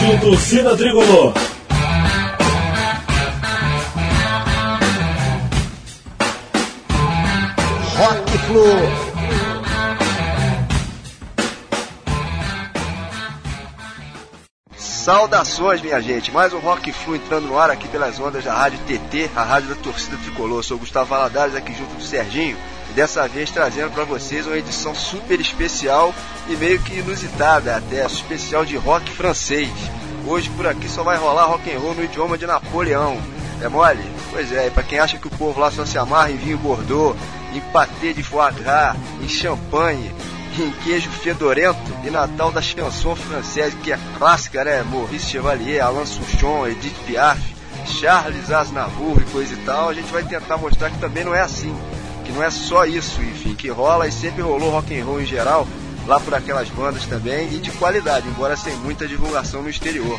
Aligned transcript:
Rádio 0.00 0.20
Torcida 0.20 0.74
Tricolor. 0.78 1.34
Rock 7.98 8.38
Flu. 8.38 8.64
Saudações, 14.74 15.82
minha 15.82 16.00
gente. 16.00 16.32
Mais 16.32 16.54
um 16.54 16.60
Rock 16.60 16.90
Flu 16.92 17.16
entrando 17.16 17.48
no 17.48 17.58
ar 17.58 17.70
aqui 17.70 17.86
pelas 17.86 18.18
ondas 18.18 18.42
da 18.42 18.54
Rádio 18.54 18.78
TT, 18.86 19.30
a 19.36 19.42
rádio 19.42 19.68
da 19.68 19.74
torcida 19.74 20.16
tricolor. 20.16 20.64
Sou 20.64 20.78
Gustavo 20.78 21.10
Valadares 21.10 21.54
aqui 21.54 21.74
junto 21.74 21.94
com 21.94 22.00
o 22.00 22.02
Serginho 22.02 22.56
e 22.90 22.92
dessa 22.92 23.26
vez 23.28 23.50
trazendo 23.50 23.92
para 23.92 24.04
vocês 24.04 24.46
uma 24.46 24.58
edição 24.58 24.94
super 24.94 25.40
especial 25.40 26.12
e 26.48 26.56
meio 26.56 26.80
que 26.80 26.98
inusitada 26.98 27.76
até, 27.76 28.04
especial 28.04 28.64
de 28.64 28.76
rock 28.76 29.10
francês. 29.12 29.70
Hoje 30.26 30.50
por 30.50 30.66
aqui 30.66 30.88
só 30.88 31.02
vai 31.02 31.16
rolar 31.16 31.46
rock 31.46 31.72
and 31.72 31.78
roll 31.78 31.94
no 31.94 32.04
idioma 32.04 32.36
de 32.36 32.46
Napoleão. 32.46 33.16
É 33.62 33.68
mole? 33.68 34.02
Pois 34.30 34.52
é, 34.52 34.66
e 34.66 34.70
para 34.70 34.82
quem 34.82 34.98
acha 34.98 35.18
que 35.18 35.26
o 35.26 35.30
povo 35.30 35.60
lá 35.60 35.70
só 35.70 35.86
se 35.86 35.98
amarra 35.98 36.30
em 36.30 36.36
vinho 36.36 36.58
Bordeaux, 36.58 37.16
em 37.54 37.60
patê 37.72 38.12
de 38.12 38.22
foie 38.22 38.52
gras, 38.52 38.96
em 39.22 39.28
champanhe, 39.28 40.12
em 40.58 40.70
queijo 40.82 41.10
fedorento 41.10 41.78
e 42.04 42.10
Natal 42.10 42.50
da 42.50 42.60
chanson 42.60 43.14
francesa, 43.14 43.76
que 43.82 43.92
é 43.92 43.98
clássica, 44.18 44.64
né? 44.64 44.82
Maurice 44.82 45.26
Chevalier, 45.26 45.84
Alain 45.84 46.06
Souchon, 46.06 46.66
Edith 46.66 46.96
Piaf, 47.06 47.40
Charles 47.86 48.50
Aznavour 48.50 49.20
e 49.20 49.30
coisa 49.30 49.54
e 49.54 49.58
tal, 49.58 49.90
a 49.90 49.94
gente 49.94 50.10
vai 50.12 50.24
tentar 50.24 50.56
mostrar 50.56 50.90
que 50.90 50.98
também 50.98 51.24
não 51.24 51.34
é 51.34 51.40
assim, 51.40 51.74
que 52.30 52.32
não 52.32 52.44
é 52.44 52.50
só 52.50 52.86
isso, 52.86 53.20
enfim, 53.20 53.54
que 53.54 53.68
rola 53.68 54.06
e 54.06 54.12
sempre 54.12 54.40
rolou 54.40 54.70
rock 54.70 54.96
and 54.98 55.04
roll 55.04 55.20
em 55.20 55.26
geral, 55.26 55.66
lá 56.06 56.20
por 56.20 56.32
aquelas 56.32 56.68
bandas 56.68 57.04
também, 57.04 57.52
e 57.52 57.58
de 57.58 57.72
qualidade, 57.72 58.28
embora 58.28 58.56
sem 58.56 58.74
muita 58.76 59.06
divulgação 59.06 59.62
no 59.62 59.68
exterior. 59.68 60.18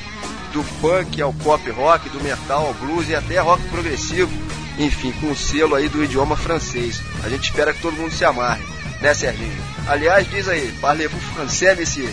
Do 0.51 0.63
punk 0.81 1.21
ao 1.21 1.33
pop 1.33 1.69
rock, 1.71 2.09
do 2.09 2.21
metal 2.21 2.67
ao 2.67 2.73
blues 2.73 3.07
e 3.07 3.15
até 3.15 3.39
rock 3.39 3.63
progressivo, 3.69 4.29
enfim, 4.77 5.13
com 5.13 5.31
o 5.31 5.35
selo 5.35 5.75
aí 5.75 5.87
do 5.87 6.03
idioma 6.03 6.35
francês. 6.35 7.01
A 7.23 7.29
gente 7.29 7.45
espera 7.45 7.73
que 7.73 7.81
todo 7.81 7.95
mundo 7.95 8.11
se 8.11 8.25
amarre, 8.25 8.63
né, 8.99 9.13
Serginho? 9.13 9.63
Aliás, 9.87 10.29
diz 10.29 10.49
aí, 10.49 10.69
parlez-vous 10.81 11.23
français, 11.33 11.79
monsieur? 11.79 12.11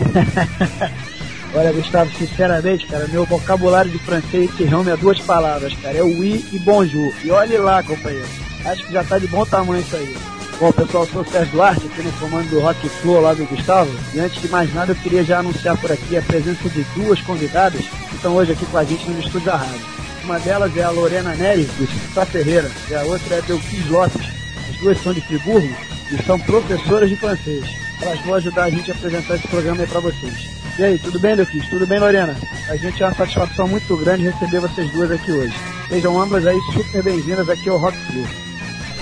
Olha, 1.52 1.72
Gustavo, 1.72 2.10
sinceramente, 2.16 2.86
cara, 2.86 3.06
meu 3.08 3.26
vocabulário 3.26 3.90
de 3.90 3.98
francês 3.98 4.50
se 4.56 4.62
resume 4.62 4.92
a 4.92 4.96
duas 4.96 5.18
palavras, 5.20 5.74
cara. 5.82 5.98
É 5.98 6.02
oui 6.02 6.44
e 6.52 6.58
bonjour. 6.60 7.12
E 7.24 7.30
olhe 7.30 7.58
lá, 7.58 7.82
companheiro. 7.82 8.49
Acho 8.64 8.84
que 8.84 8.92
já 8.92 9.02
tá 9.04 9.18
de 9.18 9.26
bom 9.26 9.44
tamanho 9.44 9.80
isso 9.80 9.96
aí. 9.96 10.16
Bom, 10.60 10.70
pessoal, 10.72 11.06
sou 11.06 11.22
o 11.22 11.24
Sérgio 11.24 11.52
Duarte, 11.52 11.86
aqui 11.86 12.02
no 12.02 12.12
comando 12.12 12.50
do 12.50 12.60
Rock 12.60 12.86
Flow 12.86 13.22
lá 13.22 13.32
do 13.32 13.46
Gustavo. 13.46 13.90
E 14.12 14.20
antes 14.20 14.42
de 14.42 14.48
mais 14.48 14.72
nada, 14.74 14.92
eu 14.92 14.96
queria 14.96 15.24
já 15.24 15.38
anunciar 15.38 15.74
por 15.78 15.90
aqui 15.90 16.18
a 16.18 16.22
presença 16.22 16.68
de 16.68 16.82
duas 16.94 17.18
convidadas 17.22 17.80
que 17.80 18.16
estão 18.16 18.36
hoje 18.36 18.52
aqui 18.52 18.66
com 18.66 18.76
a 18.76 18.84
gente 18.84 19.08
no 19.08 19.20
estúdio 19.20 19.46
da 19.46 19.56
rádio. 19.56 19.80
Uma 20.22 20.38
delas 20.38 20.76
é 20.76 20.82
a 20.82 20.90
Lorena 20.90 21.34
Neri, 21.34 21.64
do 21.64 21.86
Citá 21.86 22.26
Ferreira, 22.26 22.70
e 22.90 22.94
a 22.94 23.02
outra 23.04 23.36
é 23.36 23.38
a 23.38 23.42
Belkis 23.42 23.88
Lopes. 23.88 24.28
As 24.68 24.76
duas 24.76 25.02
são 25.02 25.14
de 25.14 25.22
Friburgo 25.22 25.74
e 26.12 26.22
são 26.24 26.38
professoras 26.38 27.08
de 27.08 27.16
francês. 27.16 27.64
Elas 28.02 28.20
vão 28.20 28.34
ajudar 28.34 28.64
a 28.64 28.70
gente 28.70 28.90
a 28.90 28.94
apresentar 28.94 29.36
esse 29.36 29.48
programa 29.48 29.80
aí 29.80 29.88
pra 29.88 30.00
vocês. 30.00 30.50
E 30.78 30.84
aí, 30.84 30.98
tudo 30.98 31.18
bem, 31.18 31.34
Belkis? 31.36 31.68
Tudo 31.70 31.86
bem, 31.86 31.98
Lorena? 31.98 32.36
A 32.68 32.76
gente 32.76 33.02
é 33.02 33.06
uma 33.06 33.14
satisfação 33.14 33.66
muito 33.66 33.96
grande 33.96 34.24
receber 34.24 34.60
vocês 34.60 34.90
duas 34.92 35.10
aqui 35.10 35.32
hoje. 35.32 35.54
Sejam 35.88 36.20
ambas 36.20 36.46
aí 36.46 36.58
super 36.74 37.02
bem-vindas 37.02 37.48
aqui 37.48 37.70
ao 37.70 37.78
Rock 37.78 37.96
Flu. 37.96 38.49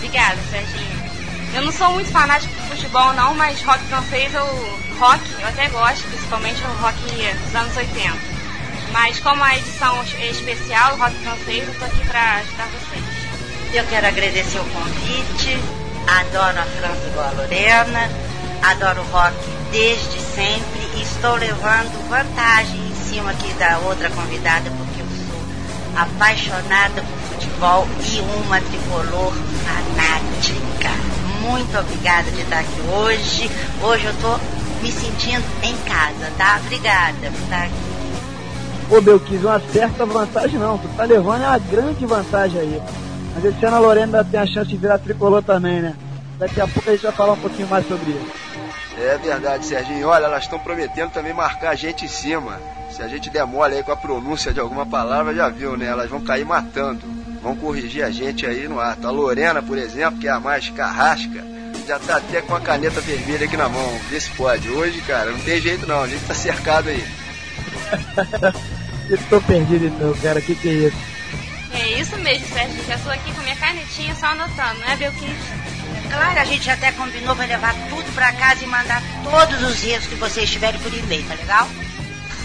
Obrigada, 0.08 0.40
Serginho. 0.50 0.98
Eu 1.54 1.62
não 1.66 1.70
sou 1.72 1.90
muito 1.90 2.10
fanático 2.10 2.50
de 2.54 2.68
futebol 2.68 3.12
não, 3.12 3.34
mas 3.34 3.60
rock 3.60 3.78
francês 3.84 4.32
eu 4.32 4.46
rock 4.98 5.20
eu 5.38 5.46
até 5.46 5.68
gosto, 5.68 6.02
principalmente 6.08 6.62
o 6.62 6.82
rock 6.82 6.98
dos 7.44 7.54
anos 7.54 7.76
80. 7.76 8.16
Mas 8.90 9.20
como 9.20 9.44
a 9.44 9.54
edição 9.54 10.02
é 10.18 10.30
especial, 10.30 10.96
rock 10.96 11.14
francês, 11.16 11.68
eu 11.68 11.74
tô 11.74 11.84
aqui 11.84 12.06
para 12.06 12.36
ajudar 12.36 12.68
vocês. 12.68 13.04
Eu 13.74 13.84
quero 13.84 14.06
agradecer 14.06 14.58
o 14.58 14.64
convite. 14.64 15.58
Adoro 16.06 16.58
a 16.58 16.64
França 16.64 17.06
igual 17.06 17.28
a 17.28 17.32
Lorena. 17.32 18.10
Adoro 18.62 19.02
rock 19.12 19.36
desde 19.70 20.20
sempre 20.20 20.80
e 20.96 21.02
estou 21.02 21.34
levando 21.34 22.08
vantagem 22.08 22.80
em 22.80 22.94
cima 22.94 23.30
aqui 23.30 23.52
da 23.54 23.76
outra 23.80 24.08
convidada 24.08 24.70
porque 24.70 24.87
apaixonada 26.02 27.02
por 27.02 27.34
futebol 27.34 27.86
e 28.06 28.20
uma 28.20 28.60
tricolor 28.60 29.32
fanática 29.64 31.08
muito 31.48 31.78
obrigada 31.78 32.30
de 32.30 32.42
estar 32.42 32.60
aqui 32.60 32.80
hoje. 32.92 33.50
Hoje 33.82 34.04
eu 34.04 34.14
tô 34.20 34.38
me 34.82 34.92
sentindo 34.92 35.44
em 35.62 35.74
casa, 35.88 36.30
tá? 36.36 36.60
Obrigada 36.64 37.16
por 37.20 37.42
estar 37.42 37.62
aqui. 37.62 37.74
Ô, 38.90 39.00
Belkis, 39.00 39.44
uma 39.44 39.60
certa 39.60 40.04
vantagem 40.04 40.58
não. 40.58 40.78
Tu 40.78 40.88
tá 40.96 41.04
levando 41.04 41.42
uma 41.42 41.58
grande 41.58 42.04
vantagem 42.04 42.60
aí. 42.60 42.82
Mas 43.34 43.44
esse 43.44 43.64
ano 43.64 43.76
a 43.76 43.80
Lorena 43.80 44.18
ainda 44.18 44.24
tem 44.24 44.40
a 44.40 44.46
chance 44.46 44.68
de 44.68 44.76
virar 44.76 44.98
tricolor 44.98 45.42
também, 45.42 45.80
né? 45.80 45.94
Daqui 46.38 46.60
a 46.60 46.68
pouco 46.68 46.88
a 46.88 46.92
gente 46.92 47.02
vai 47.02 47.12
falar 47.12 47.32
um 47.32 47.40
pouquinho 47.40 47.68
mais 47.68 47.86
sobre 47.86 48.10
isso. 48.10 48.32
É 48.98 49.16
verdade, 49.18 49.64
Serginho. 49.64 50.08
Olha, 50.08 50.24
elas 50.24 50.44
estão 50.44 50.58
prometendo 50.58 51.10
também 51.10 51.32
marcar 51.32 51.70
a 51.70 51.74
gente 51.74 52.04
em 52.04 52.08
cima. 52.08 52.58
Se 52.98 53.04
a 53.04 53.06
gente 53.06 53.30
der 53.30 53.46
mole 53.46 53.76
aí 53.76 53.82
com 53.84 53.92
a 53.92 53.96
pronúncia 53.96 54.52
de 54.52 54.58
alguma 54.58 54.84
palavra, 54.84 55.32
já 55.32 55.48
viu, 55.48 55.76
né? 55.76 55.86
Elas 55.86 56.10
vão 56.10 56.20
cair 56.20 56.44
matando. 56.44 57.00
Vão 57.40 57.54
corrigir 57.54 58.02
a 58.02 58.10
gente 58.10 58.44
aí 58.44 58.66
no 58.66 58.80
ato. 58.80 59.06
A 59.06 59.10
Lorena, 59.12 59.62
por 59.62 59.78
exemplo, 59.78 60.18
que 60.18 60.26
é 60.26 60.32
a 60.32 60.40
mais 60.40 60.68
carrasca, 60.70 61.44
já 61.86 61.96
tá 62.00 62.16
até 62.16 62.42
com 62.42 62.56
a 62.56 62.60
caneta 62.60 63.00
vermelha 63.00 63.46
aqui 63.46 63.56
na 63.56 63.68
mão. 63.68 64.00
Vê 64.10 64.18
se 64.18 64.28
pode. 64.30 64.68
Hoje, 64.68 65.00
cara, 65.02 65.30
não 65.30 65.38
tem 65.38 65.60
jeito 65.60 65.86
não. 65.86 66.02
A 66.02 66.08
gente 66.08 66.24
tá 66.26 66.34
cercado 66.34 66.88
aí. 66.88 67.06
Eu 69.08 69.18
tô 69.30 69.40
perdido 69.42 69.86
então, 69.86 70.12
cara. 70.14 70.40
Que 70.40 70.56
que 70.56 70.68
é 70.68 70.72
isso? 70.72 70.96
É 71.74 72.00
isso 72.00 72.16
mesmo, 72.16 72.48
Sérgio. 72.48 72.84
Já 72.84 72.96
estou 72.96 73.12
aqui 73.12 73.32
com 73.32 73.42
minha 73.42 73.54
canetinha 73.54 74.12
só 74.16 74.26
anotando, 74.26 74.80
né, 74.80 74.96
Belkis? 74.96 75.38
Claro, 76.10 76.40
a 76.40 76.44
gente 76.44 76.68
até 76.68 76.90
combinou 76.90 77.36
vai 77.36 77.46
levar 77.46 77.76
tudo 77.90 78.12
pra 78.16 78.32
casa 78.32 78.64
e 78.64 78.66
mandar 78.66 79.00
todos 79.22 79.62
os 79.62 79.84
erros 79.84 80.08
que 80.08 80.16
vocês 80.16 80.50
tiverem 80.50 80.80
por 80.80 80.92
e-mail, 80.92 81.24
tá 81.28 81.34
legal? 81.36 81.68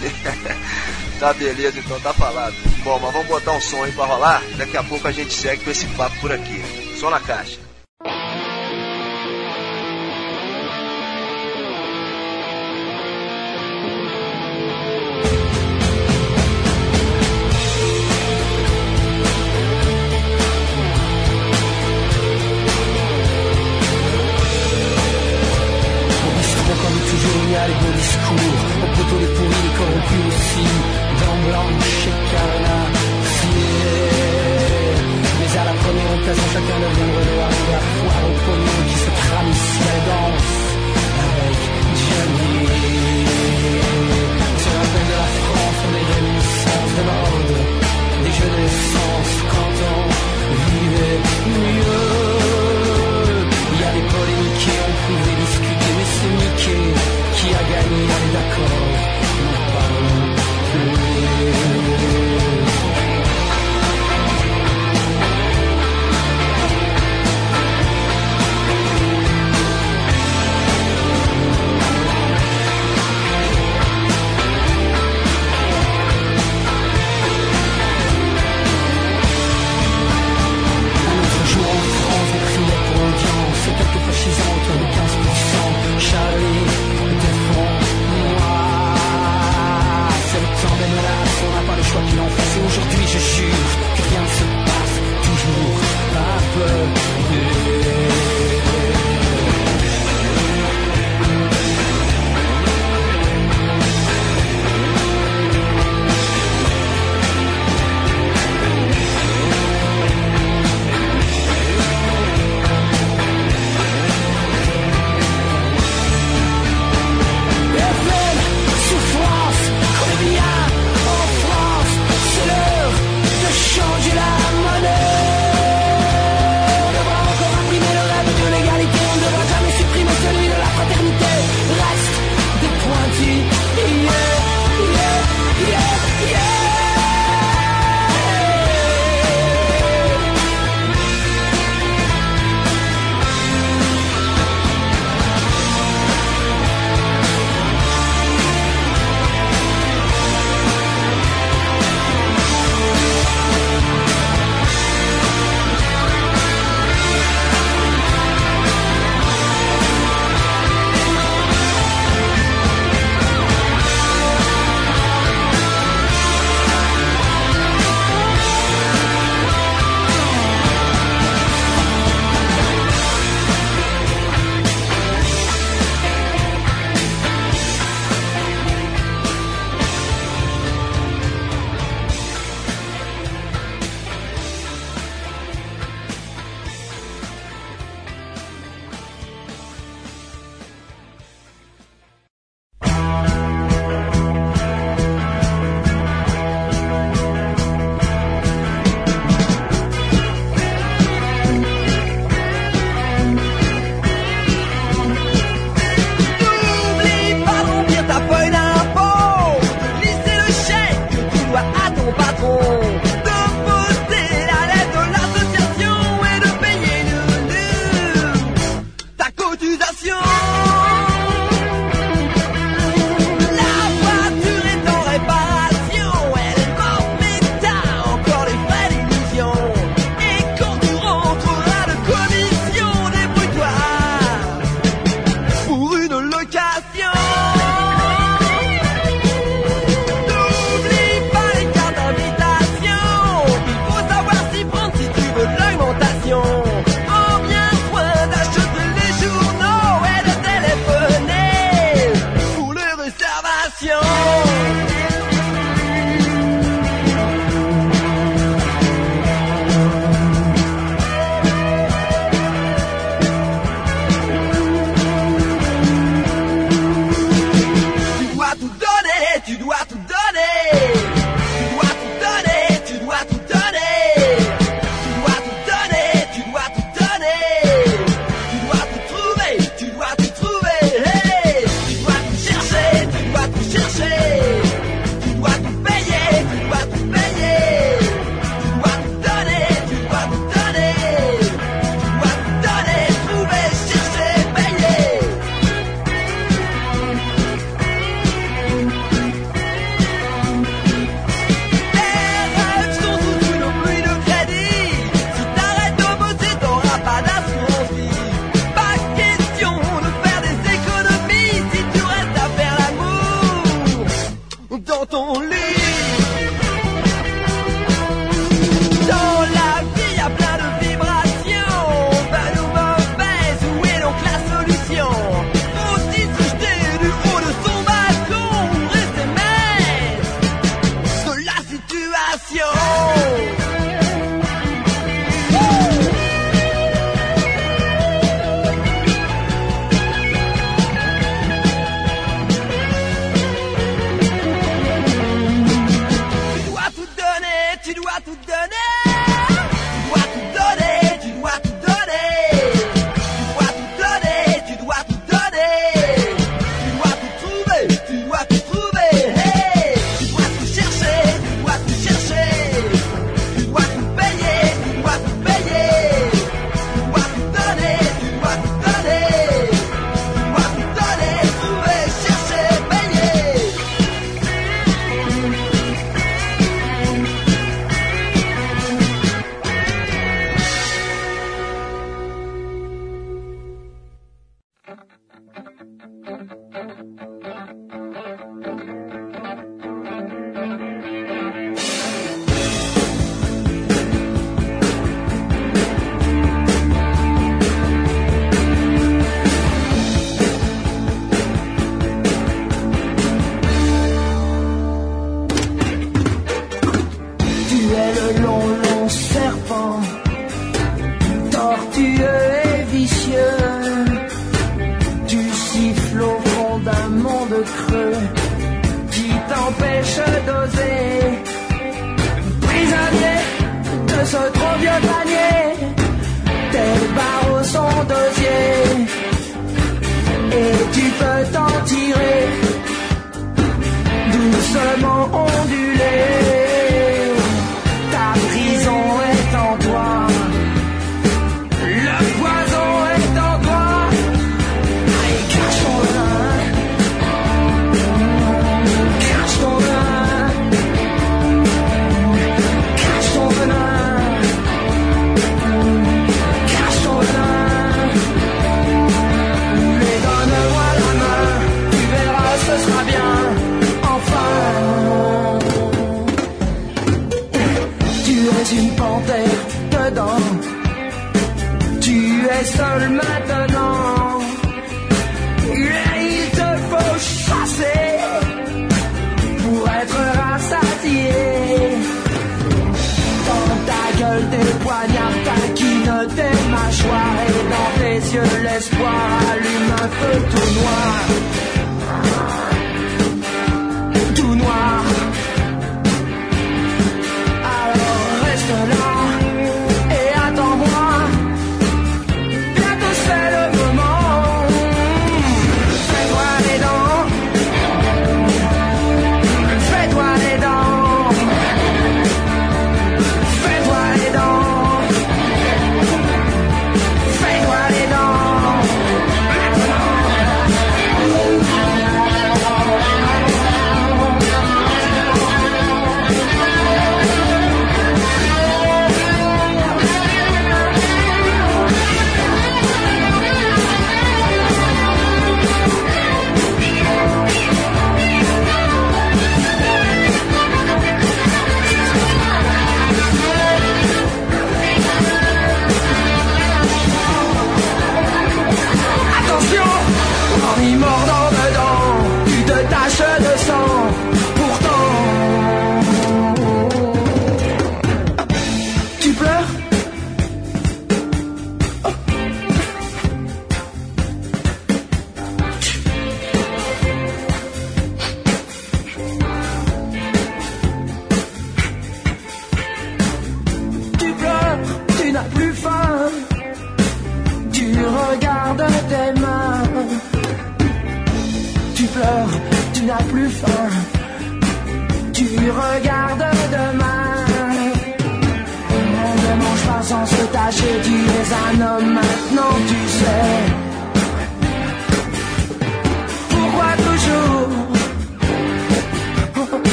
tá 1.18 1.32
beleza, 1.32 1.78
então 1.78 1.98
tá 2.00 2.12
falado. 2.12 2.54
Bom, 2.82 2.98
mas 2.98 3.12
vamos 3.12 3.28
botar 3.28 3.52
um 3.52 3.60
som 3.60 3.82
aí 3.82 3.92
pra 3.92 4.06
rolar. 4.06 4.42
Daqui 4.56 4.76
a 4.76 4.82
pouco 4.82 5.06
a 5.08 5.12
gente 5.12 5.32
segue 5.32 5.64
com 5.64 5.70
esse 5.70 5.86
papo 5.88 6.16
por 6.20 6.32
aqui. 6.32 6.62
Só 6.98 7.10
na 7.10 7.20
caixa. 7.20 7.65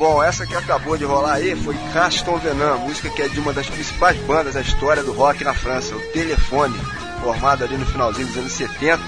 Bom, 0.00 0.22
essa 0.22 0.46
que 0.46 0.56
acabou 0.56 0.96
de 0.96 1.04
rolar 1.04 1.34
aí 1.34 1.54
foi 1.54 1.76
Caston 1.92 2.38
Venant", 2.38 2.80
música 2.80 3.10
que 3.10 3.20
é 3.20 3.28
de 3.28 3.38
uma 3.38 3.52
das 3.52 3.68
principais 3.68 4.16
bandas 4.20 4.54
da 4.54 4.62
história 4.62 5.02
do 5.02 5.12
rock 5.12 5.44
na 5.44 5.52
França, 5.52 5.94
o 5.94 6.00
Telefone, 6.14 6.74
formado 7.20 7.64
ali 7.64 7.76
no 7.76 7.84
finalzinho 7.84 8.26
dos 8.28 8.38
anos 8.38 8.52
70, 8.52 8.98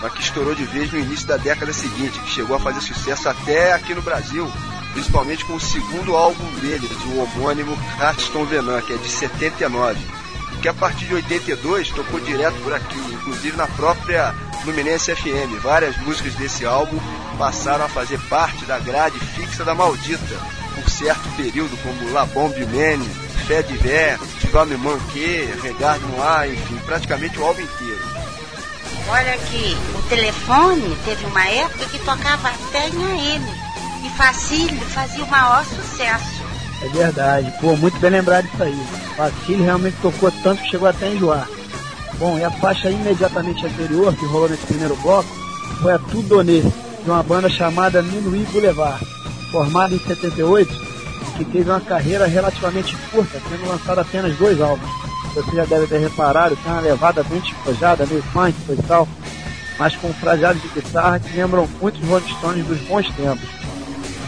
mas 0.00 0.10
que 0.14 0.22
estourou 0.22 0.54
de 0.54 0.64
vez 0.64 0.90
no 0.90 1.00
início 1.00 1.28
da 1.28 1.36
década 1.36 1.70
seguinte, 1.74 2.18
que 2.20 2.30
chegou 2.30 2.56
a 2.56 2.60
fazer 2.60 2.80
sucesso 2.80 3.28
até 3.28 3.74
aqui 3.74 3.92
no 3.92 4.00
Brasil, 4.00 4.50
principalmente 4.94 5.44
com 5.44 5.52
o 5.52 5.60
segundo 5.60 6.16
álbum 6.16 6.50
dele, 6.60 6.88
o 7.14 7.18
homônimo 7.18 7.76
Caston 7.98 8.46
Venant", 8.46 8.82
que 8.86 8.94
é 8.94 8.96
de 8.96 9.06
79, 9.06 10.00
que 10.62 10.68
a 10.70 10.72
partir 10.72 11.04
de 11.04 11.14
82 11.14 11.90
tocou 11.90 12.20
direto 12.20 12.56
por 12.62 12.72
aqui, 12.72 12.98
inclusive 13.12 13.54
na 13.54 13.66
própria 13.66 14.34
Fluminense 14.62 15.14
FM. 15.14 15.60
Várias 15.62 15.96
músicas 15.98 16.34
desse 16.34 16.64
álbum 16.64 16.98
passaram 17.38 17.84
a 17.84 17.88
fazer 17.88 18.18
parte 18.28 18.64
da 18.64 18.78
grade 18.78 19.18
fixa 19.18 19.47
da 19.64 19.74
Maldita, 19.74 20.36
por 20.74 20.88
certo 20.90 21.28
período, 21.36 21.76
como 21.82 22.12
La 22.12 22.24
Bombe 22.26 22.64
Mene, 22.66 23.04
Fé 23.46 23.62
de 23.62 23.76
Vé, 23.76 24.18
Tivame 24.40 24.76
Manque, 24.76 25.48
Regard 25.62 26.00
Noir, 26.06 26.52
enfim, 26.52 26.78
praticamente 26.86 27.38
o 27.38 27.44
álbum 27.44 27.60
inteiro. 27.60 28.00
Olha 29.08 29.34
aqui, 29.34 29.76
o 29.96 30.02
telefone 30.08 30.96
teve 31.04 31.26
uma 31.26 31.48
época 31.48 31.84
que 31.86 31.98
tocava 31.98 32.48
até 32.48 32.88
em 32.88 33.04
AM, 33.04 33.44
e 34.04 34.10
Facílio 34.16 34.80
fazia 34.80 35.24
o 35.24 35.30
maior 35.30 35.64
sucesso. 35.64 36.44
É 36.82 36.88
verdade, 36.88 37.52
pô, 37.60 37.74
muito 37.76 37.98
bem 37.98 38.10
lembrado 38.10 38.46
isso 38.52 38.62
aí. 38.62 38.86
Facílio 39.16 39.64
realmente 39.64 39.96
tocou 40.00 40.30
tanto 40.42 40.62
que 40.62 40.70
chegou 40.70 40.88
até 40.88 41.06
a 41.06 41.10
enjoar. 41.10 41.48
Bom, 42.18 42.38
e 42.38 42.44
a 42.44 42.50
faixa 42.50 42.90
imediatamente 42.90 43.64
anterior, 43.66 44.14
que 44.14 44.26
rolou 44.26 44.48
nesse 44.48 44.66
primeiro 44.66 44.96
bloco, 44.96 45.28
foi 45.80 45.92
a 45.92 45.98
Tudonê, 45.98 46.60
de 46.60 47.10
uma 47.10 47.22
banda 47.22 47.48
chamada 47.48 48.02
Minuí 48.02 48.46
Boulevard 48.52 49.17
formada 49.50 49.94
em 49.94 49.98
78, 49.98 50.72
que 51.36 51.44
teve 51.44 51.70
uma 51.70 51.80
carreira 51.80 52.26
relativamente 52.26 52.96
curta, 53.10 53.40
tendo 53.48 53.68
lançado 53.68 54.00
apenas 54.00 54.36
dois 54.36 54.60
álbuns. 54.60 54.90
Você 55.34 55.56
já 55.56 55.64
deve 55.64 55.86
ter 55.86 55.98
reparado, 55.98 56.56
tem 56.56 56.72
uma 56.72 56.80
levada 56.80 57.22
bem 57.22 57.40
despojada, 57.40 58.06
meio 58.06 58.22
funk, 58.22 58.54
e 58.70 58.82
tal, 58.82 59.06
mas 59.78 59.94
com 59.96 60.12
fraseados 60.14 60.60
de 60.62 60.68
guitarra 60.68 61.20
que 61.20 61.36
lembram 61.36 61.68
muito 61.80 62.00
os 62.00 62.08
Rolling 62.08 62.34
Stones 62.38 62.66
dos 62.66 62.78
bons 62.80 63.08
tempos. 63.14 63.48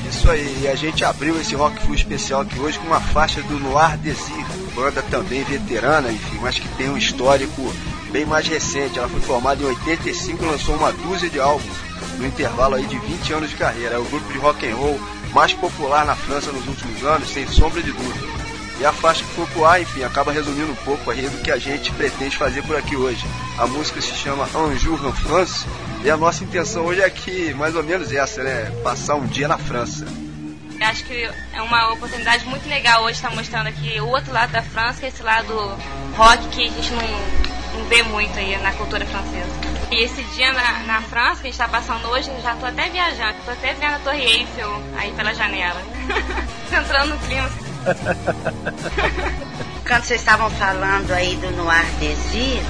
Isso 0.09 0.31
aí, 0.31 0.63
e 0.63 0.69
a 0.69 0.75
gente 0.75 1.05
abriu 1.05 1.41
esse 1.41 1.55
Rock 1.55 1.81
Flu 1.83 1.95
especial 1.95 2.41
aqui 2.41 2.59
hoje 2.59 2.79
com 2.79 2.87
uma 2.87 3.01
faixa 3.01 3.43
do 3.43 3.59
Noir 3.61 3.97
Desir, 3.99 4.45
banda 4.75 5.03
também 5.03 5.45
veterana, 5.45 6.11
enfim, 6.11 6.39
mas 6.43 6.59
que 6.59 6.69
tem 6.71 6.91
um 6.91 6.97
histórico 6.97 7.73
bem 8.11 8.25
mais 8.25 8.47
recente. 8.47 8.99
Ela 8.99 9.09
foi 9.09 9.21
formada 9.21 9.63
em 9.63 9.67
85 9.67 10.43
e 10.43 10.47
lançou 10.47 10.75
uma 10.75 10.93
dúzia 10.93 11.31
de 11.31 11.39
álbuns 11.39 11.90
no 12.19 12.27
intervalo 12.27 12.75
aí 12.75 12.87
de 12.87 12.99
20 12.99 13.33
anos 13.33 13.51
de 13.51 13.57
carreira. 13.57 13.97
É 13.97 13.99
o 13.99 14.05
grupo 14.05 14.33
de 14.33 14.39
rock 14.39 14.69
and 14.69 14.75
roll 14.75 15.01
mais 15.33 15.53
popular 15.53 16.05
na 16.05 16.17
França 16.17 16.53
nos 16.53 16.67
últimos 16.67 17.05
anos, 17.05 17.29
sem 17.29 17.47
sombra 17.47 17.83
de 17.83 17.93
dúvida. 17.93 18.41
E 18.81 18.85
a 18.85 18.93
faixa 18.93 19.23
que 19.23 19.31
foi 19.35 19.47
pro 19.49 19.65
ar, 19.67 19.81
enfim, 19.81 20.03
acaba 20.03 20.33
resumindo 20.33 20.73
um 20.73 20.77
pouco 20.77 21.11
aí 21.11 21.29
do 21.29 21.43
que 21.43 21.51
a 21.51 21.59
gente 21.59 21.93
pretende 21.93 22.35
fazer 22.35 22.63
por 22.63 22.77
aqui 22.77 22.97
hoje. 22.97 23.27
A 23.59 23.67
música 23.67 24.01
se 24.01 24.13
chama 24.15 24.49
Un 24.55 24.75
jour 24.79 24.99
en 25.07 25.13
France 25.13 25.67
e 26.03 26.09
a 26.09 26.17
nossa 26.17 26.43
intenção 26.43 26.87
hoje 26.87 27.03
é 27.03 27.05
aqui, 27.05 27.53
mais 27.53 27.77
ou 27.77 27.83
menos 27.83 28.11
essa, 28.11 28.43
né? 28.43 28.73
Passar 28.83 29.17
um 29.17 29.27
dia 29.27 29.47
na 29.47 29.59
França. 29.59 30.07
Eu 30.81 30.87
acho 30.87 31.05
que 31.05 31.29
é 31.53 31.61
uma 31.61 31.93
oportunidade 31.93 32.47
muito 32.47 32.67
legal 32.67 33.03
hoje 33.03 33.17
estar 33.17 33.31
mostrando 33.35 33.67
aqui 33.67 34.01
o 34.01 34.07
outro 34.07 34.33
lado 34.33 34.51
da 34.51 34.63
França, 34.63 35.01
que 35.01 35.07
esse 35.07 35.23
lado 35.23 35.55
rock 36.17 36.49
que 36.49 36.63
a 36.63 36.71
gente 36.71 36.91
não, 36.93 37.81
não 37.81 37.85
vê 37.87 38.03
muito 38.05 38.39
aí 38.39 38.57
na 38.63 38.73
cultura 38.73 39.05
francesa. 39.05 39.80
E 39.91 40.05
esse 40.05 40.23
dia 40.23 40.53
na, 40.53 40.85
na 40.85 41.03
França 41.03 41.43
que 41.43 41.49
a 41.49 41.51
gente 41.51 41.61
está 41.61 41.67
passando 41.67 42.07
hoje, 42.09 42.31
eu 42.31 42.41
já 42.41 42.53
estou 42.53 42.69
até 42.69 42.89
viajando, 42.89 43.39
estou 43.39 43.53
até 43.53 43.75
vendo 43.75 43.95
a 43.95 43.99
Torre 43.99 44.23
Eiffel 44.23 44.83
aí 44.97 45.13
pela 45.13 45.35
janela. 45.35 45.83
Entrando 46.73 47.11
no 47.11 47.19
clima. 47.19 47.51
Quando 49.87 50.05
vocês 50.05 50.21
estavam 50.21 50.51
falando 50.51 51.11
aí 51.11 51.35
do 51.37 51.51
Noir 51.53 51.87
Desir, 51.99 52.63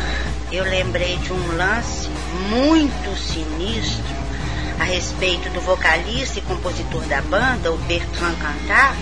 eu 0.51 0.65
lembrei 0.65 1.17
de 1.19 1.33
um 1.33 1.57
lance 1.57 2.09
muito 2.49 3.17
sinistro 3.19 4.05
a 4.81 4.85
respeito 4.85 5.51
do 5.51 5.61
vocalista 5.61 6.39
e 6.39 6.43
compositor 6.43 7.03
da 7.03 7.21
banda, 7.21 7.71
o 7.71 7.77
Bertrand 7.79 8.35
Cantat. 8.37 8.97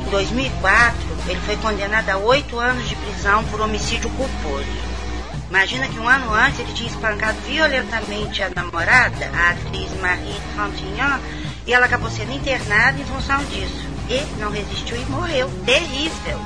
Em 0.00 0.10
2004, 0.10 0.98
ele 1.28 1.40
foi 1.42 1.56
condenado 1.58 2.08
a 2.08 2.16
oito 2.16 2.58
anos 2.58 2.88
de 2.88 2.96
prisão 2.96 3.44
por 3.44 3.60
homicídio 3.60 4.10
culposo. 4.10 4.91
Imagina 5.52 5.86
que 5.86 5.98
um 5.98 6.08
ano 6.08 6.32
antes 6.32 6.60
ele 6.60 6.72
tinha 6.72 6.88
espancado 6.88 7.38
violentamente 7.42 8.42
a 8.42 8.48
namorada, 8.48 9.30
a 9.34 9.50
atriz 9.50 9.90
Marie 10.00 10.34
Trintignant, 10.54 11.20
e 11.66 11.74
ela 11.74 11.84
acabou 11.84 12.10
sendo 12.10 12.32
internada 12.32 12.98
em 12.98 13.04
função 13.04 13.36
disso. 13.44 13.86
E 14.08 14.22
não 14.40 14.50
resistiu 14.50 14.96
e 14.96 15.04
morreu. 15.10 15.50
Terrível. 15.66 16.40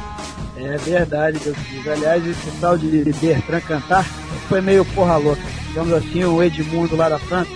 É 0.56 0.76
verdade, 0.78 1.40
meu 1.44 1.54
filho. 1.54 1.92
Aliás, 1.92 2.26
esse 2.26 2.50
tal 2.60 2.76
de 2.76 3.04
Bertrand 3.12 3.60
Cantar 3.60 4.04
foi 4.48 4.60
meio 4.60 4.84
porra 4.86 5.18
louca. 5.18 5.42
Digamos 5.68 5.92
assim, 5.92 6.24
o 6.24 6.42
Edmundo 6.42 6.96
lá 6.96 7.08
da 7.08 7.20
França, 7.20 7.52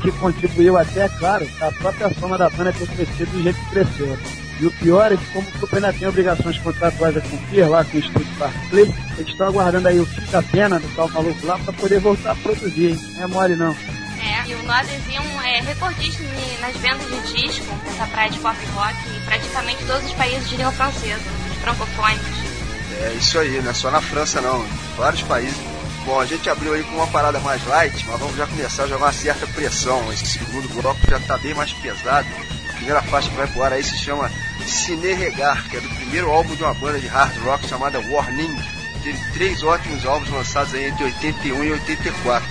que 0.00 0.12
contribuiu 0.12 0.78
até, 0.78 1.08
claro, 1.08 1.44
a 1.60 1.72
própria 1.72 2.10
fama 2.10 2.38
da 2.38 2.48
banda 2.48 2.72
ter 2.72 2.86
crescido 2.86 3.32
do 3.32 3.42
jeito 3.42 3.58
que 3.58 3.70
cresceu. 3.70 4.16
E 4.62 4.66
o 4.66 4.70
pior 4.70 5.10
é 5.10 5.16
que, 5.16 5.26
como 5.32 5.44
o 5.44 5.74
ainda 5.74 5.92
tem 5.92 6.06
obrigações 6.06 6.56
contratuais 6.58 7.16
a 7.16 7.20
cumprir 7.20 7.68
lá 7.68 7.84
com 7.84 7.96
o 7.96 8.00
Estúdio 8.00 8.32
Barclay, 8.38 8.94
eles 9.18 9.32
estão 9.32 9.48
aguardando 9.48 9.88
aí 9.88 9.98
o 9.98 10.06
fim 10.06 10.24
da 10.30 10.40
pena 10.40 10.78
do 10.78 10.88
tal 10.94 11.08
maluco 11.08 11.44
lá 11.44 11.58
para 11.58 11.72
poder 11.72 11.98
voltar 11.98 12.30
a 12.30 12.36
produzir, 12.36 12.90
hein? 12.90 13.00
Não 13.16 13.22
é 13.24 13.26
mole 13.26 13.56
não. 13.56 13.76
É, 14.20 14.48
e 14.48 14.54
o 14.54 14.62
Nodezinho 14.62 15.20
é 15.44 15.60
recordista 15.62 16.22
nas 16.60 16.76
vendas 16.76 17.08
de 17.08 17.42
disco 17.42 17.74
dessa 17.84 18.06
praia 18.06 18.30
de 18.30 18.38
pop 18.38 18.56
rock 18.66 18.94
em 19.08 19.20
praticamente 19.24 19.84
todos 19.84 20.04
os 20.04 20.12
países 20.12 20.48
de 20.48 20.56
língua 20.56 20.70
francesa, 20.70 21.22
os 21.50 21.58
francofônicos. 21.58 22.36
É 23.00 23.14
isso 23.14 23.40
aí, 23.40 23.60
não 23.60 23.72
é 23.72 23.74
só 23.74 23.90
na 23.90 24.00
França 24.00 24.40
não, 24.40 24.64
vários 24.96 25.22
países. 25.22 25.58
Bom, 26.06 26.20
a 26.20 26.24
gente 26.24 26.48
abriu 26.48 26.72
aí 26.72 26.84
com 26.84 26.94
uma 26.94 27.08
parada 27.08 27.40
mais 27.40 27.66
light, 27.66 28.06
mas 28.06 28.20
vamos 28.20 28.36
já 28.36 28.46
começar 28.46 28.84
a 28.84 28.86
jogar 28.86 29.06
uma 29.06 29.12
certa 29.12 29.44
pressão. 29.48 30.12
Esse 30.12 30.26
segundo 30.26 30.68
bloco 30.80 31.00
já 31.10 31.16
está 31.16 31.36
bem 31.36 31.52
mais 31.52 31.72
pesado. 31.72 32.28
A 32.82 32.84
primeira 32.84 33.02
faixa 33.02 33.30
que 33.30 33.36
vai 33.36 33.46
pro 33.46 33.62
ar 33.62 33.72
aí 33.72 33.84
se 33.84 33.96
chama 33.96 34.28
Cine 34.66 35.12
Regar, 35.12 35.68
que 35.68 35.76
é 35.76 35.80
do 35.80 35.88
primeiro 35.88 36.28
álbum 36.28 36.56
de 36.56 36.64
uma 36.64 36.74
banda 36.74 36.98
de 36.98 37.06
hard 37.06 37.36
rock 37.44 37.68
chamada 37.68 38.00
Warning. 38.00 38.60
Teve 39.04 39.18
três 39.32 39.62
ótimos 39.62 40.04
álbuns 40.04 40.28
lançados 40.30 40.74
aí 40.74 40.88
entre 40.88 41.04
81 41.04 41.62
e 41.62 41.72
84. 41.74 42.48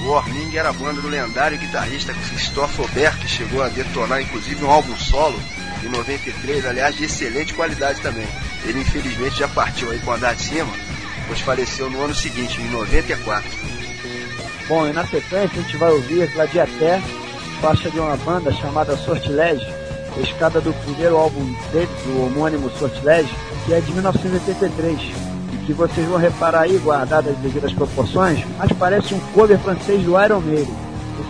O 0.00 0.08
Warning 0.08 0.56
era 0.56 0.70
a 0.70 0.72
banda 0.72 1.00
do 1.00 1.06
lendário 1.06 1.56
guitarrista 1.56 2.12
Christophe 2.12 2.80
Aubert, 2.80 3.18
que 3.18 3.28
chegou 3.28 3.62
a 3.62 3.68
detonar 3.68 4.20
inclusive 4.20 4.64
um 4.64 4.68
álbum 4.68 4.96
solo 4.96 5.40
em 5.84 5.88
93, 5.88 6.66
aliás, 6.66 6.96
de 6.96 7.04
excelente 7.04 7.54
qualidade 7.54 8.00
também. 8.00 8.26
Ele 8.64 8.80
infelizmente 8.80 9.38
já 9.38 9.46
partiu 9.46 9.92
aí 9.92 10.00
com 10.00 10.10
o 10.10 10.14
andar 10.14 10.34
de 10.34 10.42
cima, 10.42 10.72
pois 11.28 11.38
faleceu 11.38 11.88
no 11.88 12.02
ano 12.02 12.16
seguinte, 12.16 12.60
em 12.60 12.68
94. 12.68 13.48
Bom, 14.66 14.88
e 14.88 14.92
na 14.92 15.06
sequência 15.06 15.60
a 15.60 15.62
gente 15.62 15.76
vai 15.76 15.90
ouvir 15.90 16.26
Gladiaté, 16.32 17.00
faixa 17.60 17.90
de 17.90 17.98
uma 17.98 18.16
banda 18.16 18.52
chamada 18.52 18.96
Sortilégio, 18.96 19.66
escada 20.18 20.60
do 20.60 20.72
primeiro 20.84 21.16
álbum 21.16 21.44
dele, 21.72 21.88
do 22.04 22.26
homônimo 22.26 22.70
Sortilégio, 22.78 23.34
que 23.64 23.72
é 23.72 23.80
de 23.80 23.92
1983. 23.92 25.00
E 25.52 25.56
que 25.66 25.72
vocês 25.72 26.06
vão 26.06 26.18
reparar 26.18 26.62
aí, 26.62 26.78
guardadas 26.78 27.32
as 27.32 27.38
devidas 27.38 27.72
proporções, 27.72 28.44
mas 28.56 28.72
parece 28.72 29.14
um 29.14 29.20
cover 29.34 29.58
francês 29.58 30.02
do 30.02 30.22
Iron 30.22 30.40
Maiden. 30.40 30.74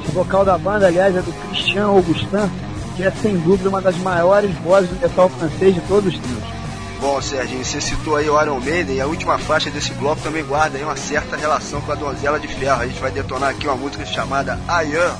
Esse 0.03 0.12
vocal 0.12 0.45
da 0.45 0.57
banda, 0.59 0.87
aliás, 0.87 1.17
é 1.17 1.23
do 1.23 1.33
Christian 1.49 1.87
Augustin, 1.87 2.51
que 2.97 3.03
é 3.03 3.11
sem 3.11 3.37
dúvida 3.38 3.69
uma 3.69 3.81
das 3.81 3.97
maiores 3.99 4.55
vozes 4.59 4.91
do 4.91 5.01
metal 5.01 5.29
francês 5.29 5.75
de 5.75 5.81
todos 5.83 6.12
os 6.12 6.21
tempos. 6.21 6.59
Bom, 7.01 7.21
Serginho, 7.23 7.64
você 7.64 7.81
citou 7.81 8.17
aí 8.17 8.29
o 8.29 8.41
Iron 8.43 8.59
Maiden 8.59 8.97
e 8.97 9.01
a 9.01 9.07
última 9.07 9.38
faixa 9.38 9.71
desse 9.71 9.93
bloco 9.93 10.21
também 10.21 10.45
guarda 10.45 10.77
aí 10.77 10.83
uma 10.83 10.97
certa 10.97 11.37
relação 11.37 11.81
com 11.81 11.93
a 11.93 11.95
Donzela 11.95 12.41
de 12.41 12.49
Ferro. 12.49 12.83
A 12.83 12.87
gente 12.87 13.01
vai 13.01 13.12
detonar 13.12 13.51
aqui 13.51 13.69
uma 13.69 13.77
música 13.77 14.05
chamada 14.05 14.59
Ailleurs, 14.67 15.14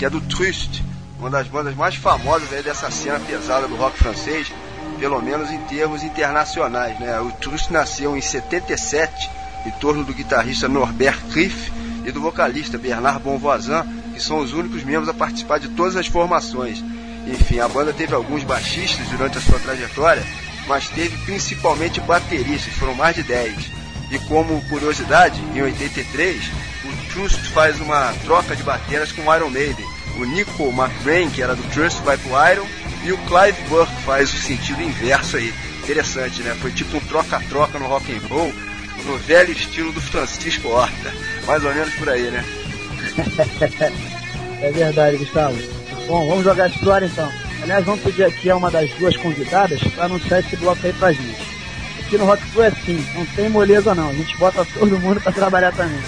que 0.00 0.06
é 0.06 0.08
do 0.08 0.22
Trust, 0.22 0.82
uma 1.18 1.28
das 1.28 1.46
bandas 1.46 1.74
mais 1.74 1.94
famosas 1.94 2.50
aí 2.54 2.62
dessa 2.62 2.90
cena 2.90 3.20
pesada 3.20 3.68
do 3.68 3.76
rock 3.76 3.98
francês, 3.98 4.50
pelo 4.98 5.20
menos 5.20 5.50
em 5.50 5.58
termos 5.64 6.02
internacionais, 6.02 6.98
né? 6.98 7.20
O 7.20 7.30
Trust 7.32 7.70
nasceu 7.70 8.16
em 8.16 8.20
77 8.22 9.30
em 9.66 9.70
torno 9.72 10.02
do 10.02 10.14
guitarrista 10.14 10.66
Norbert 10.66 11.20
Kriff 11.30 11.70
e 12.06 12.10
do 12.10 12.18
vocalista 12.18 12.78
Bernard 12.78 13.22
Bonvoisin, 13.22 13.82
que 14.14 14.22
são 14.22 14.38
os 14.38 14.54
únicos 14.54 14.82
membros 14.84 15.10
a 15.10 15.12
participar 15.12 15.60
de 15.60 15.68
todas 15.68 15.96
as 15.96 16.06
formações. 16.06 16.82
Enfim, 17.26 17.60
a 17.60 17.68
banda 17.68 17.92
teve 17.92 18.14
alguns 18.14 18.42
baixistas 18.42 19.06
durante 19.08 19.36
a 19.36 19.42
sua 19.42 19.58
trajetória, 19.58 20.22
mas 20.66 20.88
teve 20.88 21.14
principalmente 21.26 22.00
bateristas, 22.00 22.72
foram 22.72 22.94
mais 22.94 23.16
de 23.16 23.22
10. 23.22 23.70
E 24.12 24.18
como 24.20 24.66
curiosidade, 24.70 25.38
em 25.54 25.60
83, 25.60 26.42
o 26.79 26.79
Trust 27.12 27.38
faz 27.50 27.80
uma 27.80 28.12
troca 28.24 28.54
de 28.54 28.62
bateras 28.62 29.12
com 29.12 29.22
o 29.22 29.34
Iron 29.34 29.50
Maiden. 29.50 29.86
O 30.16 30.24
Nico 30.24 30.68
McBrain, 30.70 31.30
que 31.30 31.42
era 31.42 31.54
do 31.54 31.62
Trust, 31.70 32.02
vai 32.02 32.16
pro 32.16 32.30
Iron, 32.50 32.66
e 33.04 33.12
o 33.12 33.18
Clive 33.18 33.60
Burke 33.68 34.02
faz 34.04 34.32
o 34.32 34.36
sentido 34.36 34.82
inverso 34.82 35.36
aí. 35.36 35.52
Interessante, 35.82 36.42
né? 36.42 36.56
Foi 36.60 36.70
tipo 36.70 36.96
um 36.96 37.00
troca-troca 37.00 37.78
no 37.78 37.86
rock 37.86 38.12
and 38.12 38.26
roll, 38.28 38.52
no 39.04 39.16
velho 39.18 39.52
estilo 39.52 39.92
do 39.92 40.00
Francisco 40.00 40.68
Horta. 40.68 41.12
Mais 41.46 41.64
ou 41.64 41.74
menos 41.74 41.94
por 41.94 42.08
aí, 42.08 42.30
né? 42.30 42.44
é 44.62 44.70
verdade, 44.70 45.16
Gustavo. 45.16 45.56
Bom, 46.06 46.28
vamos 46.28 46.44
jogar 46.44 46.70
pro 46.70 46.92
ar 46.92 47.02
então. 47.02 47.30
Aliás, 47.62 47.84
vamos 47.84 48.02
pedir 48.02 48.24
aqui 48.24 48.50
a 48.50 48.56
uma 48.56 48.70
das 48.70 48.90
duas 48.94 49.16
convidadas 49.16 49.80
para 49.94 50.04
anunciar 50.04 50.40
esse 50.40 50.56
bloco 50.56 50.86
aí 50.86 50.92
pra 50.92 51.12
gente. 51.12 51.50
Aqui 52.00 52.18
no 52.18 52.24
Rock 52.24 52.42
Flu 52.46 52.62
é 52.62 52.68
assim, 52.68 53.06
não 53.14 53.24
tem 53.26 53.48
moleza 53.48 53.94
não, 53.94 54.08
a 54.08 54.12
gente 54.12 54.36
bota 54.36 54.64
todo 54.64 54.98
mundo 54.98 55.20
para 55.20 55.32
trabalhar 55.32 55.72
também. 55.72 56.00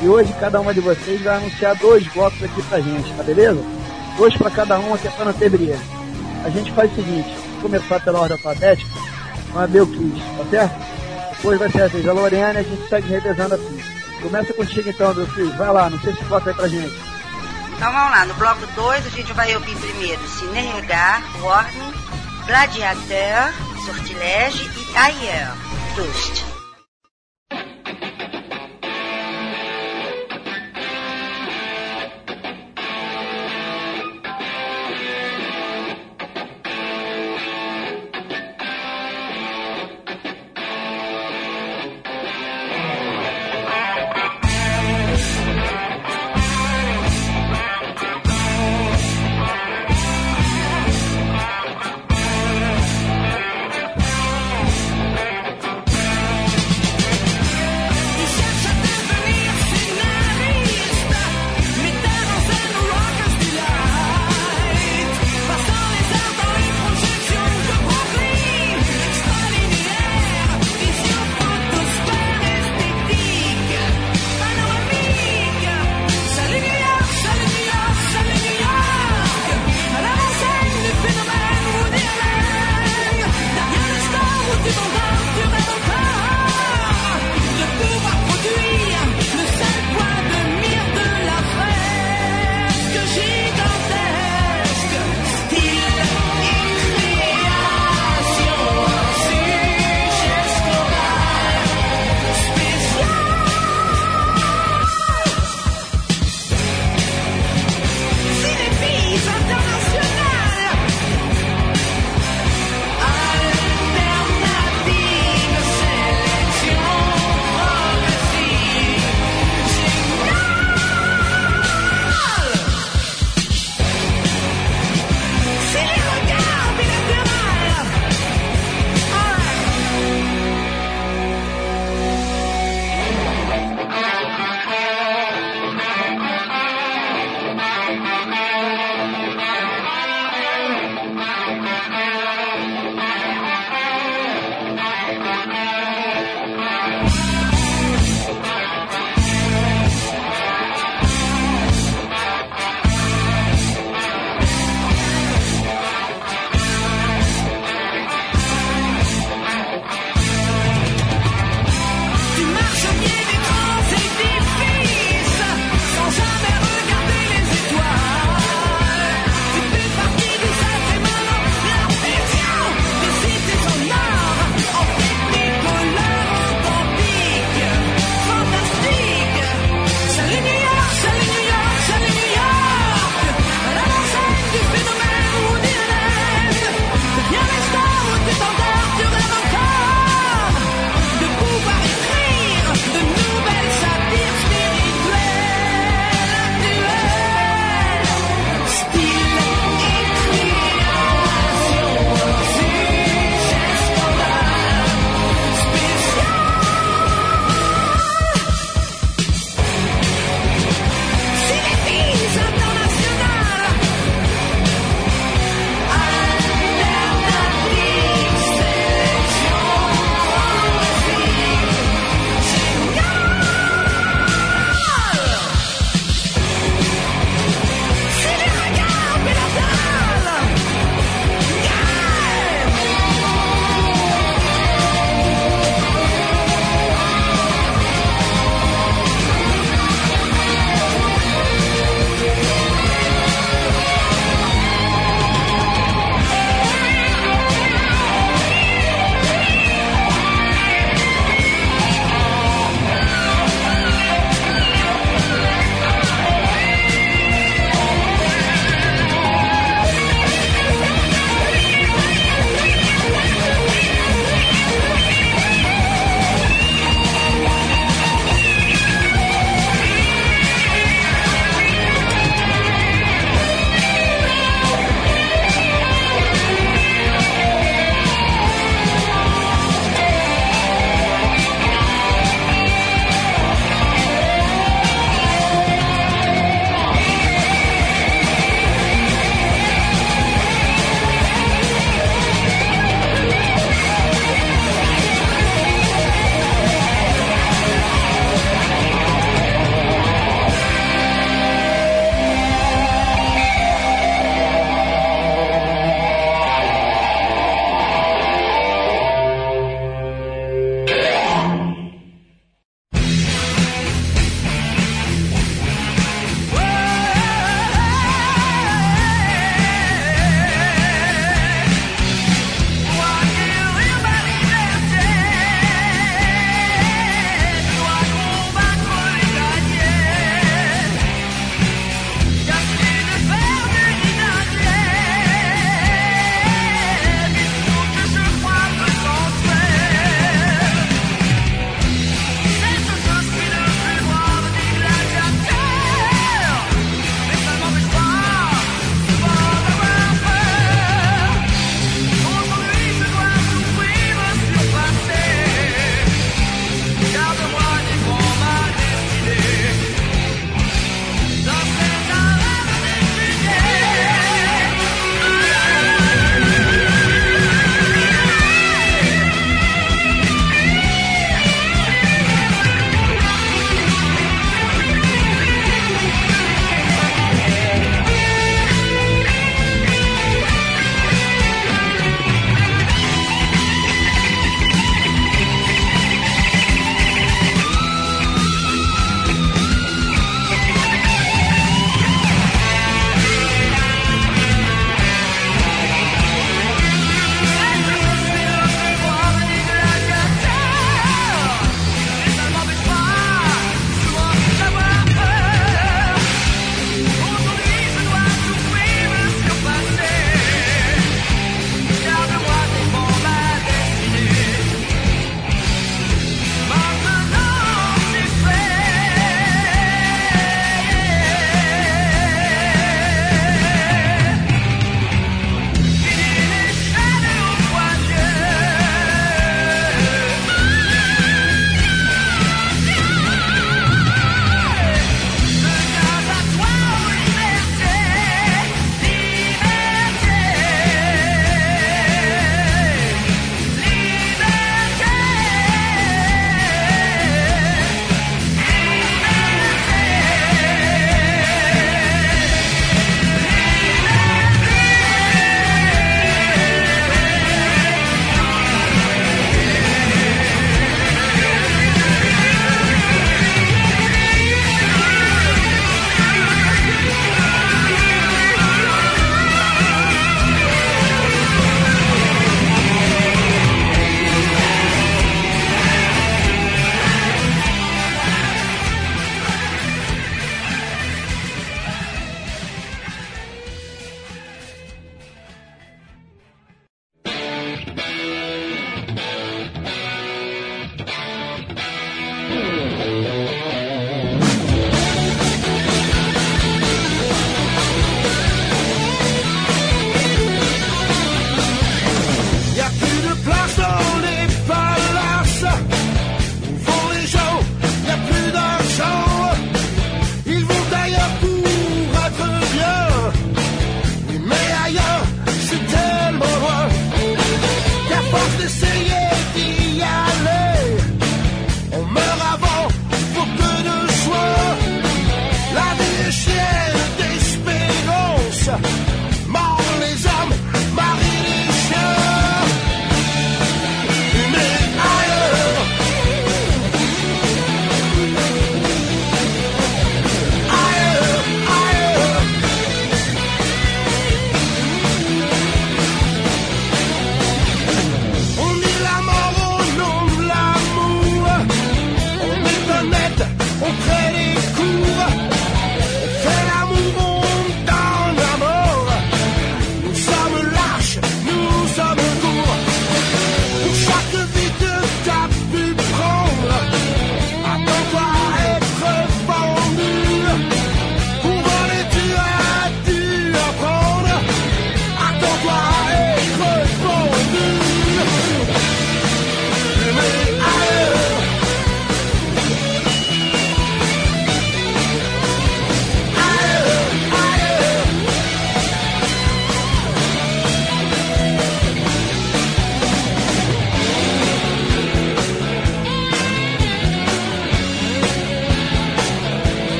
E 0.00 0.08
hoje 0.08 0.32
cada 0.38 0.60
uma 0.60 0.72
de 0.72 0.80
vocês 0.80 1.20
vai 1.22 1.36
anunciar 1.36 1.74
dois 1.76 2.06
blocos 2.08 2.42
aqui 2.42 2.62
pra 2.62 2.80
gente, 2.80 3.12
tá 3.14 3.22
beleza? 3.22 3.60
Dois 4.16 4.36
para 4.36 4.50
cada 4.50 4.78
um 4.78 4.94
aqui 4.94 5.08
é 5.08 5.10
pra 5.10 5.24
não 5.24 5.32
ter 5.32 5.50
briga. 5.50 5.78
A 6.44 6.50
gente 6.50 6.72
faz 6.72 6.90
o 6.92 6.94
seguinte, 6.94 7.36
começar 7.60 8.00
pela 8.00 8.20
ordem 8.20 8.36
alfabética, 8.36 8.90
com 9.52 9.58
a 9.58 9.66
Belkis, 9.66 10.22
tá 10.36 10.44
certo? 10.50 10.86
Depois 11.36 11.58
vai 11.58 11.70
ser 11.70 11.82
a 11.82 11.88
vez 11.88 12.04
da 12.04 12.12
Lorena 12.12 12.54
e 12.54 12.58
a 12.58 12.62
gente 12.62 12.88
segue 12.88 13.08
revezando 13.08 13.54
assim. 13.54 13.80
Começa 14.22 14.52
contigo 14.52 14.88
então, 14.88 15.14
Belkis, 15.14 15.54
vai 15.56 15.72
lá, 15.72 15.90
não 15.90 15.98
sei 16.00 16.14
se 16.14 16.24
bloco 16.24 16.48
aí 16.48 16.54
pra 16.54 16.68
gente. 16.68 16.94
Então 17.76 17.92
vamos 17.92 18.10
lá, 18.10 18.24
no 18.24 18.34
bloco 18.34 18.66
2 18.74 19.06
a 19.06 19.10
gente 19.10 19.32
vai 19.32 19.54
ouvir 19.54 19.76
primeiro 19.76 20.28
Cine 20.28 20.60
Regar, 20.60 21.22
Warning, 21.42 21.92
Gladiateur, 22.46 23.52
Sortilégio 23.84 24.70
e 24.76 24.96
Ailleurs, 24.96 25.54
Trust. 25.94 26.57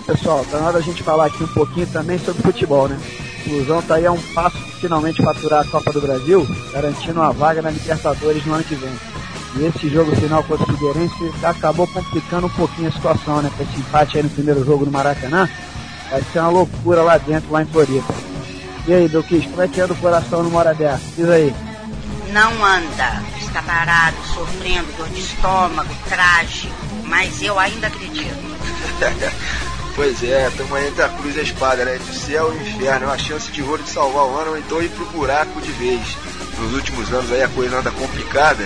Bom, 0.00 0.14
pessoal, 0.14 0.46
tá 0.50 0.58
na 0.58 0.66
hora 0.68 0.78
da 0.78 0.80
gente 0.80 1.02
falar 1.02 1.26
aqui 1.26 1.44
um 1.44 1.48
pouquinho 1.48 1.86
também 1.86 2.18
sobre 2.18 2.42
futebol, 2.42 2.88
né? 2.88 2.98
O 2.98 3.50
Flusão 3.50 3.82
tá 3.82 3.96
aí 3.96 4.06
a 4.06 4.12
um 4.12 4.20
passo 4.32 4.56
de 4.56 4.72
finalmente 4.72 5.22
faturar 5.22 5.60
a 5.60 5.64
Copa 5.70 5.92
do 5.92 6.00
Brasil, 6.00 6.46
garantindo 6.72 7.20
uma 7.20 7.32
vaga 7.32 7.60
na 7.60 7.70
Libertadores 7.70 8.44
no 8.46 8.54
ano 8.54 8.64
que 8.64 8.74
vem. 8.74 8.92
E 9.56 9.64
esse 9.66 9.90
jogo 9.90 10.16
final 10.16 10.42
contra 10.44 10.64
o 10.64 10.76
Figueirense 10.76 11.32
acabou 11.42 11.86
complicando 11.86 12.46
um 12.46 12.50
pouquinho 12.50 12.88
a 12.88 12.92
situação, 12.92 13.42
né? 13.42 13.50
Com 13.54 13.62
esse 13.62 13.78
empate 13.78 14.16
aí 14.16 14.22
no 14.22 14.30
primeiro 14.30 14.64
jogo 14.64 14.86
no 14.86 14.90
Maracanã, 14.90 15.48
vai 16.10 16.22
ser 16.32 16.38
uma 16.38 16.50
loucura 16.50 17.02
lá 17.02 17.18
dentro, 17.18 17.52
lá 17.52 17.62
em 17.62 17.66
Floripa. 17.66 18.14
E 18.86 18.94
aí, 18.94 19.08
Belkis, 19.08 19.44
como 19.44 19.62
é 19.62 19.68
que 19.68 19.80
anda 19.80 19.92
o 19.92 19.96
coração 19.96 20.42
numa 20.42 20.60
hora 20.60 20.74
dessa? 20.74 21.02
Diz 21.14 21.28
aí. 21.28 21.54
Não 22.32 22.64
anda, 22.64 23.22
está 23.38 23.60
parado, 23.62 24.16
sofrendo 24.34 24.90
dor 24.96 25.08
de 25.08 25.20
estômago, 25.20 25.94
trágico, 26.08 26.74
mas 27.04 27.42
eu 27.42 27.58
ainda 27.58 27.88
acredito. 27.88 28.50
Pois 29.94 30.22
é, 30.22 30.46
estamos 30.48 30.80
entre 30.82 31.02
a 31.02 31.08
cruz 31.08 31.36
e 31.36 31.40
a 31.40 31.42
espada, 31.42 31.84
né? 31.84 31.96
Entre 31.96 32.10
o 32.10 32.14
céu 32.14 32.52
e 32.52 32.56
o 32.56 32.62
inferno. 32.62 33.04
É 33.04 33.08
uma 33.08 33.18
chance 33.18 33.50
de 33.50 33.62
ouro 33.62 33.82
de 33.82 33.90
salvar 33.90 34.24
o 34.24 34.38
ano 34.38 34.52
ou 34.52 34.58
então 34.58 34.82
ir 34.82 34.88
pro 34.90 35.04
buraco 35.06 35.60
de 35.60 35.72
vez. 35.72 36.16
Nos 36.58 36.74
últimos 36.74 37.12
anos 37.12 37.30
aí 37.32 37.42
a 37.42 37.48
coisa 37.48 37.78
anda 37.78 37.90
complicada. 37.90 38.62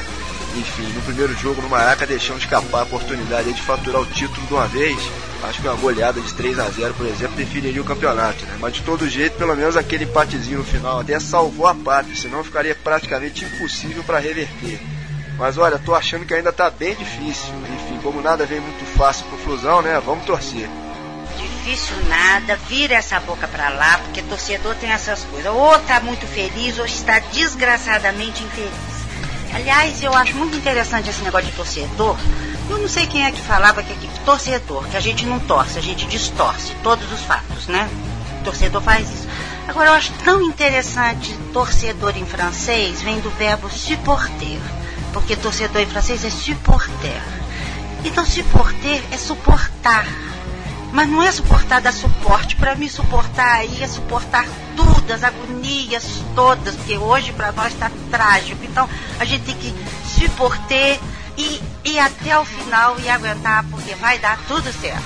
Enfim, 0.56 0.86
no 0.92 1.02
primeiro 1.02 1.34
jogo 1.34 1.60
no 1.60 1.68
Maraca 1.68 2.06
deixamos 2.06 2.44
escapar 2.44 2.80
a 2.80 2.84
oportunidade 2.84 3.52
de 3.52 3.62
faturar 3.62 4.02
o 4.02 4.06
título 4.06 4.46
de 4.46 4.52
uma 4.52 4.66
vez. 4.68 4.96
Acho 5.42 5.60
que 5.60 5.66
uma 5.66 5.76
goleada 5.76 6.20
de 6.20 6.32
3 6.32 6.58
a 6.58 6.70
0 6.70 6.94
por 6.94 7.06
exemplo, 7.06 7.36
definiria 7.36 7.82
o 7.82 7.84
campeonato, 7.84 8.44
né? 8.44 8.56
Mas 8.60 8.74
de 8.74 8.82
todo 8.82 9.08
jeito, 9.08 9.36
pelo 9.36 9.56
menos 9.56 9.76
aquele 9.76 10.04
empatezinho 10.04 10.58
no 10.58 10.64
final 10.64 11.00
até 11.00 11.18
salvou 11.18 11.66
a 11.66 11.74
pátria, 11.74 12.14
senão 12.14 12.44
ficaria 12.44 12.74
praticamente 12.74 13.44
impossível 13.44 14.04
para 14.04 14.20
reverter. 14.20 14.80
Mas 15.36 15.58
olha, 15.58 15.78
tô 15.78 15.94
achando 15.94 16.24
que 16.24 16.34
ainda 16.34 16.52
tá 16.52 16.70
bem 16.70 16.94
difícil. 16.94 17.52
Enfim, 17.74 17.98
como 18.02 18.22
nada 18.22 18.46
vem 18.46 18.60
muito 18.60 18.84
fácil 18.96 19.26
pro 19.26 19.38
Flusão, 19.38 19.82
né? 19.82 20.00
Vamos 20.04 20.24
torcer 20.24 20.68
difícil 21.64 21.96
nada, 22.08 22.56
vira 22.68 22.94
essa 22.94 23.18
boca 23.20 23.48
para 23.48 23.70
lá, 23.70 23.98
porque 24.04 24.20
torcedor 24.20 24.74
tem 24.74 24.92
essas 24.92 25.24
coisas. 25.24 25.50
Ou 25.50 25.78
tá 25.80 25.98
muito 25.98 26.26
feliz 26.26 26.78
ou 26.78 26.84
está 26.84 27.18
desgraçadamente 27.32 28.44
infeliz. 28.44 28.70
Aliás, 29.54 30.02
eu 30.02 30.14
acho 30.14 30.36
muito 30.36 30.56
interessante 30.56 31.08
esse 31.08 31.22
negócio 31.22 31.46
de 31.46 31.56
torcedor. 31.56 32.18
Eu 32.68 32.78
não 32.78 32.88
sei 32.88 33.06
quem 33.06 33.24
é 33.24 33.32
que 33.32 33.40
falava 33.40 33.82
que 33.82 33.92
é 33.92 34.24
torcedor, 34.26 34.86
que 34.88 34.96
a 34.96 35.00
gente 35.00 35.24
não 35.24 35.38
torce, 35.40 35.78
a 35.78 35.82
gente 35.82 36.06
distorce 36.06 36.74
todos 36.82 37.10
os 37.10 37.20
fatos, 37.22 37.66
né? 37.66 37.88
Torcedor 38.44 38.82
faz 38.82 39.08
isso. 39.10 39.28
Agora, 39.66 39.88
eu 39.88 39.94
acho 39.94 40.12
tão 40.22 40.42
interessante 40.42 41.34
torcedor 41.52 42.14
em 42.16 42.26
francês, 42.26 43.00
vem 43.00 43.20
do 43.20 43.30
verbo 43.30 43.70
supporter, 43.70 44.60
porque 45.14 45.34
torcedor 45.34 45.80
em 45.80 45.86
francês 45.86 46.24
é 46.24 46.30
supporter. 46.30 47.22
Então, 48.04 48.26
supporter 48.26 49.02
é 49.10 49.16
suportar 49.16 50.06
mas 50.94 51.08
não 51.10 51.22
é 51.22 51.30
suportar 51.30 51.80
dar 51.80 51.92
suporte. 51.92 52.54
Para 52.54 52.76
mim, 52.76 52.88
suportar 52.88 53.56
aí 53.56 53.82
é 53.82 53.88
suportar 53.88 54.46
tudo, 54.76 55.12
as 55.12 55.24
agonias 55.24 56.22
todas, 56.36 56.76
porque 56.76 56.96
hoje 56.96 57.32
para 57.32 57.52
nós 57.52 57.72
está 57.72 57.90
trágico. 58.10 58.64
Então, 58.64 58.88
a 59.18 59.24
gente 59.24 59.44
tem 59.44 59.56
que 59.56 59.74
suportar 60.06 60.98
e 61.36 61.60
ir 61.84 61.98
até 61.98 62.38
o 62.38 62.44
final 62.44 62.96
e 63.00 63.08
aguentar, 63.08 63.64
porque 63.70 63.94
vai 63.96 64.20
dar 64.20 64.38
tudo 64.46 64.72
certo. 64.72 65.02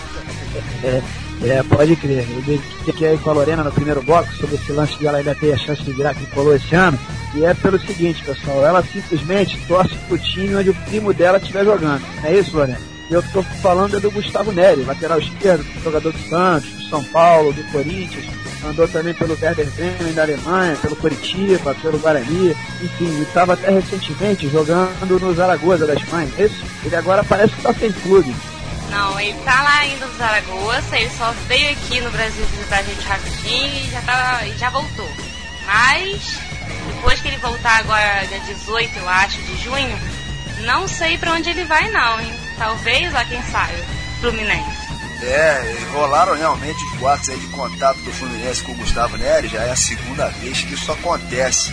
É, 0.84 1.02
é 1.42 1.62
pode 1.62 1.96
crer. 1.96 2.26
Eu 2.46 2.60
fiquei 2.84 3.08
aí 3.08 3.18
com 3.18 3.30
a 3.30 3.32
Lorena 3.32 3.64
no 3.64 3.72
primeiro 3.72 4.02
bloco 4.02 4.30
sobre 4.34 4.56
esse 4.56 4.70
lance 4.70 4.94
de 4.98 5.06
ela 5.06 5.18
ainda 5.18 5.34
ter 5.34 5.54
a 5.54 5.58
chance 5.58 5.82
de 5.82 5.92
virar 5.92 6.14
que 6.14 6.26
colou 6.26 6.54
esse 6.54 6.74
ano. 6.74 6.98
E 7.34 7.44
é 7.44 7.54
pelo 7.54 7.80
seguinte, 7.80 8.22
pessoal, 8.22 8.62
ela 8.64 8.82
simplesmente 8.82 9.58
torce 9.66 9.94
pro 10.06 10.18
time 10.18 10.54
onde 10.54 10.68
o 10.68 10.74
primo 10.74 11.14
dela 11.14 11.38
estiver 11.38 11.64
jogando. 11.64 12.04
É 12.22 12.38
isso, 12.38 12.54
Lorena? 12.54 12.97
Eu 13.10 13.20
estou 13.20 13.42
falando 13.42 13.96
é 13.96 14.00
do 14.00 14.10
Gustavo 14.10 14.52
Neri, 14.52 14.82
lateral 14.82 15.18
esquerdo, 15.18 15.64
jogador 15.82 16.12
do 16.12 16.28
Santos, 16.28 16.70
do 16.70 16.88
São 16.88 17.02
Paulo, 17.04 17.52
do 17.52 17.64
Corinthians, 17.72 18.26
andou 18.64 18.86
também 18.86 19.14
pelo 19.14 19.38
Werder 19.40 19.70
Bremen 19.70 20.12
da 20.12 20.22
Alemanha, 20.22 20.76
pelo 20.76 20.96
Curitiba, 20.96 21.74
pelo 21.76 21.98
Guarani, 21.98 22.56
enfim, 22.82 23.22
estava 23.22 23.54
até 23.54 23.70
recentemente 23.70 24.48
jogando 24.48 25.18
no 25.18 25.34
Zaragoza 25.34 25.86
da 25.86 25.94
Espanha. 25.94 26.30
Esse, 26.38 26.62
ele 26.84 26.96
agora 26.96 27.24
parece 27.24 27.52
que 27.52 27.58
está 27.58 27.72
sem 27.72 27.92
clube. 27.92 28.34
Não, 28.90 29.20
ele 29.20 29.38
tá 29.44 29.62
lá 29.62 29.78
ainda 29.78 30.06
no 30.06 30.16
Zaragoza, 30.16 30.98
ele 30.98 31.10
só 31.10 31.32
veio 31.46 31.70
aqui 31.70 32.00
no 32.00 32.10
Brasil 32.10 32.44
visitar 32.46 32.78
a 32.78 32.82
gente 32.82 33.06
rapidinho 33.06 33.84
e 33.84 33.90
já, 33.90 34.00
tá, 34.02 34.40
já 34.58 34.70
voltou. 34.70 35.10
Mas, 35.66 36.38
depois 36.86 37.20
que 37.20 37.28
ele 37.28 37.36
voltar 37.38 37.78
agora, 37.78 38.26
dia 38.26 38.40
18, 38.40 38.98
eu 38.98 39.08
acho, 39.08 39.40
de 39.42 39.62
junho, 39.62 39.98
não 40.64 40.88
sei 40.88 41.16
para 41.16 41.32
onde 41.32 41.50
ele 41.50 41.64
vai 41.64 41.90
não, 41.90 42.20
hein? 42.20 42.47
Talvez, 42.58 43.14
ó, 43.14 43.24
quem 43.24 43.42
sabe, 43.44 43.74
Fluminense. 44.20 44.88
É, 45.22 45.76
rolaram 45.92 46.36
realmente 46.36 46.82
os 46.84 46.92
boatos 46.98 47.28
aí 47.28 47.38
de 47.38 47.46
contato 47.48 47.98
do 47.98 48.12
Fluminense 48.12 48.62
com 48.62 48.72
o 48.72 48.76
Gustavo 48.76 49.16
Nery, 49.16 49.48
já 49.48 49.62
é 49.62 49.70
a 49.70 49.76
segunda 49.76 50.28
vez 50.28 50.62
que 50.62 50.74
isso 50.74 50.92
acontece. 50.92 51.72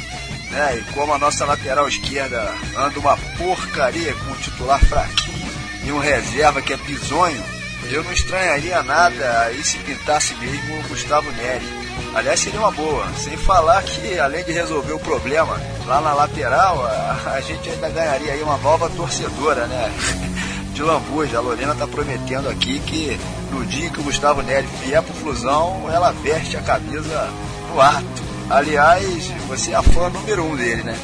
né? 0.49 0.77
E 0.77 0.93
como 0.93 1.13
a 1.13 1.17
nossa 1.19 1.45
lateral 1.45 1.87
esquerda 1.87 2.53
anda 2.75 2.99
uma 2.99 3.17
porcaria 3.37 4.13
com 4.13 4.31
um 4.31 4.35
titular 4.35 4.79
fraquinho 4.85 5.51
e 5.83 5.91
um 5.91 5.99
reserva 5.99 6.61
que 6.61 6.73
é 6.73 6.77
bizonho, 6.77 7.43
eu 7.91 8.03
não 8.03 8.11
estranharia 8.11 8.81
nada 8.81 9.41
aí 9.41 9.63
se 9.63 9.77
pintasse 9.79 10.33
mesmo 10.35 10.79
o 10.79 10.87
Gustavo 10.87 11.31
Neri. 11.33 11.85
Aliás, 12.15 12.39
seria 12.39 12.59
uma 12.59 12.71
boa. 12.71 13.07
Sem 13.17 13.37
falar 13.37 13.83
que, 13.83 14.17
além 14.17 14.43
de 14.43 14.51
resolver 14.53 14.93
o 14.93 14.99
problema 14.99 15.61
lá 15.85 16.01
na 16.01 16.13
lateral, 16.13 16.83
a, 16.83 17.33
a 17.35 17.41
gente 17.41 17.69
ainda 17.69 17.89
ganharia 17.89 18.33
aí 18.33 18.41
uma 18.41 18.57
nova 18.57 18.89
torcedora, 18.89 19.67
né? 19.67 19.91
De 20.75 20.83
lambuja. 20.83 21.37
A 21.37 21.41
Lorena 21.41 21.71
está 21.71 21.87
prometendo 21.87 22.49
aqui 22.49 22.79
que 22.79 23.17
no 23.49 23.65
dia 23.65 23.89
que 23.89 24.01
o 24.01 24.03
Gustavo 24.03 24.41
Neri 24.41 24.67
vier 24.83 25.01
pro 25.01 25.13
Flusão, 25.13 25.89
ela 25.89 26.11
veste 26.11 26.57
a 26.57 26.61
camisa 26.61 27.29
no 27.69 27.79
ato. 27.79 28.03
Aliás, 28.49 29.29
você 29.47 29.71
é 29.71 29.75
a 29.75 29.81
fã 29.81 30.09
número 30.09 30.43
um 30.43 30.53
dele, 30.53 30.83
né? 30.83 30.99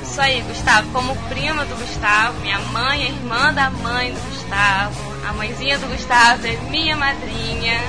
Isso 0.00 0.20
aí, 0.20 0.40
Gustavo. 0.42 0.92
Como 0.92 1.16
prima 1.28 1.64
do 1.64 1.74
Gustavo, 1.74 2.38
minha 2.40 2.60
mãe 2.60 3.02
é 3.02 3.08
irmã 3.08 3.52
da 3.52 3.68
mãe 3.68 4.12
do 4.12 4.20
Gustavo. 4.30 4.94
A 5.28 5.32
mãezinha 5.32 5.76
do 5.76 5.88
Gustavo 5.88 6.46
é 6.46 6.56
minha 6.70 6.96
madrinha. 6.96 7.80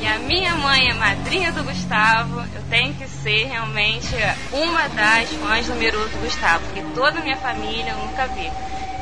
E 0.00 0.06
a 0.06 0.18
minha 0.18 0.56
mãe 0.56 0.90
é 0.90 0.94
madrinha 0.94 1.52
do 1.52 1.62
Gustavo. 1.62 2.40
Eu 2.40 2.62
tenho 2.68 2.92
que 2.94 3.06
ser 3.06 3.46
realmente 3.46 4.16
uma 4.52 4.88
das 4.88 5.28
fãs 5.30 5.68
número 5.68 5.96
um 5.96 6.08
do 6.08 6.24
Gustavo. 6.24 6.64
Porque 6.64 6.82
toda 6.92 7.20
a 7.20 7.22
minha 7.22 7.36
família 7.36 7.92
eu 7.92 7.98
nunca 8.04 8.26
vi. 8.26 8.50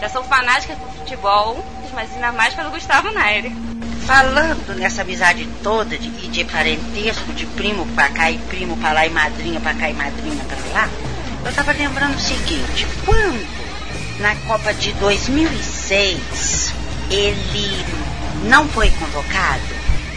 Já 0.01 0.09
sou 0.09 0.25
fanática 0.25 0.75
por 0.77 0.91
futebol, 0.95 1.63
mas 1.93 2.11
ainda 2.15 2.33
mais 2.33 2.55
pelo 2.55 2.71
Gustavo 2.71 3.13
Nair. 3.13 3.53
Falando 4.07 4.75
nessa 4.77 5.03
amizade 5.03 5.47
toda 5.63 5.99
de, 5.99 6.09
de 6.09 6.45
parentesco, 6.45 7.33
de 7.35 7.45
primo 7.47 7.87
pra 7.95 8.09
cá 8.09 8.31
e 8.31 8.39
primo 8.39 8.77
pra 8.79 8.93
lá 8.93 9.07
e 9.07 9.11
madrinha 9.11 9.61
pra 9.61 9.75
cá 9.75 9.91
e 9.91 9.93
madrinha 9.93 10.43
pra 10.45 10.57
lá, 10.73 10.89
eu 11.45 11.53
tava 11.53 11.73
lembrando 11.73 12.17
o 12.17 12.21
seguinte, 12.21 12.87
quando 13.05 13.47
na 14.21 14.35
Copa 14.47 14.73
de 14.73 14.93
2006 14.95 16.73
ele 17.11 17.85
não 18.45 18.67
foi 18.69 18.91
convocado, 18.91 19.63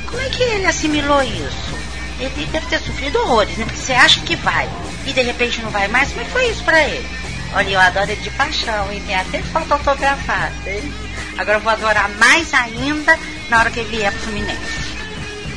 como 0.10 0.22
é 0.22 0.30
que 0.30 0.44
ele 0.44 0.66
assimilou 0.66 1.22
isso? 1.22 1.74
Ele 2.20 2.46
deve 2.46 2.68
ter 2.68 2.80
sofrido 2.80 3.20
horrores, 3.20 3.58
né? 3.58 3.66
Porque 3.66 3.80
você 3.80 3.94
acha 3.94 4.22
que 4.22 4.36
vai 4.38 4.70
e 5.06 5.12
de 5.12 5.22
repente 5.22 5.62
não 5.62 5.72
vai 5.72 5.90
mais, 5.90 6.10
como 6.10 6.22
é 6.22 6.24
que 6.24 6.32
foi 6.32 6.50
isso 6.50 6.64
pra 6.64 6.82
ele? 6.88 7.23
Olha, 7.56 7.70
eu 7.70 7.80
adoro 7.80 8.10
ele 8.12 8.22
de 8.22 8.32
paixão? 8.32 8.88
Tem 8.88 9.16
até 9.16 9.42
foto 9.44 9.74
autografada, 9.74 10.72
hein? 10.72 10.94
Agora 11.38 11.58
eu 11.58 11.62
vou 11.62 11.72
adorar 11.72 12.10
mais 12.18 12.52
ainda 12.54 13.18
na 13.50 13.60
hora 13.60 13.70
que 13.70 13.80
ele 13.80 13.96
vier 13.96 14.12
pro 14.12 14.22
Fluminense. 14.22 14.84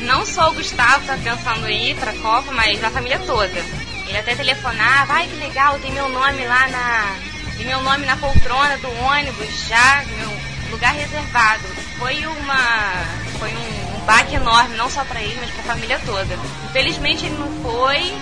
Não 0.01 0.27
só 0.27 0.51
o 0.51 0.55
Gustavo 0.55 1.07
tá 1.07 1.17
pensando 1.17 1.67
em 1.69 1.91
ir 1.91 1.97
pra 1.97 2.13
Copa, 2.15 2.53
mas 2.53 2.85
a 2.85 2.91
família 2.91 3.19
toda. 3.21 3.65
Ele 4.07 4.19
até 4.19 4.35
telefonava, 4.35 5.15
ai 5.15 5.27
que 5.27 5.37
legal, 5.37 5.79
tem 5.79 5.91
meu 5.93 6.09
nome 6.09 6.45
lá 6.45 6.69
na. 6.69 7.17
Tem 7.57 7.67
meu 7.67 7.83
nome 7.83 8.05
na 8.05 8.17
poltrona 8.17 8.77
do 8.77 8.91
ônibus 9.03 9.67
já, 9.67 10.05
meu 10.17 10.31
lugar 10.71 10.93
reservado. 10.93 11.65
Foi 11.99 12.27
uma. 12.27 12.59
Foi 13.39 13.49
um, 13.55 13.97
um 13.97 14.05
baque 14.05 14.37
enorme, 14.37 14.77
não 14.77 14.91
só 14.91 15.03
para 15.05 15.23
ele, 15.23 15.39
mas 15.41 15.51
pra 15.51 15.75
família 15.75 15.99
toda. 16.05 16.39
Infelizmente 16.67 17.25
ele 17.25 17.37
não 17.39 17.51
foi, 17.63 18.15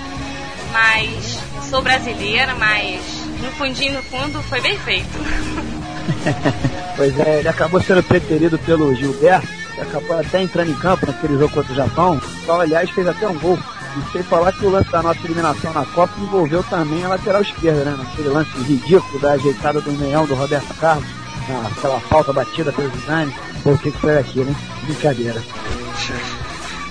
mas 0.73 1.39
sou 1.69 1.83
brasileira, 1.83 2.55
mas 2.55 3.24
no 3.45 3.53
fundinho, 3.53 3.95
no 3.95 4.03
fundo, 4.03 4.43
foi 4.45 4.61
bem 4.61 4.79
feito. 4.79 5.09
pois 6.97 7.19
é, 7.21 7.39
ele 7.41 7.49
acabou 7.49 7.81
sendo 7.83 8.03
preterido 8.03 8.59
pelo 8.59 8.95
Gilberto, 8.95 9.47
que 9.75 9.81
acabou 9.81 10.19
até 10.19 10.43
entrando 10.43 10.71
em 10.71 10.75
campo 10.75 11.07
naquele 11.07 11.39
jogo 11.39 11.55
contra 11.55 11.73
o 11.73 11.77
Japão. 11.77 12.21
Então, 12.43 12.61
aliás, 12.61 12.91
fez 12.91 13.07
até 13.07 13.29
um 13.29 13.39
gol. 13.39 13.59
E 13.97 14.13
sem 14.13 14.23
falar 14.25 14.53
que 14.53 14.67
o 14.67 14.71
lance 14.71 14.91
da 14.91 15.03
nossa 15.03 15.21
eliminação 15.25 15.73
na 15.73 15.85
Copa 15.85 16.13
envolveu 16.19 16.65
também 16.65 17.05
a 17.05 17.09
lateral 17.09 17.43
esquerda, 17.43 17.85
né? 17.85 17.97
Naquele 17.97 18.29
lance 18.29 18.51
ridículo 18.63 19.21
da 19.21 19.33
ajeitada 19.33 19.81
do 19.81 19.93
meião 19.93 20.27
do 20.27 20.35
Roberto 20.35 20.75
Carlos, 20.75 21.07
aquela 21.77 22.01
falta 22.01 22.33
batida 22.33 22.73
pelo 22.73 22.91
Zidane. 22.91 23.33
Pô, 23.63 23.71
o 23.71 23.79
que, 23.79 23.93
que 23.93 23.99
foi 23.99 24.19
aquilo, 24.19 24.49
hein? 24.49 24.57
Brincadeira. 24.83 25.41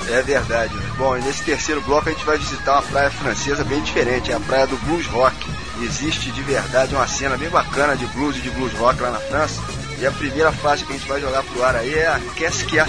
É 0.10 0.22
verdade. 0.22 0.74
Bom, 0.98 1.18
e 1.18 1.22
nesse 1.22 1.44
terceiro 1.44 1.82
bloco 1.82 2.10
a 2.10 2.12
gente 2.12 2.26
vai 2.26 2.38
visitar 2.38 2.74
uma 2.74 2.82
praia 2.82 3.10
francesa 3.10 3.64
bem 3.64 3.82
diferente, 3.82 4.32
é 4.32 4.36
a 4.36 4.40
praia 4.40 4.68
do 4.68 4.78
blues 4.86 5.06
rock. 5.08 5.36
Existe 5.82 6.32
de 6.32 6.42
verdade 6.44 6.94
uma 6.96 7.08
cena 7.08 7.38
bem 7.38 7.50
bacana 7.50 7.96
de 7.96 8.06
blues 8.08 8.38
e 8.38 8.42
de 8.42 8.50
blues 8.52 8.74
rock 8.74 9.02
lá 9.02 9.12
na 9.12 9.20
França. 9.20 9.62
E 10.00 10.06
a 10.06 10.12
primeira 10.12 10.52
faixa 10.52 10.86
que 10.86 10.94
a 10.94 10.98
gente 10.98 11.08
vai 11.08 11.22
jogar 11.22 11.44
pro 11.44 11.64
ar 11.64 11.76
aí 11.76 11.94
é 11.94 12.08
a 12.08 12.20
Qu'est-ce 12.36 12.80
a 12.80 12.86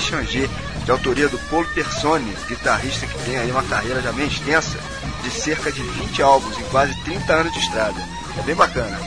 de 0.84 0.90
autoria 0.90 1.28
do 1.28 1.38
Paul 1.50 1.64
Persone, 1.74 2.36
guitarrista 2.46 3.06
que 3.06 3.18
tem 3.24 3.38
aí 3.38 3.50
uma 3.50 3.62
carreira 3.62 4.02
já 4.02 4.12
bem 4.12 4.26
extensa, 4.26 4.78
de 5.22 5.30
cerca 5.30 5.72
de 5.72 5.82
20 5.82 6.22
álbuns 6.22 6.58
em 6.58 6.64
quase 6.64 6.94
30 7.04 7.32
anos 7.32 7.52
de 7.52 7.58
estrada. 7.58 8.00
É 8.38 8.42
bem 8.42 8.54
bacana. 8.54 8.98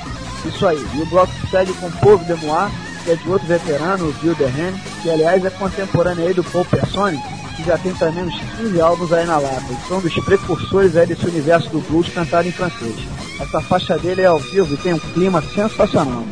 Isso 0.45 0.65
aí. 0.65 0.83
E 0.95 1.01
o 1.01 1.05
bloco 1.05 1.31
segue 1.51 1.73
com 1.73 1.91
Povo 1.91 2.25
de 2.25 2.33
Moir, 2.45 2.71
que 3.03 3.11
é 3.11 3.15
de 3.15 3.29
outro 3.29 3.47
veterano, 3.47 4.05
o 4.05 4.13
Gil 4.21 4.33
Derren, 4.35 4.73
que 5.03 5.09
aliás 5.09 5.45
é 5.45 5.49
contemporâneo 5.49 6.27
aí 6.27 6.33
do 6.33 6.43
Paul 6.43 6.65
Persone, 6.65 7.21
que 7.57 7.63
já 7.63 7.77
tem 7.77 7.91
também 7.95 8.23
uns 8.23 8.39
15 8.57 8.79
álbuns 8.79 9.11
aí 9.11 9.25
na 9.25 9.39
lata. 9.39 9.65
E 9.71 9.87
são 9.87 9.99
dos 9.99 10.13
precursores 10.13 10.95
aí 10.95 11.07
desse 11.07 11.25
universo 11.25 11.69
do 11.69 11.81
blues 11.81 12.07
cantado 12.07 12.47
em 12.47 12.51
francês. 12.51 12.95
Essa 13.41 13.59
faixa 13.61 13.97
dele 13.97 14.21
é 14.21 14.27
ao 14.27 14.39
vivo 14.39 14.73
e 14.73 14.77
tem 14.77 14.93
um 14.93 14.99
clima 14.99 15.41
sensacional. 15.41 16.23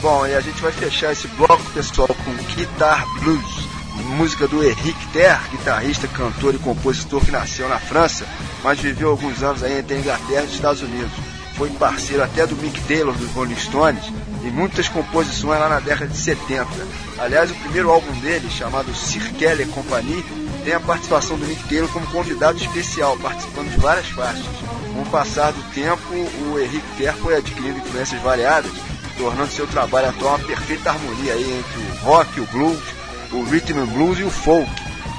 Bom, 0.00 0.24
e 0.24 0.34
a 0.34 0.40
gente 0.40 0.62
vai 0.62 0.70
fechar 0.70 1.12
esse 1.12 1.26
bloco, 1.28 1.62
pessoal, 1.72 2.08
com 2.08 2.54
Guitar 2.54 3.04
Blues, 3.20 3.68
música 4.16 4.46
do 4.46 4.64
Henrique 4.64 5.06
Ter, 5.12 5.36
guitarrista, 5.50 6.06
cantor 6.06 6.54
e 6.54 6.58
compositor 6.58 7.20
que 7.24 7.32
nasceu 7.32 7.68
na 7.68 7.80
França, 7.80 8.24
mas 8.62 8.78
viveu 8.78 9.10
alguns 9.10 9.42
anos 9.42 9.64
aí 9.64 9.78
entre 9.80 9.96
a 9.96 9.98
Inglaterra 9.98 10.42
e 10.42 10.46
os 10.46 10.54
Estados 10.54 10.82
Unidos. 10.82 11.12
Foi 11.56 11.68
parceiro 11.70 12.22
até 12.22 12.46
do 12.46 12.54
Mick 12.56 12.80
Taylor 12.82 13.12
dos 13.14 13.28
Rolling 13.32 13.56
Stones 13.56 14.04
e 14.44 14.50
muitas 14.50 14.88
composições 14.88 15.58
lá 15.58 15.68
na 15.68 15.80
década 15.80 16.06
de 16.06 16.16
70. 16.16 16.68
Aliás, 17.18 17.50
o 17.50 17.54
primeiro 17.54 17.90
álbum 17.90 18.12
dele, 18.20 18.48
chamado 18.48 18.94
Circle 18.94 19.66
Compagnie, 19.66 20.24
tem 20.68 20.74
a 20.74 20.80
participação 20.80 21.38
do 21.38 21.46
Mick 21.46 21.66
Taylor 21.66 21.90
como 21.90 22.06
convidado 22.08 22.58
especial, 22.58 23.16
participando 23.16 23.70
de 23.70 23.78
várias 23.78 24.06
faixas. 24.08 24.44
Com 24.92 25.00
o 25.00 25.06
passar 25.06 25.50
do 25.50 25.62
tempo, 25.72 26.02
o 26.12 26.60
Henrique 26.60 26.86
Ter 26.98 27.14
foi 27.14 27.36
adquirindo 27.36 27.78
influências 27.78 28.20
variadas, 28.20 28.70
tornando 29.16 29.50
seu 29.50 29.66
trabalho 29.66 30.10
atual 30.10 30.36
uma 30.36 30.46
perfeita 30.46 30.90
harmonia 30.90 31.32
aí 31.32 31.58
entre 31.58 31.80
o 31.80 32.04
rock, 32.04 32.38
o 32.38 32.46
blues, 32.48 32.82
o 33.32 33.44
rhythm 33.44 33.78
and 33.78 33.86
blues 33.86 34.18
e 34.18 34.24
o 34.24 34.30
folk, 34.30 34.70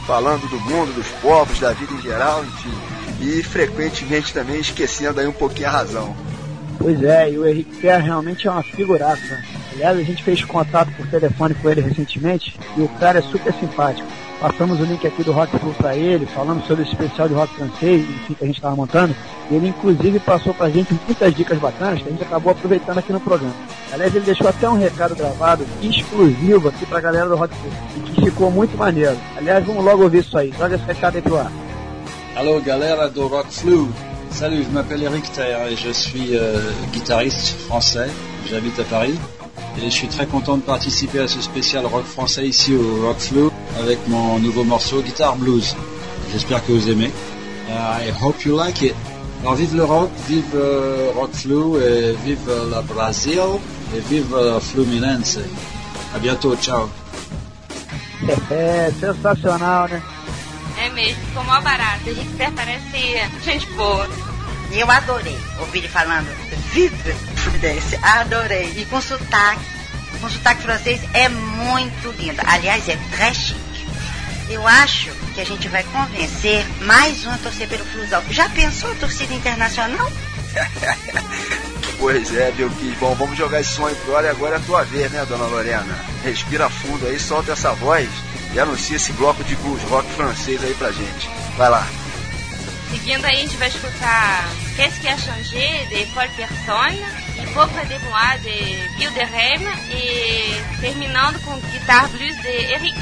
falando 0.05 0.47
do 0.47 0.59
mundo, 0.59 0.93
dos 0.93 1.07
povos, 1.19 1.59
da 1.59 1.73
vida 1.73 1.93
em 1.95 2.01
geral, 2.03 2.45
enfim, 2.45 2.77
e 3.19 3.41
frequentemente 3.41 4.31
também 4.31 4.59
esquecendo 4.59 5.19
aí 5.19 5.25
um 5.25 5.33
pouquinho 5.33 5.69
a 5.69 5.71
razão. 5.71 6.15
Pois 6.77 7.01
é, 7.01 7.31
e 7.31 7.39
o 7.39 7.47
Henrique 7.47 7.75
Ter 7.77 7.99
realmente 7.99 8.47
é 8.47 8.51
uma 8.51 8.61
figuraça. 8.61 9.43
Aliás, 9.73 9.97
a 9.97 10.03
gente 10.03 10.23
fez 10.23 10.43
contato 10.43 10.91
por 10.91 11.07
telefone 11.07 11.55
com 11.55 11.71
ele 11.71 11.81
recentemente 11.81 12.55
e 12.77 12.81
o 12.81 12.87
cara 12.99 13.17
é 13.17 13.21
super 13.23 13.51
simpático. 13.55 14.28
Passamos 14.39 14.79
o 14.79 14.83
link 14.83 15.05
aqui 15.05 15.21
do 15.21 15.33
Rock 15.33 15.59
Flu 15.59 15.73
para 15.73 15.97
ele, 15.97 16.25
falando 16.25 16.65
sobre 16.65 16.83
esse 16.83 16.93
especial 16.93 17.27
de 17.27 17.33
rock 17.33 17.53
francês, 17.55 18.07
que 18.25 18.37
a 18.41 18.45
gente 18.45 18.55
estava 18.55 18.73
montando. 18.73 19.13
Ele, 19.51 19.67
inclusive, 19.67 20.17
passou 20.19 20.53
para 20.53 20.67
a 20.67 20.69
gente 20.69 20.97
muitas 21.05 21.35
dicas 21.35 21.59
bacanas 21.59 22.01
que 22.01 22.07
a 22.07 22.11
gente 22.11 22.23
acabou 22.23 22.53
aproveitando 22.53 22.99
aqui 22.99 23.11
no 23.11 23.19
programa. 23.19 23.53
Aliás, 23.91 24.15
ele 24.15 24.23
deixou 24.23 24.47
até 24.47 24.69
um 24.69 24.77
recado 24.77 25.13
gravado 25.13 25.67
exclusivo 25.81 26.69
aqui 26.69 26.85
para 26.85 26.99
a 26.99 27.01
galera 27.01 27.27
do 27.27 27.35
Rock 27.35 27.53
Flu, 27.53 27.71
e 27.97 27.99
que 27.99 28.25
ficou 28.25 28.49
muito 28.49 28.77
maneiro. 28.77 29.17
Aliás, 29.35 29.65
vamos 29.65 29.83
logo 29.83 30.03
ouvir 30.03 30.19
isso 30.19 30.37
aí. 30.37 30.53
Joga 30.57 30.75
esse 30.75 30.85
recado 30.85 31.17
aí 31.17 31.21
pro 31.21 31.37
ar. 31.37 31.51
Alô, 32.37 32.61
galera 32.61 33.09
do 33.09 33.27
Rock 33.27 33.53
Flu. 33.53 33.89
Salut, 34.31 34.63
je 34.63 34.69
m'appelle 34.69 35.03
Eric 35.03 35.29
Ter 35.31 35.67
et 35.69 35.75
je 35.75 35.91
suis 35.91 36.37
euh, 36.37 36.61
guitariste 36.93 37.57
français. 37.67 38.09
J'habite 38.47 38.79
à 38.79 38.85
Paris. 38.85 39.19
Et 39.77 39.81
je 39.81 39.89
suis 39.89 40.07
très 40.07 40.25
content 40.25 40.55
de 40.55 40.61
participer 40.61 41.19
à 41.19 41.27
ce 41.27 41.41
spécial 41.41 41.85
rock 41.85 42.05
français 42.05 42.47
ici 42.47 42.73
au 42.73 43.05
Rock 43.05 43.19
Flu 43.19 43.49
avec 43.77 43.99
mon 44.07 44.39
nouveau 44.39 44.63
morceau 44.63 45.01
Guitar 45.01 45.35
Blues. 45.35 45.75
J'espère 46.31 46.65
que 46.65 46.71
vous 46.71 46.89
aimez. 46.89 47.11
I 47.69 48.11
hope 48.21 48.45
you 48.45 48.55
like 48.55 48.81
it. 48.81 48.95
Alors 49.41 49.55
vive 49.55 49.75
le 49.75 49.85
rock, 49.85 50.09
vive 50.27 50.53
euh, 50.53 51.11
Rock 51.15 51.31
Flu 51.33 51.81
et 51.81 52.13
vive 52.25 52.49
euh, 52.49 52.69
la 52.69 52.81
Brasil 52.81 53.39
et 53.95 53.99
vive 54.01 54.33
euh, 54.35 54.59
Fluminense. 54.59 55.39
À 56.13 56.19
bientôt, 56.19 56.55
ciao. 56.57 56.89
É, 58.51 58.91
sensacional, 58.99 59.87
né? 59.87 60.01
É 60.77 60.89
mesmo, 60.89 61.23
ficou 61.25 61.43
mó 61.45 61.61
barato. 61.61 62.09
A 62.09 62.13
gente 62.13 62.51
parece 62.53 63.45
gente 63.45 63.65
boa. 63.77 64.07
E 64.71 64.79
eu 64.79 64.91
adorei 64.91 65.37
ouvir 65.61 65.79
ele 65.79 65.87
falando 65.87 66.27
Vive 66.73 67.13
Fluminense. 67.37 67.97
Adorei. 68.01 68.73
E 68.75 68.85
com 68.85 69.01
sotaque, 69.01 69.61
com 70.19 70.29
sotaque 70.29 70.61
francês 70.61 71.01
é 71.13 71.29
muito 71.29 72.11
lindo. 72.19 72.41
Aliás, 72.45 72.87
é 72.87 72.97
très 73.11 73.37
chique. 73.37 73.87
Eu 74.49 74.67
acho 74.67 75.11
que 75.33 75.41
a 75.41 75.45
gente 75.45 75.67
vai 75.67 75.83
convencer 75.83 76.65
mais 76.81 77.25
um 77.25 77.31
a 77.31 77.37
torcer 77.37 77.67
pelo 77.67 77.85
Flusão. 77.85 78.23
Já 78.29 78.49
pensou 78.49 78.91
a 78.91 78.95
torcida 78.95 79.33
internacional? 79.33 80.11
Pois 81.99 82.33
é, 82.33 82.49
Belkis. 82.51 82.97
Bom, 82.97 83.13
vamos 83.15 83.37
jogar 83.37 83.59
esse 83.59 83.83
aí 83.83 83.93
pro 83.95 84.15
ar 84.15 84.23
e 84.23 84.29
agora 84.29 84.55
é 84.55 84.57
a 84.57 84.61
tua 84.61 84.85
vez, 84.85 85.11
né, 85.11 85.25
dona 85.25 85.43
Lorena? 85.47 85.99
Respira 86.23 86.69
fundo 86.69 87.05
aí, 87.05 87.19
solta 87.19 87.51
essa 87.51 87.73
voz 87.73 88.09
e 88.53 88.59
anuncia 88.59 88.95
esse 88.95 89.11
bloco 89.13 89.43
de 89.43 89.53
blues 89.57 89.83
rock 89.83 90.09
francês 90.13 90.63
aí 90.63 90.73
pra 90.75 90.93
gente. 90.93 91.29
Vai 91.57 91.69
lá. 91.69 91.85
Seguindo 92.89 93.25
aí, 93.25 93.35
a 93.35 93.39
gente 93.41 93.57
vai 93.57 93.67
escutar 93.67 94.49
Qu'est-ce 94.79 95.01
qui 95.01 95.09
a 95.09 95.17
changé? 95.17 95.67
De 95.91 96.05
Paul 96.13 96.29
Person 96.37 96.95
Pauvre 97.53 97.81
de 97.83 97.97
Moi 98.07 98.37
de 98.45 98.97
Bill 98.97 99.11
Derheim 99.11 99.61
e 99.91 100.79
terminando 100.79 101.37
com 101.43 101.59
Guitar 101.69 102.07
Blues 102.07 102.41
de 102.41 102.47
Eric. 102.47 102.95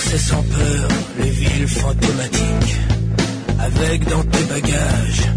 Traverser 0.00 0.18
sans 0.30 0.42
peur 0.42 0.88
les 1.18 1.30
villes 1.30 1.68
fantomatiques, 1.68 2.76
avec 3.58 4.08
dans 4.08 4.22
tes 4.22 4.44
bagages 4.44 5.28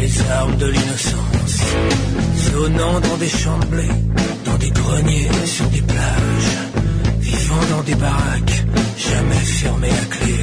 les 0.00 0.30
armes 0.30 0.56
de 0.56 0.66
l'innocence, 0.66 1.60
sonnant 2.50 3.00
dans 3.00 3.16
des 3.18 3.28
champs 3.28 3.58
de 3.58 3.66
blé, 3.66 3.88
dans 4.46 4.56
des 4.56 4.70
greniers, 4.70 5.28
sur 5.44 5.66
des 5.66 5.82
plages, 5.82 6.56
vivant 7.20 7.64
dans 7.76 7.82
des 7.82 7.94
baraques, 7.94 8.64
jamais 8.96 9.44
fermées 9.44 9.90
à 9.90 10.06
clé. 10.06 10.34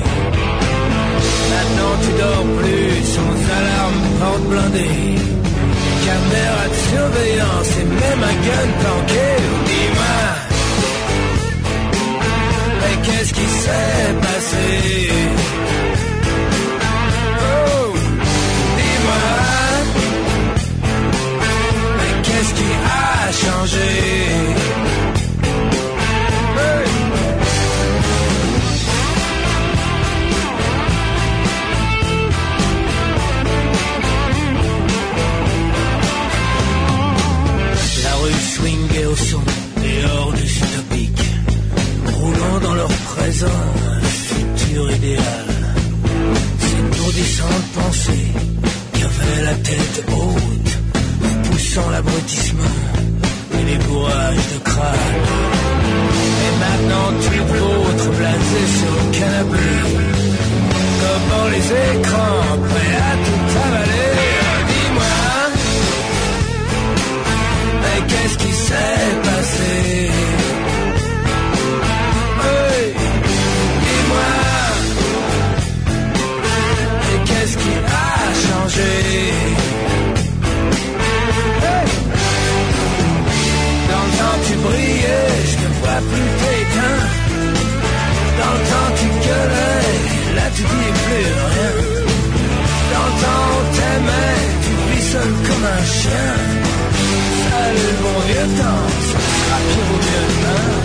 Maintenant 1.50 1.94
tu 2.04 2.12
dors 2.22 2.46
plus 2.60 3.04
sans 3.16 3.36
alarme, 3.58 4.02
porte 4.20 4.44
blindée, 4.50 5.16
caméra 6.06 6.68
de 6.70 6.78
surveillance 6.92 7.72
et 7.82 7.86
même 7.86 8.24
un 8.24 8.38
gun 8.46 8.70
planqué. 8.82 9.28
Dis-moi. 9.66 9.93
Qu'est-ce 13.04 13.34
qui 13.34 13.48
s'est 13.48 14.14
passé? 14.22 14.68
Oh, 17.42 17.94
dis-moi. 18.78 19.26
Mais 21.98 22.14
qu'est-ce 22.26 22.54
qui 22.60 22.72
a 22.86 23.32
changé? 23.44 24.63
Présent 43.34 43.48
un 43.90 44.02
futur 44.02 44.92
idéal. 44.92 45.48
Cette 46.60 46.98
tourdissante 46.98 47.68
pensée 47.74 48.28
qui 48.94 49.04
avait 49.04 49.44
la 49.44 49.56
tête 49.56 50.06
haute, 50.12 50.72
poussant 51.50 51.90
l'abrutissement 51.90 52.78
et 53.54 53.64
les 53.72 53.78
bourrages 53.86 54.48
de 54.54 54.60
crâne. 54.70 55.26
Et 56.46 56.54
maintenant 56.64 57.10
tu 57.26 57.36
vôtres 57.54 58.18
blasé 58.18 58.62
sur 58.78 58.94
le 59.00 59.06
canapé, 59.18 59.70
comme 61.02 61.26
dans 61.34 61.50
les 61.56 61.66
écrans, 61.98 62.43
prochaine. 95.84 96.64
Salut, 97.50 97.96
bon 98.02 98.20
vieux 98.28 98.62
temps, 98.62 98.86
rapide 99.50 99.90
au 99.92 100.00
Vietnam. 100.00 100.83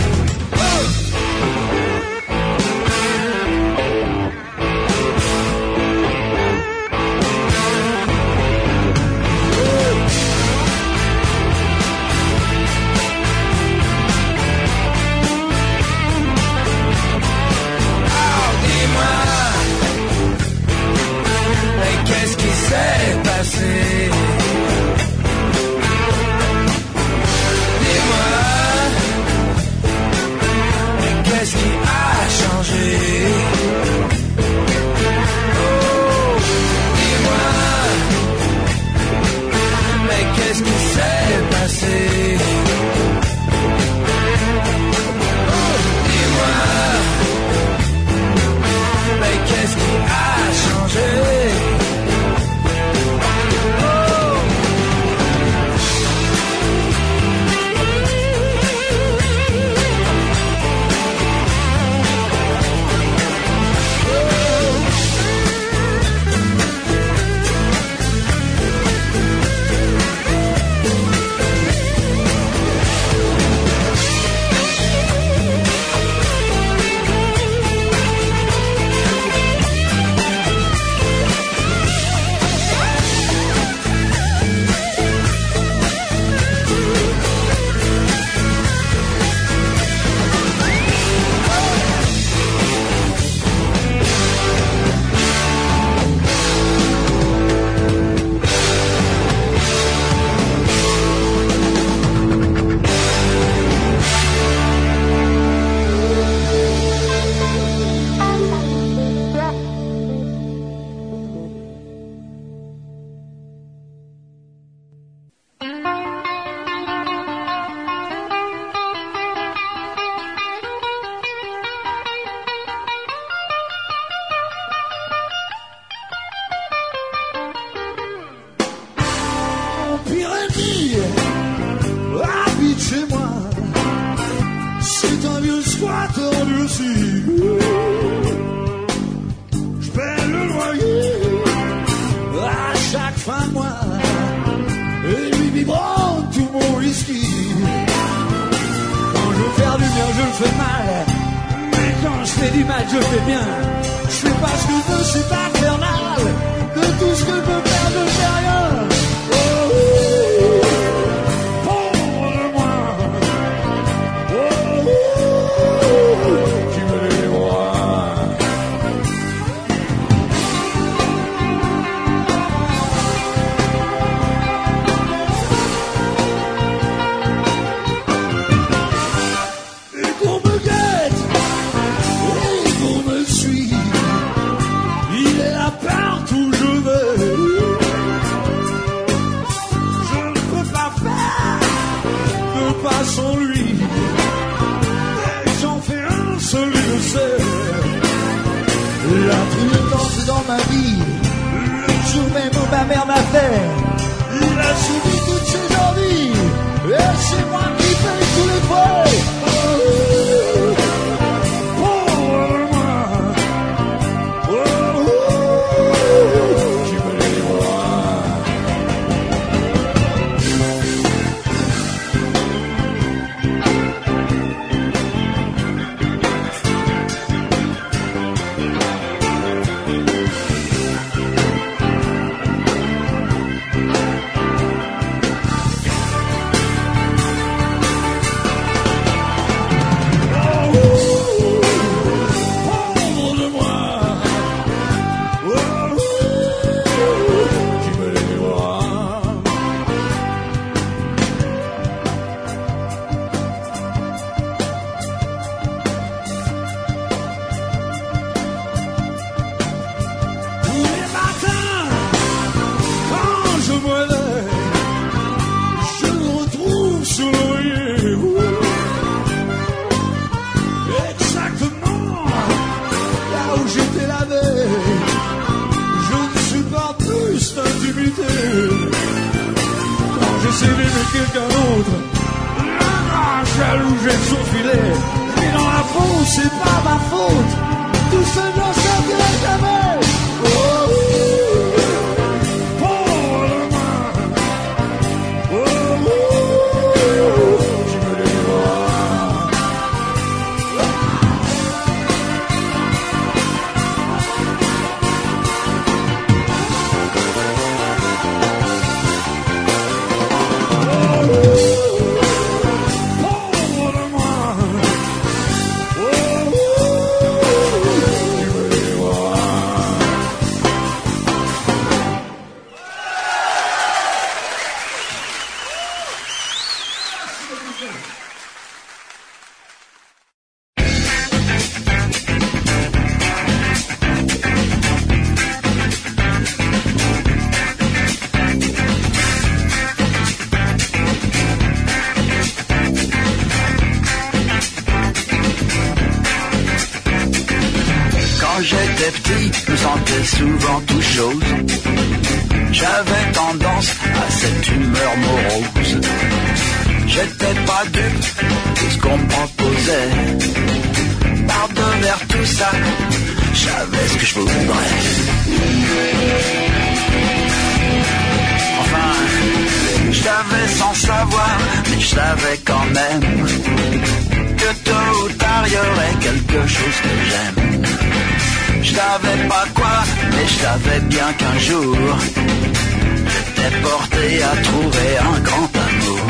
m'aider 384.18 384.42
à 384.42 384.56
trouver 384.62 385.18
un 385.20 385.40
grand 385.40 385.70
amour. 385.86 386.20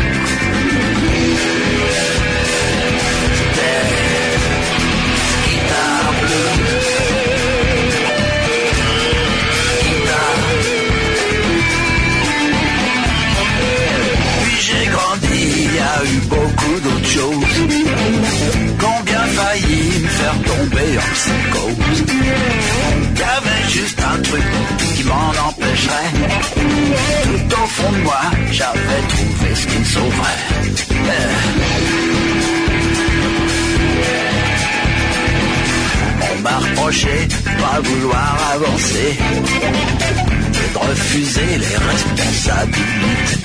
C'était 3.34 3.84
guitare 5.45 6.12
bleue. 6.20 6.78
j'ai 14.61 14.86
grandi, 14.91 15.39
il 15.57 15.74
y 15.74 15.78
a 15.78 16.05
eu 16.05 16.20
beaucoup 16.28 16.76
d'autres 16.84 17.09
choses. 17.09 17.57
Combien 18.78 19.24
failli 19.36 20.01
me 20.03 20.09
faire 20.09 20.39
tomber 20.45 20.99
en 20.99 21.09
psychose. 21.14 22.05
Y 23.16 23.22
avait 23.22 23.68
juste 23.70 24.01
un 24.14 24.20
truc 24.22 24.45
qui 24.95 25.05
m'en 25.05 25.32
empêcherait 25.49 26.78
au 27.55 27.67
fond 27.67 27.93
de 27.93 27.99
moi, 27.99 28.21
j'avais 28.51 29.03
trouvé 29.09 29.55
ce 29.55 29.67
qui 29.67 29.79
me 29.79 29.85
sauverait. 29.85 30.41
Euh. 30.93 31.29
On 36.31 36.41
m'a 36.43 36.57
reproché 36.59 37.27
de 37.27 37.61
pas 37.61 37.81
vouloir 37.83 38.39
avancer 38.55 39.19
et 40.55 40.73
de 40.73 40.79
refuser 40.79 41.59
les 41.59 41.77
responsabilités. 41.77 43.41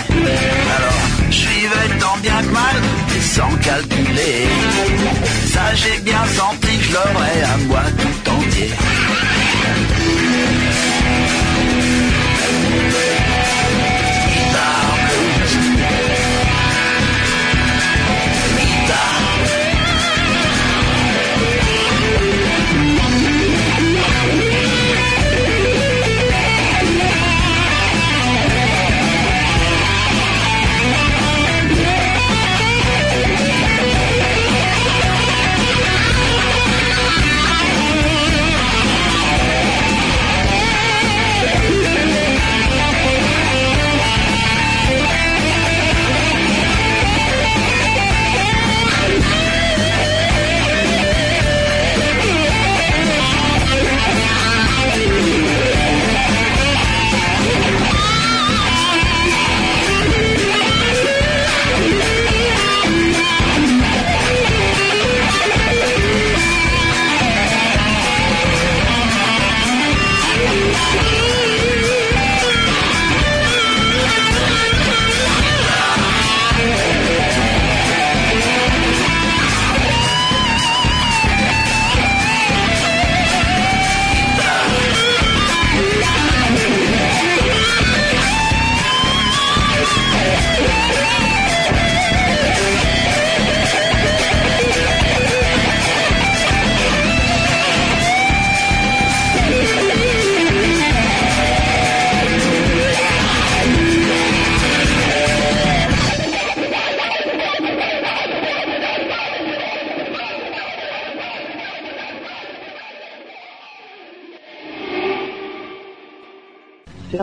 Alors, 0.78 1.04
je 1.30 1.48
vivais 1.48 2.00
tant 2.00 2.18
bien 2.22 2.42
que 2.42 2.54
mal 2.54 2.82
et 3.16 3.22
sans 3.22 3.56
calculer. 3.58 4.48
Ça, 5.54 5.76
j'ai 5.76 6.00
bien 6.02 6.26
senti 6.38 6.78
que 6.78 6.84
je 6.84 6.94
l'aurais 6.94 7.44
à 7.44 7.58
moi 7.68 7.84
tout 7.98 8.30
entier. 8.32 8.72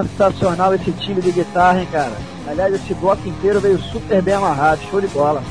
Sensacional 0.09 0.75
esse 0.75 0.91
time 0.93 1.21
de 1.21 1.31
guitarra, 1.33 1.81
hein, 1.81 1.89
cara? 1.91 2.17
Aliás, 2.47 2.75
esse 2.75 2.95
bloco 2.95 3.29
inteiro 3.29 3.61
veio 3.61 3.79
super 3.79 4.23
bem 4.23 4.35
amarrado, 4.35 4.81
show 4.91 5.01
de 5.01 5.09
bola. 5.09 5.43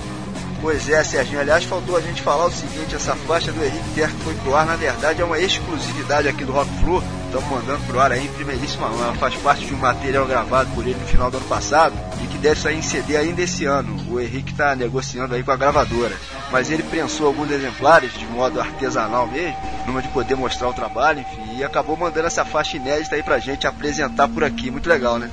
Pois 0.62 0.90
é, 0.90 1.04
Serginho. 1.04 1.40
Aliás, 1.40 1.64
faltou 1.64 1.96
a 1.96 2.02
gente 2.02 2.22
falar 2.22 2.46
o 2.46 2.52
seguinte: 2.52 2.96
essa 2.96 3.16
faixa 3.16 3.52
do 3.52 3.64
Henrique 3.64 3.90
Ter 3.96 4.10
que 4.10 4.24
foi 4.24 4.34
pro 4.36 4.56
ar, 4.56 4.66
na 4.66 4.76
verdade, 4.76 5.22
é 5.22 5.26
uma 5.26 5.40
exclusividade 5.40 6.28
aqui 6.28 6.44
do 6.44 6.52
Rock 6.52 6.70
Flu. 6.80 7.02
Estamos 7.26 7.50
mandando 7.50 7.86
pro 7.86 8.00
ar 8.00 8.12
aí 8.12 8.26
em 8.26 8.34
primeiríssima 8.34 8.90
mão. 8.90 9.04
Ela 9.04 9.14
faz 9.14 9.36
parte 9.36 9.66
de 9.66 9.74
um 9.74 9.78
material 9.78 10.26
gravado 10.26 10.70
por 10.72 10.86
ele 10.86 11.00
no 11.00 11.08
final 11.08 11.32
do 11.32 11.38
ano 11.38 11.46
passado 11.46 11.96
e 12.24 12.28
que 12.28 12.38
deve 12.38 12.60
sair 12.60 12.78
em 12.78 12.82
CD 12.82 13.16
ainda 13.16 13.42
esse 13.42 13.66
ano. 13.66 13.96
O 14.10 14.20
Henrique 14.20 14.52
está 14.52 14.76
negociando 14.76 15.36
aí 15.36 15.44
com 15.44 15.52
a 15.52 15.56
gravadora. 15.56 16.16
Mas 16.52 16.72
ele 16.72 16.84
prensou 16.84 17.28
alguns 17.28 17.52
exemplares 17.52 18.14
de 18.14 18.26
modo 18.26 18.60
artesanal 18.60 19.28
mesmo, 19.28 19.56
numa 19.86 20.02
de 20.02 20.08
poder 20.10 20.36
mostrar 20.36 20.70
o 20.70 20.74
trabalho, 20.74 21.20
enfim, 21.20 21.58
e 21.58 21.64
acabou 21.64 21.96
mandando 21.96 22.28
essa 22.28 22.44
faixa 22.44 22.78
inédita 22.78 23.16
aí 23.16 23.24
pra 23.24 23.38
gente 23.40 23.68
apresentar 23.68 24.28
por 24.28 24.44
aqui. 24.44 24.72
Muito 24.72 24.90
legal, 24.90 25.20
né? 25.20 25.30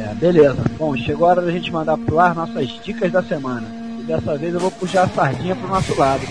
É, 0.00 0.14
beleza. 0.14 0.64
Bom, 0.78 0.96
chegou 0.96 1.26
a 1.26 1.30
hora 1.30 1.42
da 1.42 1.52
gente 1.52 1.70
mandar 1.70 1.96
pro 1.98 2.18
ar 2.18 2.34
nossas 2.34 2.68
dicas 2.82 3.12
da 3.12 3.22
semana. 3.22 3.66
E 4.00 4.02
dessa 4.02 4.36
vez 4.36 4.54
eu 4.54 4.60
vou 4.60 4.70
puxar 4.70 5.02
a 5.02 5.08
sardinha 5.08 5.54
pro 5.54 5.68
nosso 5.68 5.98
lado. 5.98 6.26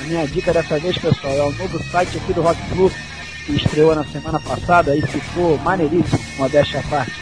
A 0.00 0.02
minha 0.02 0.26
dica 0.26 0.52
dessa 0.52 0.78
vez, 0.78 0.98
pessoal, 0.98 1.32
é 1.32 1.42
o 1.42 1.52
novo 1.52 1.82
site 1.90 2.18
aqui 2.18 2.32
do 2.32 2.42
Rock 2.42 2.60
Club, 2.70 2.92
que 3.46 3.52
estreou 3.52 3.94
na 3.94 4.04
semana 4.04 4.40
passada 4.40 4.96
e 4.96 5.02
ficou 5.02 5.56
maneiríssimo, 5.58 6.20
modéstia 6.36 6.80
à 6.80 6.82
parte. 6.82 7.14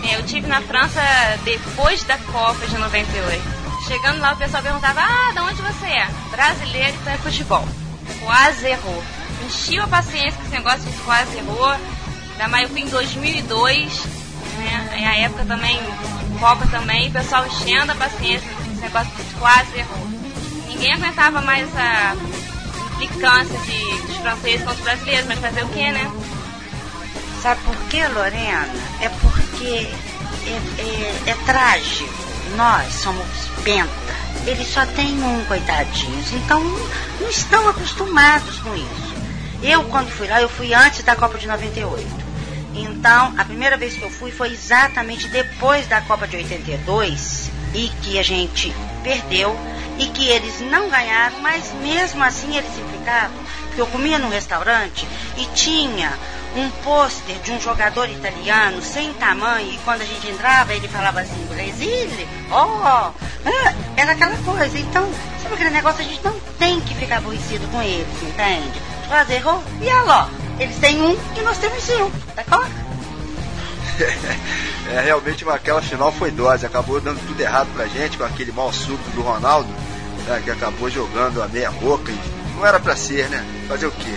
É, 0.05 0.16
eu 0.16 0.22
tive 0.24 0.47
na 0.47 0.61
França 0.62 1.01
depois 1.45 2.03
da 2.05 2.16
Copa 2.18 2.66
de 2.66 2.78
98. 2.78 3.43
Chegando 3.86 4.20
lá, 4.20 4.32
o 4.32 4.36
pessoal 4.36 4.62
perguntava: 4.62 5.01
Ah, 5.01 5.32
de 5.32 5.41
onde 5.41 5.62
você 5.62 5.86
é? 5.86 6.09
Brasileiro 6.30 6.97
então 7.01 7.12
é 7.12 7.18
futebol. 7.18 7.66
Quase 8.20 8.66
errou. 8.66 9.03
Encheu 9.45 9.82
a 9.84 9.89
paciência 9.89 10.32
com 10.32 10.43
esse 10.43 10.53
negócio 10.53 10.80
de 10.80 10.99
quase 10.99 11.36
errou. 11.39 11.76
Da 12.36 12.49
fui 12.68 12.82
em 12.82 12.89
2002, 12.89 14.07
né? 14.59 15.06
A 15.06 15.16
época 15.18 15.44
também, 15.44 15.78
Copa 16.38 16.66
também, 16.66 17.09
o 17.09 17.12
pessoal 17.12 17.46
enchendo 17.46 17.92
a 17.92 17.94
paciência 17.94 18.48
esse 18.78 18.80
negócio 18.80 19.11
de 19.16 19.34
quase 19.34 19.78
errou. 19.78 20.09
Ninguém 20.68 20.92
aguentava 20.94 21.40
mais 21.40 21.68
essa 21.68 22.16
implicância 22.94 23.59
de, 23.61 24.02
dos 24.06 24.16
franceses 24.18 24.61
contra 24.61 24.74
os 24.74 24.80
brasileiros, 24.80 25.26
mas 25.26 25.38
fazer 25.38 25.64
o 25.64 25.68
quê, 25.68 25.90
né? 25.92 26.11
Sabe 27.42 27.61
por 27.62 27.76
quê, 27.88 28.06
Lorena? 28.09 28.68
É 29.00 29.09
porque 29.09 29.88
é, 30.46 30.80
é, 30.80 31.30
é 31.30 31.34
trágico. 31.46 32.12
Nós 32.56 32.92
somos 32.94 33.26
penta. 33.62 33.90
Eles 34.46 34.68
só 34.68 34.84
têm 34.86 35.22
um, 35.22 35.44
coitadinhos. 35.44 36.32
Então 36.32 36.62
não 37.20 37.28
estão 37.28 37.68
acostumados 37.68 38.59
com 38.61 38.74
isso. 38.74 39.09
Eu, 39.62 39.84
quando 39.84 40.09
fui 40.11 40.28
lá, 40.28 40.40
eu 40.40 40.48
fui 40.48 40.72
antes 40.72 41.02
da 41.02 41.16
Copa 41.16 41.36
de 41.38 41.46
98. 41.46 42.27
Então, 42.82 43.34
a 43.36 43.44
primeira 43.44 43.76
vez 43.76 43.94
que 43.94 44.02
eu 44.02 44.10
fui 44.10 44.30
foi 44.30 44.52
exatamente 44.52 45.28
depois 45.28 45.86
da 45.86 46.00
Copa 46.00 46.26
de 46.26 46.36
82 46.36 47.50
e 47.74 47.88
que 48.02 48.18
a 48.18 48.22
gente 48.22 48.72
perdeu 49.02 49.56
e 49.98 50.06
que 50.06 50.28
eles 50.28 50.60
não 50.60 50.88
ganharam, 50.88 51.40
mas 51.40 51.72
mesmo 51.82 52.22
assim 52.22 52.56
eles 52.56 52.70
implicavam. 52.78 53.36
Porque 53.66 53.80
eu 53.80 53.86
comia 53.86 54.18
num 54.18 54.28
restaurante 54.28 55.06
e 55.36 55.44
tinha 55.54 56.12
um 56.56 56.70
pôster 56.82 57.36
de 57.40 57.52
um 57.52 57.60
jogador 57.60 58.08
italiano 58.08 58.80
sem 58.80 59.12
tamanho 59.14 59.70
e 59.72 59.78
quando 59.78 60.02
a 60.02 60.04
gente 60.04 60.28
entrava 60.28 60.74
ele 60.74 60.88
falava 60.88 61.20
assim, 61.20 61.44
Brasília, 61.46 62.26
oh, 62.50 63.12
era 63.96 64.12
aquela 64.12 64.36
coisa. 64.38 64.78
Então, 64.78 65.08
sabe 65.42 65.54
aquele 65.54 65.70
negócio, 65.70 66.00
a 66.00 66.04
gente 66.04 66.24
não 66.24 66.38
tem 66.58 66.80
que 66.80 66.94
ficar 66.94 67.18
aborrecido 67.18 67.66
com 67.70 67.82
eles, 67.82 68.22
entende? 68.22 68.97
Fazer 69.09 69.34
errou 69.36 69.62
e 69.80 69.88
alô, 69.88 70.28
eles 70.59 70.76
têm 70.76 71.00
um 71.00 71.16
e 71.36 71.40
nós 71.42 71.59
temos 71.59 71.82
cinco, 71.82 72.12
tá 72.34 72.44
claro? 72.44 72.68
é, 74.92 75.00
realmente 75.00 75.48
aquela 75.48 75.80
final 75.80 76.12
foi 76.12 76.30
dose, 76.30 76.66
acabou 76.66 77.00
dando 77.00 77.18
tudo 77.26 77.40
errado 77.40 77.68
pra 77.74 77.86
gente 77.86 78.18
com 78.18 78.24
aquele 78.24 78.52
mal 78.52 78.72
súbito 78.72 79.11
do 79.11 79.22
Ronaldo, 79.22 79.68
né, 80.26 80.40
que 80.44 80.50
acabou 80.50 80.90
jogando 80.90 81.42
a 81.42 81.48
meia 81.48 81.70
boca 81.70 82.12
e 82.12 82.18
não 82.54 82.66
era 82.66 82.78
pra 82.78 82.94
ser, 82.96 83.28
né? 83.28 83.44
Fazer 83.66 83.86
o 83.86 83.92
quê? 83.92 84.14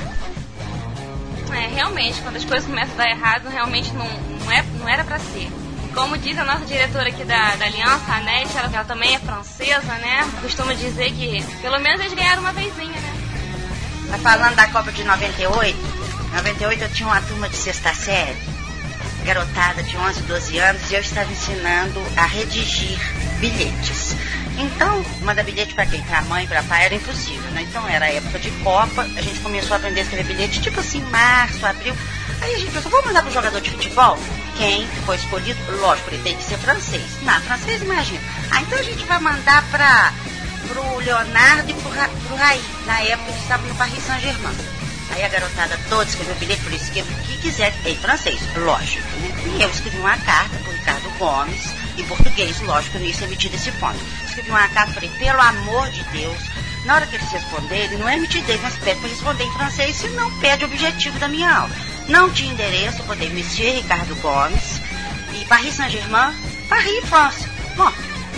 É, 1.54 1.68
realmente, 1.68 2.22
quando 2.22 2.38
as 2.38 2.46
coisas 2.46 2.68
começam 2.68 2.94
a 2.96 2.98
dar 2.98 3.10
errado, 3.10 3.50
realmente 3.50 3.94
não, 3.94 4.06
não, 4.06 4.52
é, 4.52 4.64
não 4.80 4.90
era 4.90 5.04
pra 5.04 5.20
ser. 5.20 5.50
Como 5.94 6.18
diz 6.18 6.38
a 6.38 6.46
nossa 6.46 6.66
diretora 6.66 7.10
aqui 7.10 7.24
da, 7.24 7.56
da 7.56 7.66
Aliança, 7.66 8.06
a 8.10 8.18
Anete, 8.18 8.58
ela, 8.58 8.70
ela 8.74 8.84
também 8.86 9.16
é 9.16 9.20
francesa, 9.20 9.94
né? 10.00 10.30
Costuma 10.42 10.74
dizer 10.74 11.12
que 11.12 11.44
pelo 11.62 11.80
menos 11.80 12.00
eles 12.00 12.14
ganharam 12.14 12.42
uma 12.42 12.54
vezinha, 12.54 13.00
né? 13.00 13.31
Tá 14.12 14.18
falando 14.18 14.56
da 14.56 14.68
Copa 14.68 14.92
de 14.92 15.06
98? 15.06 15.78
98 16.36 16.84
eu 16.84 16.90
tinha 16.90 17.08
uma 17.08 17.22
turma 17.22 17.48
de 17.48 17.56
sexta 17.56 17.94
série, 17.94 18.38
garotada 19.24 19.82
de 19.84 19.96
11, 19.96 20.22
12 20.24 20.58
anos, 20.58 20.92
e 20.92 20.96
eu 20.96 21.00
estava 21.00 21.32
ensinando 21.32 22.02
a 22.18 22.26
redigir 22.26 23.00
bilhetes. 23.40 24.14
Então, 24.58 25.02
mandar 25.22 25.44
bilhete 25.44 25.74
para 25.74 25.86
quem? 25.86 26.02
Para 26.04 26.24
mãe, 26.24 26.46
para 26.46 26.62
pai 26.64 26.86
era 26.86 26.96
impossível, 26.96 27.50
né? 27.52 27.62
Então 27.62 27.88
era 27.88 28.12
época 28.12 28.38
de 28.38 28.52
Copa, 28.64 29.02
a 29.02 29.22
gente 29.22 29.40
começou 29.40 29.76
a 29.76 29.78
aprender 29.78 30.02
a 30.02 30.04
escrever 30.04 30.26
bilhete, 30.26 30.62
tipo 30.62 30.82
assim, 30.82 31.02
março, 31.04 31.66
abril. 31.66 31.96
Aí 32.42 32.54
a 32.54 32.58
gente 32.58 32.72
pensou, 32.72 32.92
vamos 32.92 33.06
mandar 33.06 33.22
pro 33.22 33.32
jogador 33.32 33.62
de 33.62 33.72
futebol? 33.72 34.20
Quem 34.58 34.86
foi 35.06 35.16
escolhido? 35.16 35.60
Lógico, 35.80 36.10
ele 36.10 36.22
tem 36.22 36.36
que 36.36 36.44
ser 36.44 36.58
francês. 36.58 37.06
Não, 37.22 37.40
francês, 37.44 37.82
imagina. 37.82 38.20
Ah, 38.52 38.62
então 38.62 38.78
a 38.78 38.84
gente 38.84 39.06
vai 39.06 39.20
mandar 39.20 39.64
para 39.72 40.12
pro 40.68 40.98
Leonardo 40.98 41.72
e 41.72 41.74
pro, 41.74 41.90
Ra, 41.90 42.10
pro 42.28 42.36
Raí. 42.36 42.62
Na 42.86 43.02
época 43.02 43.30
eles 43.30 43.42
estavam 43.42 43.68
no 43.68 43.76
Paris 43.76 44.04
Saint-Germain. 44.04 44.56
Aí 45.12 45.24
a 45.24 45.28
garotada 45.28 45.78
toda 45.90 46.10
escreveu 46.10 46.36
bilhete, 46.36 46.62
falou, 46.62 46.78
escreva 46.78 47.12
o 47.12 47.16
que 47.24 47.38
quiser, 47.38 47.74
em 47.86 47.96
francês, 47.98 48.40
lógico. 48.56 49.06
Né? 49.18 49.58
E 49.58 49.62
eu 49.62 49.70
escrevi 49.70 49.98
uma 49.98 50.18
carta 50.18 50.58
pro 50.60 50.72
Ricardo 50.72 51.10
Gomes, 51.18 51.74
em 51.98 52.06
português, 52.06 52.62
lógico, 52.62 52.96
eu 52.96 53.02
não 53.02 53.08
ia 53.08 53.24
emitir 53.24 53.54
esse 53.54 53.72
ponto. 53.74 54.00
Escrevi 54.26 54.50
uma 54.50 54.68
carta, 54.70 54.94
falei, 54.94 55.10
pelo 55.20 55.42
amor 55.42 55.90
de 55.90 56.02
Deus, 56.06 56.38
na 56.86 56.96
hora 56.96 57.06
que 57.06 57.16
eles 57.16 57.30
responderem, 57.30 57.98
não 57.98 58.08
é 58.08 58.16
emitidez, 58.16 58.62
mas 58.62 58.78
pede 58.78 59.02
para 59.02 59.10
responder 59.10 59.44
em 59.44 59.52
francês, 59.52 59.96
se 59.98 60.08
não 60.10 60.32
pede 60.40 60.64
o 60.64 60.68
objetivo 60.68 61.20
da 61.20 61.28
minha 61.28 61.54
aula. 61.54 61.76
Não 62.08 62.32
tinha 62.32 62.54
endereço, 62.54 63.04
botei 63.04 63.30
Monsieur 63.30 63.76
Ricardo 63.76 64.16
Gomes, 64.22 64.82
e 65.34 65.46
Paris 65.46 65.76
Saint-Germain, 65.76 66.34
Paris, 66.70 67.06
França. 67.06 67.50
Bom, 67.76 67.92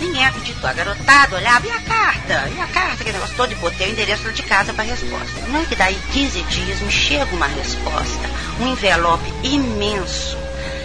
Ninguém 0.04 0.26
acreditou. 0.26 0.68
A 0.68 0.72
garotada 0.72 1.36
olhava, 1.36 1.66
e 1.66 1.70
a 1.70 1.80
carta? 1.80 2.48
E 2.54 2.60
a 2.60 2.66
carta? 2.66 2.92
Aquele 2.94 3.12
negócio 3.12 3.36
todo, 3.36 3.52
e 3.52 3.54
botei 3.56 3.88
o 3.88 3.92
endereço 3.92 4.32
de 4.32 4.42
casa 4.42 4.74
para 4.74 4.84
resposta. 4.84 5.40
Não 5.48 5.60
é 5.60 5.64
que 5.64 5.74
daí 5.74 5.98
15 6.12 6.42
dias 6.42 6.80
me 6.80 6.90
chega 6.90 7.34
uma 7.34 7.46
resposta, 7.46 8.28
um 8.60 8.68
envelope 8.68 9.24
imenso. 9.42 10.36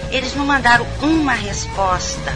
Eles 0.09 0.35
não 0.35 0.45
mandaram 0.45 0.87
uma 1.01 1.33
resposta 1.33 2.33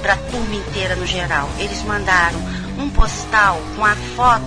para 0.00 0.14
a 0.14 0.16
turma 0.16 0.54
inteira 0.54 0.96
no 0.96 1.06
geral. 1.06 1.50
Eles 1.58 1.82
mandaram 1.82 2.38
um 2.78 2.88
postal 2.90 3.60
com 3.76 3.84
a 3.84 3.96
foto 4.16 4.44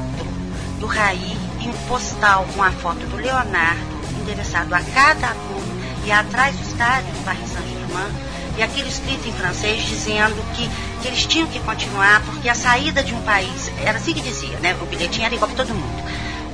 do 0.80 0.88
Raí 0.88 1.38
e 1.62 1.68
um 1.68 1.74
postal 1.88 2.46
com 2.56 2.64
a 2.64 2.72
foto 2.72 3.06
do 3.08 3.18
Leonardo, 3.18 3.82
endereçado 4.22 4.74
a 4.74 4.82
cada 4.82 5.28
aluno, 5.28 5.82
e 6.06 6.12
atrás 6.12 6.56
do 6.56 6.64
estádio 6.64 7.12
do 7.12 7.26
Paris 7.26 7.50
Saint-Germain, 7.50 8.35
e 8.58 8.64
aquele 8.64 8.90
escrito 8.90 9.28
em 9.28 9.34
francês 9.34 9.84
dizendo 9.84 10.36
que, 10.56 10.70
que 11.02 11.08
eles 11.08 11.26
tinham 11.26 11.48
que 11.48 11.60
continuar, 11.60 12.22
porque 12.22 12.50
a 12.50 12.56
saída 12.56 13.04
de 13.04 13.14
um 13.14 13.22
país, 13.24 13.72
era 13.84 13.98
assim 13.98 14.14
que 14.14 14.22
dizia, 14.22 14.58
né? 14.60 14.76
O 14.82 14.86
bilhetinho 14.86 15.26
era 15.26 15.36
igual 15.36 15.50
para 15.50 15.64
todo 15.64 15.76
mundo. 15.76 16.04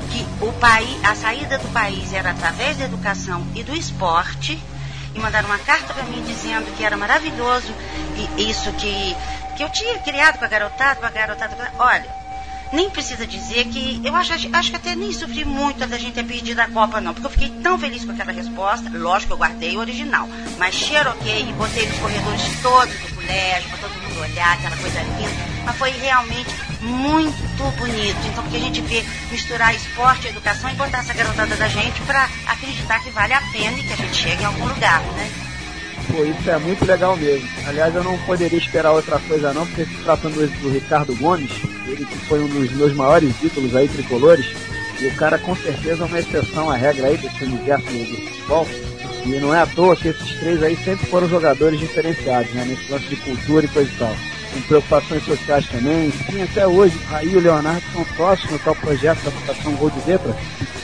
Que 0.10 0.26
o 0.44 0.52
país, 0.54 0.98
a 1.04 1.16
saída 1.16 1.58
do 1.58 1.68
país 1.70 2.12
era 2.12 2.32
através 2.32 2.78
da 2.78 2.86
educação 2.86 3.46
e 3.56 3.64
do 3.64 3.76
esporte, 3.76 4.62
e 5.14 5.20
mandaram 5.20 5.48
uma 5.48 5.60
carta 5.60 5.94
para 5.94 6.04
mim 6.04 6.24
dizendo 6.26 6.76
que 6.76 6.84
era 6.84 6.96
maravilhoso 6.96 7.74
e 8.38 8.50
isso 8.50 8.72
que, 8.74 9.16
que 9.58 9.64
eu 9.64 9.70
tinha 9.70 10.00
criado 10.00 10.38
com 10.40 10.46
a 10.46 10.48
garotada, 10.48 11.00
com 11.00 11.06
a 11.06 11.10
garotada. 11.10 11.74
Olha, 11.78 12.21
nem 12.72 12.90
precisa 12.90 13.28
dizer 13.28 13.66
que 13.66 14.02
eu 14.04 14.16
acho, 14.16 14.34
acho 14.34 14.70
que 14.70 14.76
até 14.76 14.96
nem 14.96 15.12
sofri 15.12 15.44
muito 15.44 15.86
da 15.86 15.98
gente 15.98 16.14
ter 16.14 16.24
perdido 16.24 16.60
a 16.60 16.68
Copa, 16.68 17.02
não, 17.02 17.14
porque 17.14 17.28
eu 17.28 17.32
fiquei 17.32 17.50
tão 17.62 17.78
feliz 17.78 18.06
com 18.06 18.12
aquela 18.12 18.32
resposta. 18.32 18.90
Lógico 18.94 19.34
eu 19.34 19.38
guardei 19.38 19.76
o 19.76 19.80
original, 19.80 20.28
mas 20.58 20.76
xeroquei 20.76 21.42
e 21.42 21.54
botei 21.54 21.88
nos 21.88 22.00
corredores 22.00 22.42
todos 22.62 22.94
do 22.94 23.16
colégio, 23.16 23.70
para 23.70 23.78
todo 23.80 24.02
mundo 24.02 24.22
olhar, 24.22 24.54
aquela 24.54 24.78
coisa 24.78 25.02
linda. 25.02 25.52
Mas 25.66 25.78
foi 25.78 25.92
realmente 25.92 26.50
muito 26.82 27.78
bonito. 27.78 28.18
Então, 28.28 28.44
porque 28.44 28.58
a 28.58 28.62
gente 28.62 28.82
vê 28.82 29.04
misturar 29.30 29.76
esporte 29.76 30.28
educação 30.28 30.70
e 30.70 30.76
botar 30.76 31.00
essa 31.00 31.14
garotada 31.14 31.56
da 31.56 31.68
gente 31.68 32.00
para 32.02 32.30
acreditar 32.48 33.00
que 33.00 33.10
vale 33.12 33.34
a 33.34 33.42
pena 33.52 33.78
e 33.78 33.84
que 33.84 33.94
a 33.94 33.98
gente 33.98 34.16
chega 34.16 34.44
em 34.44 34.46
algum 34.46 34.68
lugar, 34.68 35.02
né? 35.02 35.30
Pô, 36.10 36.26
isso 36.26 36.50
é 36.50 36.58
muito 36.58 36.84
legal 36.86 37.16
mesmo. 37.16 37.48
Aliás, 37.68 37.94
eu 37.94 38.04
não 38.04 38.18
poderia 38.20 38.58
esperar 38.58 38.92
outra 38.92 39.20
coisa 39.20 39.54
não, 39.54 39.66
porque 39.68 39.86
se 39.86 39.96
tratando 40.04 40.36
do 40.60 40.72
Ricardo 40.72 41.16
Gomes, 41.16 41.52
ele 41.88 42.06
que 42.06 42.18
foi 42.28 42.40
um 42.40 42.48
dos 42.48 42.72
meus 42.72 42.94
maiores 42.94 43.34
ídolos 43.42 43.76
aí 43.76 43.88
tricolores, 43.88 44.46
e 45.00 45.08
o 45.08 45.16
cara 45.16 45.40
com 45.40 45.56
certeza 45.56 46.04
é 46.04 46.06
uma 46.06 46.20
exceção 46.20 46.70
à 46.70 46.76
regra 46.76 47.08
aí 47.08 47.18
desse 47.18 47.44
universo 47.44 47.86
do 47.86 48.30
futebol. 48.30 48.68
E 49.26 49.30
não 49.40 49.54
é 49.54 49.62
à 49.62 49.68
toa 49.68 49.96
que 49.96 50.08
esses 50.08 50.32
três 50.40 50.64
aí 50.64 50.76
sempre 50.76 51.06
foram 51.06 51.30
jogadores 51.30 51.80
diferenciados, 51.80 52.52
né? 52.54 52.66
Nesse 52.66 52.92
lance 52.92 53.06
de 53.06 53.16
cultura 53.18 53.66
e 53.66 53.70
coisa 53.70 53.92
e 53.92 53.98
tal. 53.98 54.16
Com 54.54 54.62
preocupações 54.62 55.24
sociais 55.24 55.68
também. 55.68 56.12
Sim, 56.12 56.42
até 56.42 56.68
hoje, 56.68 57.00
aí 57.12 57.36
o 57.36 57.40
Leonardo 57.40 57.84
são 57.94 58.06
sócios 58.18 58.52
no 58.52 58.60
tal 58.60 58.76
projeto 58.76 59.24
da 59.24 59.32
Fundação 59.32 59.76
Gol 59.76 59.92
de 59.92 60.10
Letra, 60.10 60.36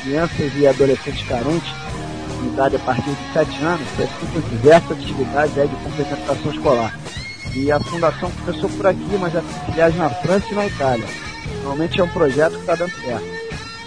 crianças 0.04 0.52
e 0.56 0.68
adolescentes 0.68 1.28
carentes, 1.28 1.74
de 2.42 2.48
idade 2.48 2.76
a 2.76 2.80
partir 2.80 3.10
de 3.10 3.34
7 3.34 3.64
anos, 3.64 3.88
participam 3.98 4.40
de 4.40 4.50
diversas 4.50 4.92
atividades 4.92 5.58
aí 5.58 5.68
de 5.68 5.76
complementação 5.76 6.52
escolar. 6.52 7.00
E 7.58 7.72
a 7.72 7.80
fundação 7.80 8.32
começou 8.32 8.70
por 8.70 8.86
aqui, 8.86 9.18
mas 9.20 9.34
já 9.34 9.42
tem 9.42 9.66
filiais 9.66 9.96
na 9.96 10.12
França 10.12 10.46
e 10.52 10.54
na 10.54 10.68
Itália. 10.68 11.08
Normalmente 11.56 12.00
é 12.00 12.04
um 12.04 12.10
projeto 12.10 12.54
que 12.54 12.60
está 12.60 12.76
dando 12.76 12.92
certo. 13.02 13.26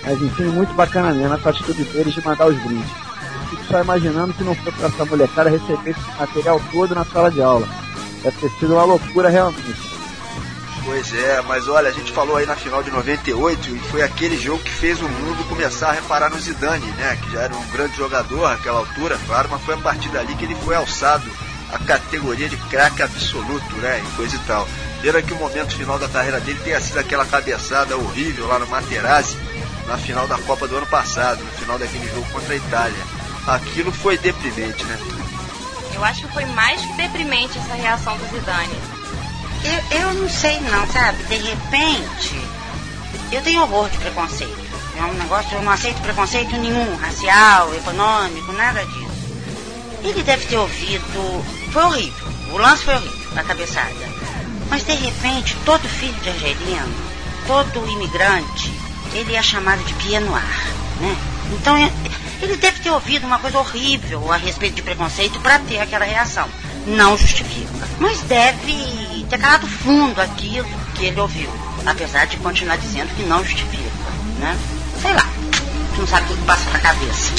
Mas 0.05 0.21
enfim, 0.21 0.45
muito 0.47 0.75
bacana 0.75 1.13
mesmo 1.13 1.35
essa 1.35 1.51
atitude 1.51 1.85
deles 1.85 2.13
de 2.13 2.25
mandar 2.27 2.49
os 2.49 2.59
brindes. 2.65 2.91
Fico 3.49 3.65
só 3.67 3.81
imaginando 3.81 4.35
que 4.35 4.43
não 4.43 4.57
foi 4.57 4.73
para 4.73 4.89
essa 4.89 5.05
molecada 5.05 5.51
receber 5.51 5.91
esse 5.91 6.19
material 6.19 6.61
todo 6.73 6.97
na 6.97 7.05
sala 7.05 7.31
de 7.31 7.41
aula. 7.41 7.69
Deve 8.25 8.37
ter 8.39 8.51
sido 8.59 8.75
uma 8.75 8.83
loucura 8.83 9.29
realmente. 9.29 9.91
Pois 10.85 11.15
é, 11.15 11.41
mas 11.43 11.69
olha, 11.69 11.91
a 11.91 11.93
gente 11.93 12.11
falou 12.11 12.37
aí 12.37 12.47
na 12.47 12.57
final 12.57 12.83
de 12.83 12.91
98 12.91 13.77
e 13.77 13.79
foi 13.79 14.03
aquele 14.03 14.37
jogo 14.37 14.65
que 14.65 14.71
fez 14.71 15.01
o 15.01 15.09
mundo 15.09 15.49
começar 15.49 15.91
a 15.91 15.93
reparar 15.93 16.31
no 16.31 16.41
Zidane, 16.41 16.87
né? 16.93 17.17
Que 17.23 17.31
já 17.33 17.43
era 17.43 17.55
um 17.55 17.67
grande 17.69 17.97
jogador 17.97 18.49
naquela 18.49 18.81
altura, 18.81 19.17
claro, 19.29 19.49
mas 19.49 19.63
foi 19.63 19.75
a 19.75 19.79
partir 19.79 20.09
dali 20.09 20.35
que 20.35 20.45
ele 20.45 20.57
foi 20.57 20.75
alçado 20.75 21.31
a 21.73 21.79
categoria 21.79 22.49
de 22.49 22.57
craque 22.57 23.03
absoluto, 23.03 23.77
né? 23.77 24.03
E 24.05 24.17
coisa 24.17 24.37
e 24.37 24.39
tal. 24.41 24.69
Pena 25.01 25.23
que 25.23 25.33
o 25.33 25.37
momento 25.37 25.77
final 25.77 25.99
da 25.99 26.09
carreira 26.09 26.41
dele 26.41 26.61
tenha 26.63 26.81
sido 26.81 26.99
aquela 26.99 27.25
cabeçada 27.25 27.97
horrível 27.97 28.47
lá 28.47 28.59
no 28.59 28.67
Materazzi, 28.67 29.37
na 29.87 29.97
final 29.97 30.27
da 30.27 30.39
Copa 30.39 30.69
do 30.69 30.77
ano 30.77 30.87
passado, 30.87 31.43
no 31.43 31.53
final 31.53 31.79
daquele 31.79 32.07
jogo 32.09 32.27
contra 32.31 32.53
a 32.53 32.57
Itália. 32.57 33.05
Aquilo 33.47 33.91
foi 33.91 34.19
deprimente, 34.19 34.85
né? 34.85 34.99
Eu 35.95 36.05
acho 36.05 36.27
que 36.27 36.33
foi 36.33 36.45
mais 36.47 36.81
que 36.81 36.93
deprimente 36.95 37.59
essa 37.59 37.75
reação 37.75 38.17
do 38.17 38.27
Zidane. 38.29 38.81
Eu, 39.65 39.99
eu 39.99 40.15
não 40.15 40.29
sei 40.29 40.61
não, 40.61 40.87
sabe? 40.87 41.23
De 41.25 41.37
repente, 41.37 42.41
eu 43.33 43.43
tenho 43.43 43.63
horror 43.63 43.89
de 43.91 43.99
preconceito. 43.99 44.71
É 44.97 45.03
um 45.03 45.15
negócio, 45.15 45.57
eu 45.57 45.63
não 45.63 45.73
aceito 45.73 46.01
preconceito 46.03 46.57
nenhum, 46.57 46.97
racial, 46.97 47.75
econômico, 47.75 48.53
nada 48.53 48.85
disso. 48.85 49.11
Ele 50.03 50.23
deve 50.23 50.47
ter 50.47 50.57
ouvido. 50.57 51.60
Foi 51.73 51.83
horrível. 51.83 52.29
O 52.53 52.59
lance 52.59 52.85
foi 52.85 52.95
horrível, 52.95 53.29
a 53.37 53.45
cabeçada. 53.45 53.95
Mas 54.69 54.85
de 54.85 54.93
repente, 54.93 55.57
todo 55.65 55.89
filho 55.89 56.15
de 56.21 56.29
argelino, 56.29 56.95
todo 57.47 57.91
imigrante, 57.91 58.73
ele 59.13 59.35
é 59.35 59.43
chamado 59.43 59.83
de 59.85 59.95
pianoar, 59.95 60.67
né? 61.01 61.17
Então 61.53 61.77
ele 62.41 62.57
deve 62.57 62.81
ter 62.81 62.91
ouvido 62.91 63.27
uma 63.27 63.39
coisa 63.39 63.59
horrível 63.59 64.33
a 64.33 64.37
respeito 64.37 64.77
de 64.77 64.83
preconceito 64.83 65.41
para 65.41 65.59
ter 65.59 65.81
aquela 65.81 66.05
reação. 66.05 66.49
Não 66.87 67.17
justifica. 67.17 67.89
Mas 67.99 68.21
deve 68.23 69.27
ter 69.29 69.39
calado 69.39 69.67
fundo 69.67 70.21
aquilo 70.21 70.69
que 70.95 71.07
ele 71.07 71.21
ouviu. 71.21 71.51
Apesar 71.85 72.27
de 72.27 72.37
continuar 72.37 72.77
dizendo 72.77 73.15
que 73.17 73.23
não 73.25 73.45
justifica, 73.45 73.91
né? 74.39 74.57
Sei 75.03 75.13
lá. 75.13 75.27
Não 75.99 76.07
sabe 76.07 76.33
o 76.33 76.37
que 76.37 76.45
passa 76.45 76.71
na 76.71 76.79
cabeça. 76.79 77.33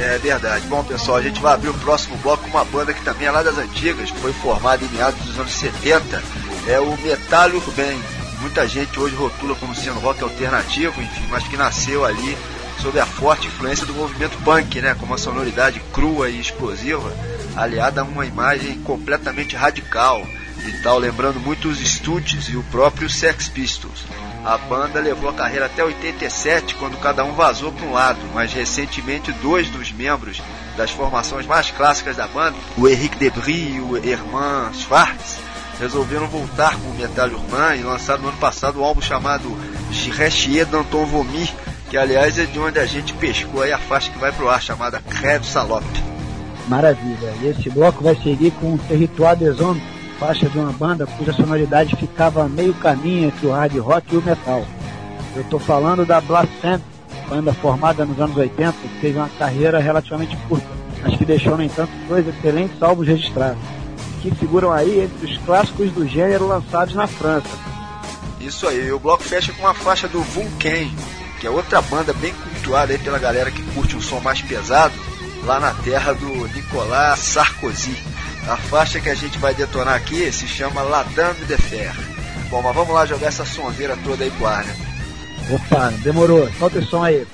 É 0.00 0.18
verdade. 0.18 0.66
Bom, 0.66 0.82
pessoal, 0.82 1.18
a 1.18 1.22
gente 1.22 1.40
vai 1.40 1.54
abrir 1.54 1.68
o 1.68 1.74
próximo 1.74 2.16
bloco 2.18 2.42
com 2.42 2.50
uma 2.50 2.64
banda 2.64 2.92
que 2.92 3.04
também 3.04 3.26
é 3.26 3.30
lá 3.30 3.42
das 3.42 3.58
antigas, 3.58 4.10
foi 4.10 4.32
formada 4.32 4.84
em 4.84 4.88
meados 4.88 5.20
dos 5.20 5.38
anos 5.38 5.52
70. 5.52 6.22
É 6.66 6.80
o 6.80 6.96
Metal 6.98 7.50
Urbain. 7.50 8.02
Muita 8.40 8.66
gente 8.68 8.98
hoje 8.98 9.14
rotula 9.14 9.54
como 9.54 9.74
sendo 9.74 10.00
rock 10.00 10.22
alternativo, 10.22 11.00
enfim, 11.00 11.26
mas 11.30 11.46
que 11.46 11.56
nasceu 11.56 12.04
ali 12.04 12.36
sob 12.80 12.98
a 12.98 13.06
forte 13.06 13.46
influência 13.46 13.86
do 13.86 13.94
movimento 13.94 14.36
punk, 14.44 14.80
né, 14.80 14.94
com 14.94 15.06
uma 15.06 15.16
sonoridade 15.16 15.80
crua 15.92 16.28
e 16.28 16.40
explosiva, 16.40 17.10
aliada 17.56 18.02
a 18.02 18.04
uma 18.04 18.26
imagem 18.26 18.78
completamente 18.80 19.56
radical 19.56 20.26
e 20.66 20.72
tal, 20.82 20.98
lembrando 20.98 21.40
muito 21.40 21.68
os 21.68 21.78
Stooges 21.78 22.48
e 22.48 22.56
o 22.56 22.62
próprio 22.64 23.08
Sex 23.08 23.48
Pistols. 23.48 24.04
A 24.44 24.58
banda 24.58 25.00
levou 25.00 25.30
a 25.30 25.32
carreira 25.32 25.66
até 25.66 25.82
87, 25.82 26.74
quando 26.74 27.00
cada 27.00 27.24
um 27.24 27.32
vazou 27.32 27.72
para 27.72 27.86
um 27.86 27.92
lado, 27.92 28.20
mas 28.34 28.52
recentemente 28.52 29.32
dois 29.32 29.70
dos 29.70 29.90
membros 29.90 30.42
das 30.76 30.90
formações 30.90 31.46
mais 31.46 31.70
clássicas 31.70 32.16
da 32.16 32.28
banda, 32.28 32.56
o 32.76 32.86
Henrique 32.86 33.16
Debris 33.16 33.76
e 33.76 33.80
o 33.80 33.96
Herman 33.96 34.74
Schwartz, 34.74 35.38
resolveram 35.80 36.26
voltar 36.28 36.76
com 36.76 36.90
o 36.90 36.94
Metal 36.94 37.28
Urbain 37.28 37.80
e 37.80 37.82
lançaram 37.82 38.22
no 38.22 38.28
ano 38.28 38.36
passado 38.36 38.80
um 38.80 38.84
álbum 38.84 39.00
chamado 39.00 39.56
Chirechier 39.90 40.66
d'Anton 40.66 41.06
Vomi, 41.06 41.48
que 41.88 41.96
aliás 41.96 42.38
é 42.38 42.44
de 42.44 42.58
onde 42.58 42.78
a 42.78 42.84
gente 42.84 43.14
pescou 43.14 43.62
aí 43.62 43.72
a 43.72 43.78
faixa 43.78 44.10
que 44.10 44.18
vai 44.18 44.30
pro 44.30 44.50
ar, 44.50 44.60
chamada 44.60 45.00
Creve 45.00 45.46
Salop. 45.46 45.84
Maravilha. 46.68 47.32
E 47.40 47.46
esse 47.46 47.70
bloco 47.70 48.04
vai 48.04 48.14
seguir 48.14 48.50
com 48.52 48.74
o 48.74 48.78
Territoire 48.78 49.38
des 49.38 49.58
Hommes, 49.58 49.82
faixa 50.24 50.48
de 50.48 50.58
uma 50.58 50.72
banda 50.72 51.06
cuja 51.06 51.34
sonoridade 51.34 51.96
ficava 51.96 52.44
a 52.44 52.48
meio 52.48 52.72
caminho 52.72 53.28
entre 53.28 53.46
o 53.46 53.50
hard 53.50 53.76
rock 53.76 54.14
e 54.14 54.16
o 54.16 54.22
metal. 54.22 54.64
Eu 55.36 55.42
estou 55.42 55.60
falando 55.60 56.06
da 56.06 56.18
Blasphemy, 56.18 56.82
banda 57.28 57.52
formada 57.52 58.06
nos 58.06 58.18
anos 58.18 58.34
80, 58.34 58.72
que 58.72 59.00
teve 59.02 59.18
uma 59.18 59.28
carreira 59.38 59.78
relativamente 59.78 60.34
curta, 60.48 60.66
mas 61.02 61.14
que 61.18 61.26
deixou, 61.26 61.58
no 61.58 61.62
entanto, 61.62 61.92
dois 62.08 62.26
excelentes 62.26 62.82
álbuns 62.82 63.06
registrados, 63.06 63.62
que 64.22 64.34
figuram 64.34 64.72
aí 64.72 65.00
entre 65.00 65.30
os 65.30 65.36
clássicos 65.44 65.90
do 65.90 66.08
gênero 66.08 66.48
lançados 66.48 66.94
na 66.94 67.06
França. 67.06 67.50
Isso 68.40 68.66
aí, 68.66 68.90
o 68.92 68.98
bloco 68.98 69.22
fecha 69.22 69.52
com 69.52 69.60
uma 69.60 69.74
faixa 69.74 70.08
do 70.08 70.22
Vulcan, 70.22 70.88
que 71.38 71.46
é 71.46 71.50
outra 71.50 71.82
banda 71.82 72.14
bem 72.14 72.32
cultuada 72.32 72.94
aí 72.94 72.98
pela 72.98 73.18
galera 73.18 73.50
que 73.50 73.62
curte 73.74 73.94
um 73.94 74.00
som 74.00 74.20
mais 74.20 74.40
pesado, 74.40 74.94
lá 75.44 75.60
na 75.60 75.74
terra 75.74 76.14
do 76.14 76.48
Nicolas 76.48 77.18
Sarkozy. 77.18 78.13
A 78.48 78.56
faixa 78.56 79.00
que 79.00 79.08
a 79.08 79.14
gente 79.14 79.38
vai 79.38 79.54
detonar 79.54 79.94
aqui 79.94 80.30
se 80.30 80.46
chama 80.46 80.82
La 80.82 81.02
Dame 81.02 81.44
de 81.46 81.56
Fer. 81.56 81.92
Bom, 82.50 82.60
mas 82.60 82.74
vamos 82.74 82.94
lá 82.94 83.06
jogar 83.06 83.28
essa 83.28 83.44
sonzeira 83.44 83.96
toda 84.04 84.22
aí 84.22 84.30
pro 84.30 84.46
ar, 84.46 84.64
né? 84.64 84.76
Opa, 85.50 85.90
demorou. 86.02 86.48
Solta 86.58 86.78
o 86.78 86.84
som 86.84 87.02
aí. 87.02 87.26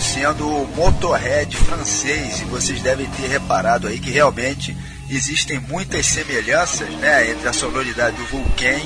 Sendo 0.00 0.48
o 0.48 0.66
Motorhead 0.74 1.54
francês, 1.56 2.40
e 2.40 2.44
vocês 2.44 2.80
devem 2.80 3.06
ter 3.06 3.28
reparado 3.28 3.86
aí 3.86 3.98
que 3.98 4.10
realmente 4.10 4.76
existem 5.10 5.60
muitas 5.60 6.06
semelhanças 6.06 6.88
né, 6.96 7.30
entre 7.30 7.48
a 7.48 7.52
sonoridade 7.52 8.16
do 8.16 8.24
Vulcan 8.24 8.80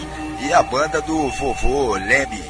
e 0.46 0.52
a 0.52 0.62
banda 0.62 1.00
do 1.00 1.28
vovô 1.30 1.94
Leme. 1.94 2.42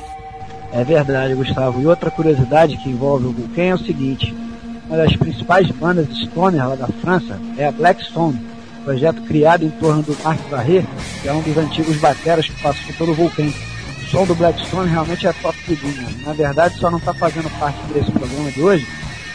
É 0.72 0.82
verdade, 0.82 1.34
Gustavo. 1.34 1.80
E 1.80 1.86
outra 1.86 2.10
curiosidade 2.10 2.76
que 2.78 2.88
envolve 2.88 3.26
o 3.26 3.32
Vulcan 3.32 3.62
é 3.62 3.74
o 3.74 3.78
seguinte: 3.78 4.34
uma 4.88 4.96
das 4.96 5.14
principais 5.16 5.70
bandas 5.70 6.08
stoner 6.08 6.68
lá 6.68 6.74
da 6.74 6.88
França 6.88 7.38
é 7.56 7.66
a 7.66 7.72
Black 7.72 8.04
Stone, 8.04 8.40
projeto 8.82 9.22
criado 9.22 9.64
em 9.64 9.70
torno 9.70 10.02
do 10.02 10.16
Marc 10.24 10.40
Barré, 10.48 10.84
que 11.22 11.28
é 11.28 11.32
um 11.32 11.42
dos 11.42 11.56
antigos 11.56 11.96
bateras 11.98 12.48
que 12.48 12.62
passou 12.62 12.94
pelo 12.94 13.14
Vulcan. 13.14 13.52
Som 14.14 14.26
do 14.26 14.34
Blackstone 14.36 14.88
realmente 14.88 15.26
é 15.26 15.32
top 15.32 15.58
de 15.66 15.74
linha. 15.74 16.08
Na 16.24 16.32
verdade, 16.32 16.78
só 16.78 16.88
não 16.88 16.98
está 16.98 17.12
fazendo 17.12 17.50
parte 17.58 17.80
desse 17.92 18.12
programa 18.12 18.48
de 18.52 18.62
hoje, 18.62 18.86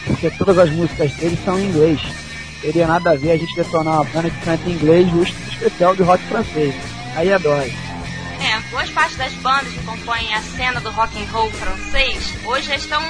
porque 0.06 0.30
todas 0.30 0.56
as 0.56 0.70
músicas 0.70 1.12
dele 1.16 1.38
são 1.44 1.60
em 1.60 1.66
inglês. 1.66 2.00
Teria 2.62 2.86
nada 2.86 3.10
a 3.10 3.14
ver 3.14 3.32
a 3.32 3.36
gente 3.36 3.54
detonar 3.54 3.96
uma 3.96 4.04
banda 4.04 4.30
que 4.30 4.40
canta 4.40 4.66
em 4.70 4.72
inglês 4.72 5.10
justo 5.10 5.36
especial 5.50 5.94
de 5.94 6.02
rock 6.02 6.24
francês. 6.24 6.74
Aí 7.14 7.28
é 7.28 7.38
dói. 7.38 7.76
É, 8.40 8.58
boas 8.70 8.88
partes 8.88 9.18
das 9.18 9.34
bandas 9.34 9.70
que 9.70 9.84
compõem 9.84 10.32
a 10.32 10.40
cena 10.40 10.80
do 10.80 10.90
rock 10.92 11.22
and 11.22 11.30
roll 11.30 11.50
francês 11.50 12.32
hoje 12.46 12.68
já 12.68 12.76
estão, 12.76 13.02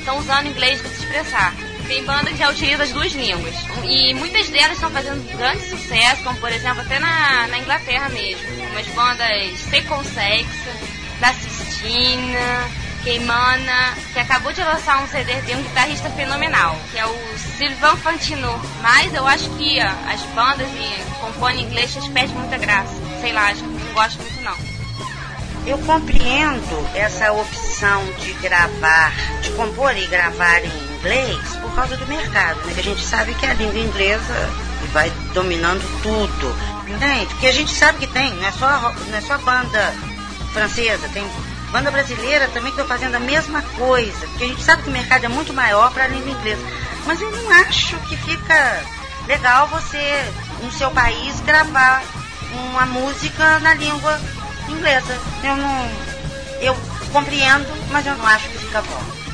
estão 0.00 0.18
usando 0.18 0.48
inglês 0.48 0.80
para 0.80 0.90
se 0.90 1.04
expressar. 1.04 1.54
Tem 1.86 2.04
banda 2.04 2.30
que 2.30 2.36
já 2.36 2.50
utiliza 2.50 2.82
as 2.82 2.92
duas 2.92 3.12
línguas. 3.12 3.54
E 3.84 4.14
muitas 4.14 4.48
delas 4.48 4.72
estão 4.72 4.90
fazendo 4.90 5.36
grande 5.36 5.68
sucesso, 5.68 6.22
como 6.24 6.38
por 6.38 6.50
exemplo 6.50 6.80
até 6.80 6.98
na, 6.98 7.46
na 7.46 7.58
Inglaterra 7.58 8.08
mesmo. 8.08 8.44
Como 8.56 8.78
as 8.78 8.86
bandas 8.88 9.60
Second 9.60 10.06
Sex, 10.08 10.48
da 11.20 11.32
Sistina, 11.32 12.68
Queimana, 13.06 13.94
que 14.12 14.18
acabou 14.18 14.52
de 14.52 14.60
lançar 14.62 15.00
um 15.00 15.06
CD 15.06 15.40
de 15.42 15.54
um 15.54 15.62
guitarrista 15.62 16.10
fenomenal, 16.10 16.76
que 16.90 16.98
é 16.98 17.06
o 17.06 17.38
Sylvain 17.38 17.96
Fantino. 17.98 18.60
Mas 18.82 19.14
eu 19.14 19.24
acho 19.24 19.48
que 19.50 19.78
as 19.78 20.20
bandas 20.34 20.66
que 20.68 21.20
compõem 21.20 21.60
em 21.60 21.64
inglês 21.66 21.94
perdem 22.12 22.36
muita 22.36 22.58
graça. 22.58 22.92
Sei 23.20 23.32
lá, 23.32 23.46
acho 23.46 23.62
que 23.62 23.68
não 23.68 23.94
gosto 23.94 24.20
muito 24.20 24.42
não. 24.42 24.56
Eu 25.64 25.78
compreendo 25.78 26.88
essa 26.96 27.32
opção 27.32 28.04
de 28.18 28.32
gravar, 28.34 29.12
de 29.40 29.50
compor 29.50 29.96
e 29.96 30.06
gravar 30.06 30.64
em 30.64 30.95
inglês 31.06 31.56
por 31.62 31.72
causa 31.74 31.96
do 31.96 32.06
mercado, 32.06 32.58
né? 32.66 32.74
Que 32.74 32.80
a 32.80 32.82
gente 32.82 33.04
sabe 33.04 33.34
que 33.34 33.46
a 33.46 33.54
língua 33.54 33.78
inglesa 33.78 34.50
vai 34.92 35.10
dominando 35.32 35.82
tudo. 36.02 36.56
Entende? 36.88 37.26
Porque 37.26 37.46
a 37.46 37.52
gente 37.52 37.72
sabe 37.72 37.98
que 37.98 38.06
tem, 38.06 38.34
não 38.34 38.46
é 38.46 38.52
só, 38.52 38.94
não 39.08 39.16
é 39.16 39.20
só 39.20 39.38
banda 39.38 39.94
francesa, 40.52 41.08
tem 41.08 41.26
banda 41.70 41.90
brasileira 41.90 42.48
também 42.48 42.72
que 42.72 42.80
está 42.80 42.84
fazendo 42.84 43.14
a 43.14 43.20
mesma 43.20 43.62
coisa. 43.62 44.26
Porque 44.28 44.44
a 44.44 44.48
gente 44.48 44.62
sabe 44.62 44.82
que 44.82 44.88
o 44.88 44.92
mercado 44.92 45.24
é 45.24 45.28
muito 45.28 45.52
maior 45.52 45.92
para 45.92 46.04
a 46.04 46.08
língua 46.08 46.30
inglesa. 46.30 46.62
Mas 47.06 47.20
eu 47.20 47.30
não 47.30 47.50
acho 47.52 47.96
que 48.08 48.16
fica 48.16 48.82
legal 49.26 49.68
você, 49.68 50.32
no 50.62 50.72
seu 50.72 50.90
país, 50.90 51.40
gravar 51.40 52.02
uma 52.52 52.86
música 52.86 53.58
na 53.60 53.74
língua 53.74 54.20
inglesa. 54.68 55.18
Eu 55.42 55.56
não. 55.56 55.90
Eu 56.60 56.76
compreendo, 57.12 57.66
mas 57.90 58.06
eu 58.06 58.16
não 58.16 58.26
acho 58.26 58.48
que 58.48 58.58
fica 58.58 58.82
bom. 58.82 59.25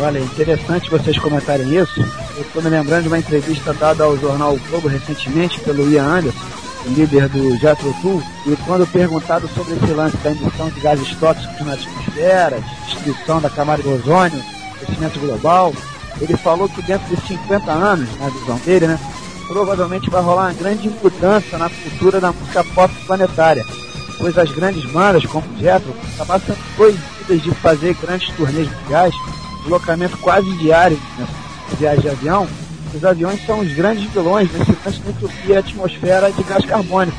Olha, 0.00 0.20
interessante 0.20 0.88
vocês 0.90 1.18
comentarem 1.18 1.74
isso. 1.74 2.00
Eu 2.36 2.42
estou 2.42 2.62
me 2.62 2.70
lembrando 2.70 3.02
de 3.02 3.08
uma 3.08 3.18
entrevista 3.18 3.74
dada 3.74 4.04
ao 4.04 4.16
jornal 4.16 4.54
o 4.54 4.60
Globo 4.70 4.86
recentemente 4.86 5.60
pelo 5.60 5.90
Ian 5.90 6.04
Anderson. 6.04 6.46
líder 6.86 7.28
do 7.28 7.56
Jethro 7.58 7.94
Tull, 8.00 8.22
e 8.46 8.56
quando 8.64 8.86
perguntado 8.86 9.48
sobre 9.48 9.74
esse 9.74 9.92
lance 9.92 10.16
da 10.18 10.30
emissão 10.30 10.70
de 10.70 10.80
gases 10.80 11.14
tóxicos 11.16 11.66
na 11.66 11.74
atmosfera, 11.74 12.62
destruição 12.86 13.40
da 13.40 13.50
camada 13.50 13.82
de 13.82 13.88
ozônio, 13.88 14.42
crescimento 14.78 15.18
global, 15.18 15.74
ele 16.20 16.36
falou 16.36 16.68
que 16.68 16.80
dentro 16.80 17.14
de 17.14 17.20
50 17.26 17.70
anos, 17.70 18.08
na 18.18 18.28
visão 18.28 18.56
dele, 18.58 18.86
né, 18.86 18.98
provavelmente 19.48 20.08
vai 20.08 20.22
rolar 20.22 20.44
uma 20.44 20.52
grande 20.52 20.88
mudança 20.88 21.58
na 21.58 21.68
cultura 21.68 22.20
da 22.20 22.32
música 22.32 22.64
pop 22.74 22.94
planetária, 23.06 23.64
pois 24.16 24.38
as 24.38 24.50
grandes 24.52 24.90
bandas, 24.90 25.26
como 25.26 25.46
o 25.46 25.58
Jethro, 25.58 25.94
sendo 26.16 26.76
proibidas 26.76 27.42
de 27.42 27.50
fazer 27.56 27.94
grandes 28.00 28.30
turnês 28.34 28.68
mundiais, 28.70 29.14
deslocamento 29.68 30.16
quase 30.18 30.50
diário 30.54 30.98
nessa 31.18 31.76
viagem 31.76 32.00
de 32.00 32.08
avião, 32.08 32.48
os 32.94 33.04
aviões 33.04 33.44
são 33.44 33.60
os 33.60 33.72
grandes 33.74 34.10
vilões 34.10 34.50
nesse 34.50 34.72
lance 34.84 34.98
de 35.00 35.10
entupir 35.10 35.56
a 35.56 35.60
atmosfera 35.60 36.32
de 36.32 36.42
gás 36.42 36.64
carbônico. 36.64 37.16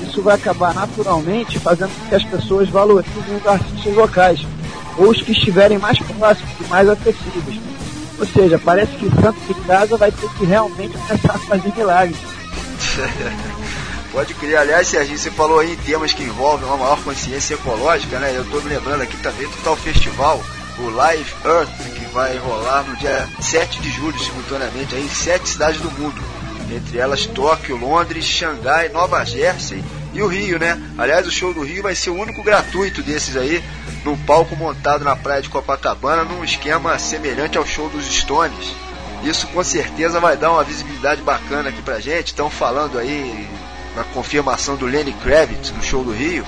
Isso 0.00 0.22
vai 0.22 0.34
acabar 0.34 0.74
naturalmente 0.74 1.58
fazendo 1.58 1.90
com 1.94 2.08
que 2.08 2.14
as 2.14 2.24
pessoas 2.24 2.68
valorizem 2.70 3.36
os 3.36 3.46
artistas 3.46 3.94
locais, 3.94 4.40
ou 4.96 5.10
os 5.10 5.20
que 5.20 5.32
estiverem 5.32 5.78
mais 5.78 5.98
próximos 5.98 6.50
e 6.60 6.64
mais 6.64 6.88
acessíveis. 6.88 7.60
Ou 8.18 8.26
seja, 8.26 8.58
parece 8.58 8.92
que 8.92 9.10
Santo 9.20 9.38
de 9.46 9.54
Casa 9.66 9.96
vai 9.96 10.10
ter 10.10 10.28
que 10.30 10.44
realmente 10.44 10.96
começar 10.96 11.34
a 11.34 11.38
fazer 11.38 11.72
milagres. 11.76 12.16
Pode 14.12 14.34
crer. 14.34 14.56
Aliás, 14.56 14.88
Serginho, 14.88 15.18
você 15.18 15.30
falou 15.30 15.60
aí 15.60 15.72
em 15.72 15.76
temas 15.76 16.12
que 16.12 16.22
envolvem 16.22 16.66
uma 16.66 16.76
maior 16.76 17.02
consciência 17.02 17.54
ecológica, 17.54 18.18
né? 18.18 18.32
Eu 18.36 18.44
tô 18.44 18.60
me 18.60 18.68
lembrando 18.68 19.02
aqui 19.02 19.16
também 19.18 19.48
do 19.48 19.56
tal 19.64 19.74
festival, 19.74 20.42
o 20.78 20.90
Live 20.90 21.34
Earth, 21.44 21.94
que 21.94 22.04
vai 22.06 22.36
rolar 22.38 22.82
no 22.84 22.96
dia 22.96 23.28
7 23.40 23.80
de 23.80 23.90
julho, 23.90 24.18
simultaneamente, 24.18 24.94
em 24.94 25.08
sete 25.08 25.48
cidades 25.48 25.80
do 25.80 25.90
mundo. 25.90 26.20
Entre 26.70 26.98
elas 26.98 27.26
Tóquio, 27.26 27.76
Londres, 27.76 28.24
Xangai, 28.24 28.88
Nova 28.88 29.24
Jersey 29.24 29.84
e 30.14 30.22
o 30.22 30.26
Rio, 30.26 30.58
né? 30.58 30.80
Aliás, 30.96 31.26
o 31.26 31.30
show 31.30 31.52
do 31.52 31.62
Rio 31.62 31.82
vai 31.82 31.94
ser 31.94 32.10
o 32.10 32.18
único 32.18 32.42
gratuito 32.42 33.02
desses 33.02 33.36
aí, 33.36 33.62
num 34.04 34.16
palco 34.16 34.56
montado 34.56 35.04
na 35.04 35.14
praia 35.14 35.42
de 35.42 35.48
Copacabana, 35.48 36.24
num 36.24 36.42
esquema 36.42 36.98
semelhante 36.98 37.58
ao 37.58 37.66
show 37.66 37.88
dos 37.90 38.06
Stones. 38.06 38.74
Isso 39.22 39.46
com 39.48 39.62
certeza 39.62 40.18
vai 40.18 40.36
dar 40.36 40.50
uma 40.50 40.64
visibilidade 40.64 41.22
bacana 41.22 41.68
aqui 41.68 41.80
pra 41.82 42.00
gente. 42.00 42.28
Estão 42.28 42.50
falando 42.50 42.98
aí 42.98 43.48
na 43.94 44.04
confirmação 44.04 44.76
do 44.76 44.86
Lenny 44.86 45.12
Kravitz 45.12 45.70
no 45.70 45.82
show 45.82 46.02
do 46.02 46.12
Rio, 46.12 46.44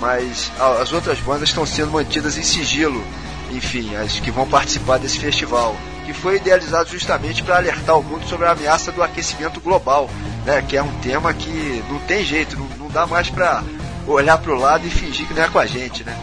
mas 0.00 0.50
as 0.80 0.92
outras 0.92 1.18
bandas 1.20 1.48
estão 1.48 1.64
sendo 1.64 1.92
mantidas 1.92 2.36
em 2.36 2.42
sigilo. 2.42 3.02
Enfim, 3.50 3.94
as 3.96 4.20
que 4.20 4.30
vão 4.30 4.46
participar 4.46 4.98
desse 4.98 5.18
festival, 5.18 5.76
que 6.06 6.12
foi 6.12 6.36
idealizado 6.36 6.88
justamente 6.88 7.42
para 7.42 7.56
alertar 7.56 7.98
o 7.98 8.02
mundo 8.02 8.26
sobre 8.28 8.46
a 8.46 8.52
ameaça 8.52 8.92
do 8.92 9.02
aquecimento 9.02 9.60
global, 9.60 10.08
né? 10.44 10.62
Que 10.66 10.76
é 10.76 10.82
um 10.82 10.92
tema 11.00 11.32
que 11.34 11.84
não 11.88 11.98
tem 12.00 12.24
jeito, 12.24 12.58
não, 12.58 12.66
não 12.78 12.88
dá 12.88 13.06
mais 13.06 13.28
para 13.28 13.62
olhar 14.06 14.38
para 14.38 14.52
o 14.52 14.58
lado 14.58 14.86
e 14.86 14.90
fingir 14.90 15.26
que 15.26 15.34
não 15.34 15.42
é 15.42 15.48
com 15.48 15.58
a 15.58 15.66
gente, 15.66 16.04
né? 16.04 16.16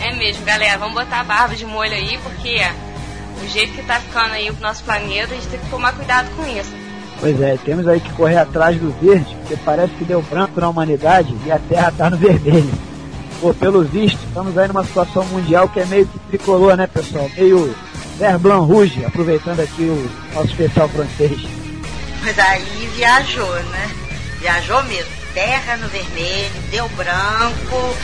É 0.00 0.14
mesmo, 0.14 0.44
galera. 0.44 0.78
Vamos 0.78 0.94
botar 0.94 1.20
a 1.20 1.24
barba 1.24 1.54
de 1.54 1.64
molho 1.64 1.92
aí, 1.92 2.18
porque 2.22 2.60
o 3.42 3.48
jeito 3.48 3.74
que 3.74 3.82
tá 3.82 4.00
ficando 4.00 4.32
aí 4.32 4.50
o 4.50 4.56
nosso 4.60 4.82
planeta, 4.84 5.32
a 5.32 5.36
gente 5.36 5.48
tem 5.48 5.60
que 5.60 5.70
tomar 5.70 5.92
cuidado 5.92 6.28
com 6.36 6.46
isso. 6.46 6.72
Pois 7.18 7.40
é, 7.40 7.56
temos 7.64 7.88
aí 7.88 7.98
que 7.98 8.12
correr 8.12 8.36
atrás 8.36 8.78
do 8.78 8.90
verde, 9.00 9.34
porque 9.40 9.56
parece 9.64 9.92
que 9.94 10.04
deu 10.04 10.20
branco 10.22 10.60
na 10.60 10.68
humanidade 10.68 11.34
e 11.46 11.50
a 11.50 11.58
Terra 11.58 11.92
tá 11.96 12.10
no 12.10 12.16
vermelho. 12.18 12.70
Pô, 13.40 13.52
pelo 13.52 13.82
visto, 13.82 14.18
estamos 14.26 14.56
aí 14.56 14.66
numa 14.68 14.84
situação 14.84 15.24
mundial 15.26 15.68
que 15.68 15.80
é 15.80 15.86
meio 15.86 16.06
que 16.06 16.18
tricolor, 16.30 16.76
né, 16.76 16.86
pessoal? 16.86 17.30
Meio 17.36 17.74
Vert 18.18 18.38
Blanc 18.38 18.66
Rouge, 18.66 19.04
aproveitando 19.04 19.60
aqui 19.60 19.82
o 19.82 20.10
nosso 20.34 20.48
especial 20.48 20.88
francês. 20.88 21.42
Mas 22.22 22.38
aí 22.38 22.90
viajou, 22.96 23.54
né? 23.64 23.90
Viajou 24.40 24.82
mesmo. 24.84 25.10
Terra 25.34 25.76
no 25.76 25.88
vermelho, 25.88 26.50
deu 26.70 26.88
branco, 26.90 27.96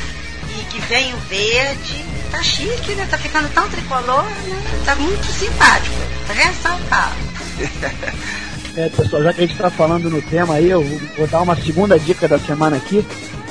e 0.58 0.64
que 0.64 0.80
vem 0.82 1.14
o 1.14 1.16
verde. 1.28 2.04
Tá 2.30 2.42
chique, 2.42 2.94
né? 2.94 3.06
Tá 3.10 3.16
ficando 3.16 3.48
tão 3.54 3.68
tricolor, 3.70 4.24
né? 4.24 4.62
Tá 4.84 4.94
muito 4.96 5.24
simpático. 5.24 5.96
Tá 6.26 6.34
ressaltado. 6.34 7.14
É, 8.74 8.88
pessoal, 8.88 9.22
já 9.22 9.34
que 9.34 9.40
a 9.40 9.42
gente 9.42 9.52
está 9.52 9.70
falando 9.70 10.08
no 10.08 10.22
tema 10.22 10.54
aí, 10.54 10.70
eu 10.70 10.82
vou 11.18 11.26
dar 11.26 11.42
uma 11.42 11.54
segunda 11.54 11.98
dica 11.98 12.26
da 12.26 12.38
semana 12.38 12.78
aqui. 12.78 13.06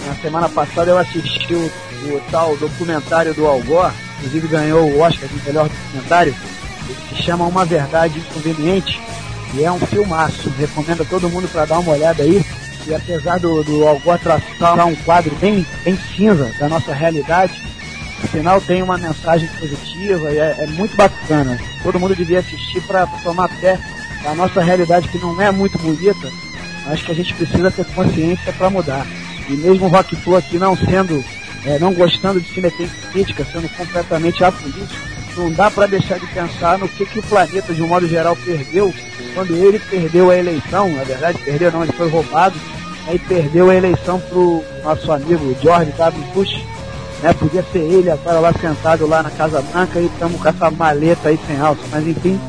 Na 0.05 0.15
semana 0.15 0.49
passada 0.49 0.91
eu 0.91 0.97
assisti 0.97 1.53
o, 1.53 1.65
o 1.65 2.21
tal 2.31 2.57
documentário 2.57 3.33
do 3.33 3.45
Al 3.47 3.61
Gore, 3.61 3.93
inclusive 4.17 4.47
ganhou 4.47 4.89
o 4.89 4.99
Oscar 5.01 5.29
de 5.29 5.45
melhor 5.45 5.69
documentário. 5.69 6.35
Ele 6.89 6.97
se 7.09 7.23
chama 7.23 7.45
Uma 7.45 7.65
Verdade 7.65 8.19
Inconveniente 8.19 8.99
e 9.53 9.63
é 9.63 9.71
um 9.71 9.79
filmaço. 9.79 10.49
Recomendo 10.57 11.03
a 11.03 11.05
todo 11.05 11.29
mundo 11.29 11.47
para 11.51 11.65
dar 11.65 11.79
uma 11.79 11.91
olhada 11.91 12.23
aí. 12.23 12.43
E 12.87 12.95
apesar 12.95 13.39
do, 13.39 13.63
do 13.63 13.87
Al 13.87 13.99
Gore 13.99 14.19
traçar 14.19 14.87
um 14.87 14.95
quadro 14.95 15.35
bem, 15.35 15.65
bem 15.83 15.97
cinza 16.15 16.51
da 16.59 16.67
nossa 16.67 16.93
realidade, 16.93 17.53
no 18.21 18.27
final 18.27 18.59
tem 18.59 18.81
uma 18.81 18.97
mensagem 18.97 19.47
positiva 19.59 20.31
e 20.31 20.39
é, 20.39 20.55
é 20.59 20.67
muito 20.67 20.95
bacana. 20.95 21.59
Todo 21.83 21.99
mundo 21.99 22.15
devia 22.15 22.39
assistir 22.39 22.81
para 22.81 23.05
tomar 23.23 23.49
fé 23.49 23.79
da 24.23 24.33
nossa 24.33 24.61
realidade 24.61 25.07
que 25.07 25.19
não 25.19 25.39
é 25.41 25.51
muito 25.51 25.77
bonita, 25.77 26.31
mas 26.85 27.01
que 27.01 27.11
a 27.11 27.15
gente 27.15 27.33
precisa 27.33 27.69
ter 27.69 27.85
consciência 27.93 28.51
para 28.53 28.69
mudar. 28.69 29.05
E 29.51 29.57
mesmo 29.57 29.85
o 29.85 29.89
Rock 29.89 30.15
aqui 30.37 30.57
não 30.57 30.77
sendo, 30.77 31.21
é, 31.65 31.77
não 31.77 31.93
gostando 31.93 32.39
de 32.39 32.47
se 32.53 32.61
meter 32.61 32.85
em 32.85 33.11
crítica, 33.11 33.45
sendo 33.51 33.67
completamente 33.75 34.41
apolítico, 34.41 35.11
não 35.35 35.51
dá 35.51 35.69
para 35.69 35.87
deixar 35.87 36.17
de 36.17 36.25
pensar 36.27 36.77
no 36.77 36.87
que, 36.87 37.05
que 37.05 37.19
o 37.19 37.23
planeta, 37.23 37.73
de 37.73 37.83
um 37.83 37.87
modo 37.87 38.07
geral, 38.07 38.33
perdeu 38.37 38.93
quando 39.33 39.53
ele 39.53 39.77
perdeu 39.77 40.29
a 40.29 40.37
eleição. 40.37 40.89
Na 40.89 41.03
verdade, 41.03 41.37
perdeu 41.39 41.69
não, 41.69 41.83
ele 41.83 41.91
foi 41.91 42.09
roubado. 42.09 42.55
Aí 43.07 43.19
perdeu 43.19 43.69
a 43.69 43.75
eleição 43.75 44.21
pro 44.21 44.63
nosso 44.83 45.11
amigo 45.11 45.53
George 45.61 45.91
W. 45.97 46.23
Bush. 46.33 46.63
Né, 47.21 47.33
podia 47.33 47.63
ser 47.71 47.79
ele 47.79 48.09
agora 48.09 48.39
lá 48.39 48.53
sentado 48.53 49.05
lá 49.05 49.21
na 49.21 49.29
Casa 49.29 49.61
Branca 49.61 49.99
e 49.99 50.05
estamos 50.05 50.41
com 50.41 50.47
essa 50.47 50.71
maleta 50.71 51.29
aí 51.29 51.39
sem 51.45 51.59
alça. 51.59 51.81
Mas 51.91 52.07
enfim, 52.07 52.39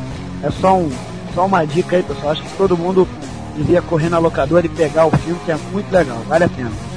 é 0.42 0.50
só 0.50 0.76
um, 0.76 0.90
só 1.34 1.46
uma 1.46 1.64
dica 1.66 1.96
aí, 1.96 2.02
pessoal. 2.02 2.30
Acho 2.30 2.42
que 2.42 2.56
todo 2.56 2.76
mundo 2.76 3.08
devia 3.56 3.82
correr 3.82 4.08
na 4.08 4.18
locadora 4.18 4.64
e 4.64 4.70
pegar 4.70 5.06
o 5.06 5.10
filme, 5.10 5.40
que 5.44 5.52
é 5.52 5.58
muito 5.72 5.90
legal, 5.92 6.18
vale 6.28 6.44
a 6.44 6.48
pena. 6.48 6.91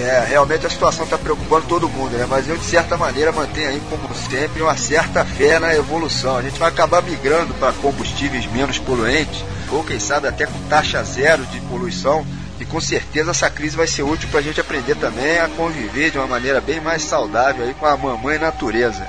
É, 0.00 0.24
realmente 0.28 0.64
a 0.64 0.70
situação 0.70 1.04
está 1.04 1.18
preocupando 1.18 1.66
todo 1.66 1.88
mundo, 1.88 2.16
né? 2.16 2.24
Mas 2.28 2.48
eu, 2.48 2.56
de 2.56 2.64
certa 2.64 2.96
maneira, 2.96 3.32
mantenho 3.32 3.70
aí, 3.70 3.82
como 3.90 4.14
sempre, 4.14 4.62
uma 4.62 4.76
certa 4.76 5.24
fé 5.24 5.58
na 5.58 5.74
evolução. 5.74 6.36
A 6.36 6.42
gente 6.42 6.56
vai 6.56 6.68
acabar 6.68 7.02
migrando 7.02 7.52
para 7.54 7.72
combustíveis 7.72 8.46
menos 8.46 8.78
poluentes, 8.78 9.44
ou 9.72 9.82
quem 9.82 9.98
sabe 9.98 10.28
até 10.28 10.46
com 10.46 10.68
taxa 10.68 11.02
zero 11.02 11.44
de 11.46 11.60
poluição. 11.62 12.24
E 12.60 12.64
com 12.64 12.80
certeza 12.80 13.32
essa 13.32 13.50
crise 13.50 13.76
vai 13.76 13.88
ser 13.88 14.04
útil 14.04 14.28
para 14.30 14.38
a 14.38 14.42
gente 14.42 14.60
aprender 14.60 14.94
também 14.94 15.40
a 15.40 15.48
conviver 15.48 16.12
de 16.12 16.18
uma 16.18 16.28
maneira 16.28 16.60
bem 16.60 16.80
mais 16.80 17.02
saudável 17.02 17.64
aí 17.64 17.74
com 17.74 17.86
a 17.86 17.96
mamãe 17.96 18.38
natureza. 18.38 19.04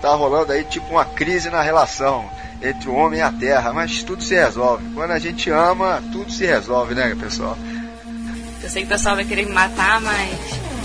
Tá 0.00 0.12
rolando 0.12 0.50
aí 0.50 0.64
tipo 0.64 0.90
uma 0.90 1.04
crise 1.04 1.50
na 1.50 1.62
relação 1.62 2.28
entre 2.60 2.88
o 2.88 2.94
homem 2.94 3.20
e 3.20 3.22
a 3.22 3.30
terra, 3.30 3.72
mas 3.72 4.02
tudo 4.02 4.22
se 4.22 4.34
resolve. 4.34 4.84
Quando 4.94 5.12
a 5.12 5.18
gente 5.18 5.50
ama, 5.50 6.02
tudo 6.12 6.32
se 6.32 6.44
resolve, 6.44 6.94
né, 6.94 7.16
pessoal? 7.18 7.56
Eu 8.62 8.70
sei 8.70 8.82
que 8.82 8.86
o 8.86 8.90
pessoal 8.90 9.16
vai 9.16 9.24
querer 9.24 9.44
me 9.44 9.52
matar, 9.52 10.00
mas 10.00 10.38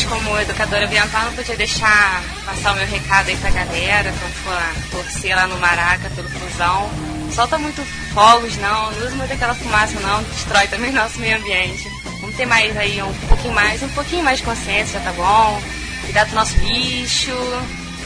como 0.10 0.40
educadora 0.40 0.86
ambiental 0.86 1.26
não 1.26 1.34
podia 1.34 1.56
deixar 1.56 2.24
passar 2.45 2.74
o 2.74 2.76
meu 2.76 2.88
recado 2.88 3.30
aí 3.30 3.38
pra 3.38 3.49
galera, 3.49 4.14
pra 4.44 4.74
torcer 4.90 5.36
lá 5.36 5.48
no 5.48 5.58
Maraca 5.60 6.10
pelo 6.16 6.30
fusão. 6.30 6.90
Solta 7.34 7.58
muito 7.58 7.84
fogos 8.14 8.56
não, 8.58 8.91
não 8.91 9.06
usa 9.06 9.16
muito 9.16 9.34
aquela 9.34 9.54
fumaça 9.54 9.99
não, 9.99 10.24
destrói 10.24 10.68
também 10.68 10.91
nosso 10.91 11.20
meio 11.20 11.38
ambiente. 11.38 11.88
Vamos 12.22 12.36
ter 12.36 12.45
mais 12.45 12.76
aí 12.78 13.02
um 13.02 13.14
pouquinho 13.28 13.54
mais, 13.54 13.84
um 13.84 13.90
pouquinho 13.90 14.24
mais 14.24 14.40
de 14.40 14.44
consciência, 14.44 14.99
tá 15.02 15.12
bom? 15.12 15.62
Cuidar 16.02 16.26
do 16.26 16.36
nosso 16.36 16.58
lixo, 16.60 17.32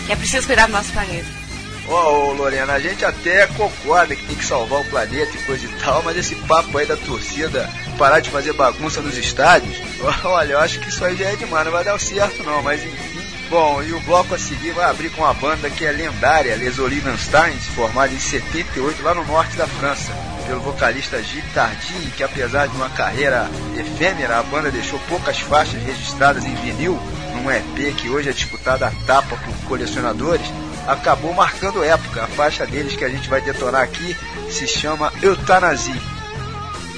que 0.06 0.12
é 0.12 0.16
preciso 0.16 0.48
cuidar 0.48 0.66
do 0.66 0.74
nosso 0.74 0.92
planeta. 0.92 1.41
Ô, 1.88 1.94
oh, 1.94 2.34
Lorena, 2.34 2.74
a 2.74 2.80
gente 2.80 3.04
até 3.04 3.48
concorda 3.48 4.16
que 4.16 4.26
tem 4.26 4.36
que 4.36 4.46
salvar 4.46 4.82
o 4.82 4.86
planeta 4.86 5.36
e 5.36 5.44
coisa 5.44 5.66
e 5.66 5.70
tal, 5.84 6.02
mas 6.04 6.16
esse 6.16 6.36
papo 6.36 6.78
aí 6.78 6.86
da 6.86 6.96
torcida 6.96 7.70
parar 7.98 8.20
de 8.20 8.30
fazer 8.30 8.54
bagunça 8.54 9.02
nos 9.02 9.18
estádios, 9.18 9.78
olha, 10.24 10.54
eu 10.54 10.60
acho 10.60 10.80
que 10.80 10.90
isso 10.90 11.04
aí 11.04 11.16
já 11.16 11.26
é 11.26 11.36
demais, 11.36 11.66
não 11.66 11.72
vai 11.72 11.84
dar 11.84 12.00
certo 12.00 12.44
não, 12.44 12.62
mas 12.62 12.84
enfim. 12.84 13.22
Bom, 13.52 13.84
e 13.84 13.92
o 13.92 14.00
bloco 14.02 14.34
a 14.34 14.40
seguir 14.40 14.72
vai 14.72 14.90
abrir 14.90 15.10
com 15.10 15.24
uma 15.24 15.34
banda 15.34 15.70
que 15.70 15.84
é 15.84 15.92
lendária, 15.92 16.56
Les 16.56 16.80
Olivensteins, 16.80 17.66
formada 17.76 18.14
em 18.14 18.20
78 18.20 19.04
lá 19.04 19.14
no 19.14 19.26
norte 19.26 19.58
da 19.58 19.68
França, 19.68 20.10
pelo 20.48 20.62
vocalista 20.62 21.22
Gilles 21.22 21.54
Tardy, 21.54 22.12
que 22.16 22.24
apesar 22.24 22.68
de 22.68 22.76
uma 22.78 22.90
carreira 22.90 23.50
efêmera, 23.76 24.40
a 24.40 24.44
banda 24.44 24.72
deixou 24.72 24.98
poucas 25.10 25.42
faixas 25.42 25.84
registradas 25.84 26.46
em 26.46 26.56
vinil, 26.56 26.98
num 27.34 27.52
EP 27.52 27.94
que 27.98 28.10
hoje 28.10 28.30
é 28.30 28.32
disputado 28.32 28.86
a 28.86 28.92
tapa 29.06 29.36
por 29.36 29.68
colecionadores, 29.68 30.48
acabou 30.88 31.34
marcando 31.34 31.84
época. 31.84 32.24
A 32.24 32.28
faixa 32.28 32.66
deles 32.66 32.96
que 32.96 33.06
a 33.06 33.10
gente 33.10 33.30
vai 33.30 33.42
detonar 33.42 33.82
aqui 33.82 34.16
se 34.50 34.68
chama 34.68 35.12
Eutanasia. 35.22 36.02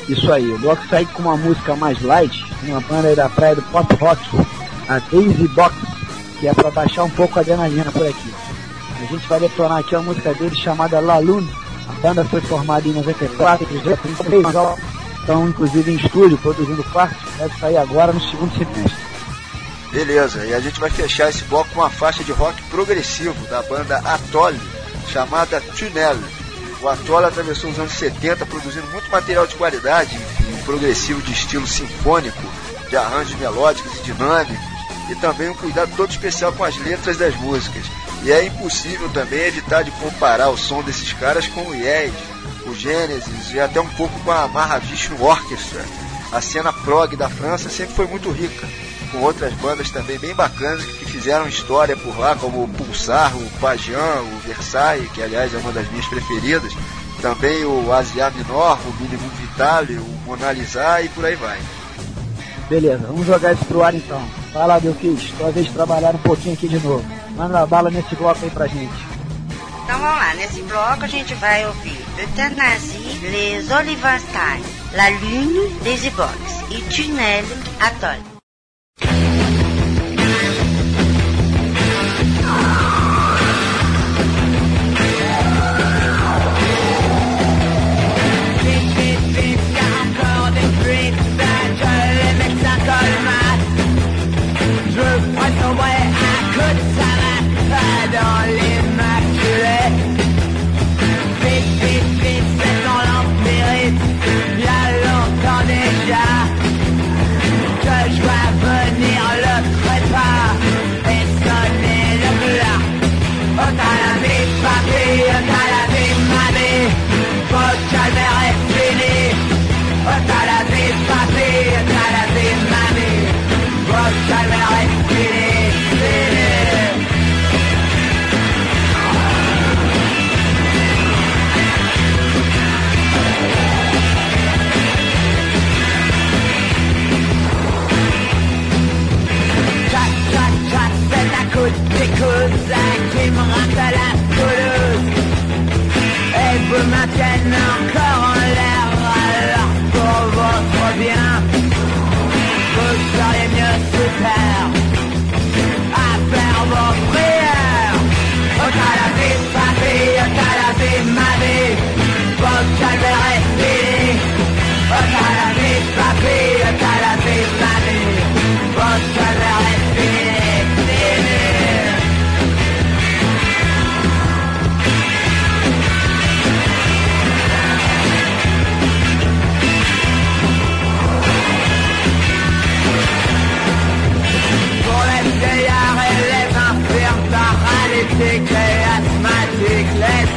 Isso 0.08 0.32
aí, 0.32 0.52
o 0.52 0.58
bloco 0.58 0.86
sai 0.90 1.06
com 1.06 1.22
uma 1.22 1.38
música 1.38 1.76
mais 1.76 2.02
light, 2.02 2.46
uma 2.64 2.82
banda 2.82 3.16
da 3.16 3.30
praia 3.30 3.56
do 3.56 3.62
pop 3.64 3.96
rock, 3.96 4.22
a 4.90 5.00
Daisy 5.00 5.48
Box, 5.50 5.76
que 6.40 6.48
é 6.48 6.54
para 6.54 6.72
baixar 6.72 7.06
um 7.06 7.10
pouco 7.10 7.40
a 7.40 7.42
adrenalina 7.42 7.90
por 7.92 8.06
aqui. 8.06 8.34
A 9.02 9.06
gente 9.06 9.28
vai 9.28 9.40
detonar 9.40 9.80
aqui 9.80 9.96
a 9.96 10.02
música 10.02 10.34
deles 10.34 10.58
chamada 10.58 11.00
La 11.00 11.20
Lune. 11.20 11.50
A 11.88 11.94
banda 12.02 12.26
foi 12.26 12.42
formada 12.42 12.88
em 12.88 12.92
94, 12.92 13.68
já 13.84 13.98
tem 13.98 14.14
três 14.14 14.46
estão 15.24 15.48
inclusive 15.48 15.94
em 15.94 15.96
estúdio 15.96 16.38
produzindo 16.38 16.84
quarto, 16.92 17.16
deve 17.38 17.58
sair 17.58 17.78
agora 17.78 18.12
no 18.12 18.20
segundo 18.20 18.54
semestre. 18.58 19.13
Beleza, 19.94 20.44
e 20.44 20.56
a 20.56 20.60
gente 20.60 20.80
vai 20.80 20.90
fechar 20.90 21.30
esse 21.30 21.44
bloco 21.44 21.70
com 21.70 21.80
uma 21.80 21.90
faixa 21.90 22.24
de 22.24 22.32
rock 22.32 22.60
progressivo 22.64 23.36
da 23.46 23.62
banda 23.62 24.00
Atoli, 24.00 24.60
chamada 25.12 25.62
Tunnel. 25.62 26.18
O 26.82 26.90
Atoli 26.90 27.28
atravessou 27.28 27.70
os 27.70 27.78
anos 27.78 27.94
70 27.94 28.44
produzindo 28.48 28.88
muito 28.88 29.12
material 29.12 29.46
de 29.46 29.54
qualidade, 29.54 30.18
um 30.52 30.64
progressivo 30.64 31.22
de 31.22 31.32
estilo 31.32 31.68
sinfônico, 31.68 32.42
de 32.90 32.98
arranjos 32.98 33.38
melódicos 33.40 34.00
e 34.00 34.02
dinâmicos, 34.02 34.58
e 35.12 35.16
também 35.16 35.50
um 35.50 35.56
cuidado 35.56 35.96
todo 35.96 36.10
especial 36.10 36.52
com 36.54 36.64
as 36.64 36.76
letras 36.78 37.18
das 37.18 37.36
músicas. 37.36 37.86
E 38.24 38.32
é 38.32 38.48
impossível 38.48 39.08
também 39.10 39.42
evitar 39.42 39.84
de 39.84 39.92
comparar 39.92 40.50
o 40.50 40.58
som 40.58 40.82
desses 40.82 41.14
caras 41.14 41.46
com 41.46 41.68
o 41.68 41.76
Yes, 41.76 42.14
o 42.66 42.74
Genesis 42.74 43.52
e 43.54 43.60
até 43.60 43.80
um 43.80 43.90
pouco 43.90 44.20
com 44.22 44.32
a 44.32 44.48
Mahavishnu 44.48 45.22
Orchestra. 45.22 45.86
A 46.32 46.42
cena 46.42 46.74
prog 46.74 47.16
da 47.16 47.30
França 47.30 47.70
sempre 47.70 47.94
foi 47.94 48.08
muito 48.08 48.32
rica, 48.32 48.68
com 49.14 49.20
outras 49.20 49.54
bandas 49.54 49.92
também 49.92 50.18
bem 50.18 50.34
bacanas 50.34 50.84
que 50.84 51.06
fizeram 51.06 51.48
história 51.48 51.96
por 51.96 52.18
lá, 52.18 52.36
como 52.36 52.64
o 52.64 52.68
Pulsar, 52.68 53.38
o 53.38 53.50
Pajan, 53.62 54.22
o 54.22 54.40
Versailles, 54.40 55.10
que 55.12 55.22
aliás 55.22 55.54
é 55.54 55.58
uma 55.58 55.72
das 55.72 55.88
minhas 55.92 56.08
preferidas, 56.08 56.74
também 57.22 57.64
o 57.64 57.94
Asia 57.94 58.32
Minor, 58.32 58.80
o 58.86 59.02
Minimum 59.02 59.30
Vitale, 59.30 59.98
o 59.98 60.20
Mona 60.26 60.52
Lisa 60.52 61.02
e 61.02 61.10
por 61.10 61.24
aí 61.24 61.36
vai. 61.36 61.60
Beleza, 62.68 63.06
vamos 63.08 63.28
jogar 63.28 63.54
isso 63.54 63.66
pro 63.66 63.84
ar 63.84 63.94
então. 63.94 64.22
Vai 64.52 64.68
lá, 64.68 64.80
Belkis, 64.80 65.32
tua 65.38 65.52
vez 65.52 65.68
de 65.68 65.74
trabalhar 65.74 66.16
um 66.16 66.20
pouquinho 66.20 66.56
aqui 66.56 66.68
de 66.68 66.80
novo. 66.80 67.06
Manda 67.36 67.62
a 67.62 67.66
bala 67.66 67.92
nesse 67.92 68.16
bloco 68.16 68.40
aí 68.44 68.50
pra 68.50 68.68
gente. 68.68 69.14
Então 69.84 70.00
vamos 70.00 70.16
lá, 70.16 70.34
nesse 70.34 70.62
bloco 70.64 71.04
a 71.04 71.08
gente 71.08 71.36
vai 71.36 71.66
ouvir 71.68 72.04
Euthanasie, 72.18 73.20
Les 73.22 73.70
Olivenstein, 73.70 74.64
La 74.94 75.10
Lune, 75.10 75.78
Les 75.84 76.04
Ibox 76.04 76.32
e 76.72 76.82
Tunnel 76.82 77.46
Atoll. 77.80 78.33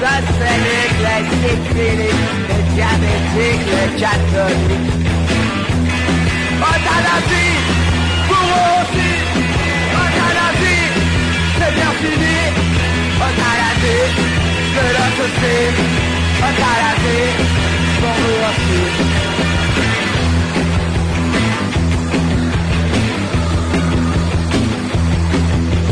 Ça 0.00 0.14
c'est 0.38 0.58
l'éclectique 0.66 1.64
fini, 1.74 2.10
le 2.48 2.58
diabétique, 2.74 3.64
le 3.72 3.82
catholique. 3.98 4.92
Euthanasie, 6.60 7.56
pour 8.28 8.46
eux 8.56 8.72
aussi. 8.82 9.10
Euthanasie, 10.02 10.86
c'est 11.58 11.72
bien 11.74 11.92
fini. 12.02 12.38
Euthanasie, 13.24 14.06
de 14.76 14.84
l'autre 14.94 15.22
aussi. 15.24 15.56
Euthanasie, 16.46 17.28
pour 18.00 18.18
eux 18.28 18.40
aussi. 18.48 18.82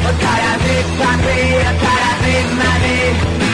On 0.07 0.15
a 0.17 0.37
la 0.45 0.55
vie, 0.63 0.85
Tara 0.99 1.15
Big 1.15 1.23
Papi, 1.23 1.39
Tara 1.81 2.13
Big 2.23 2.49
Mami. 2.59 3.54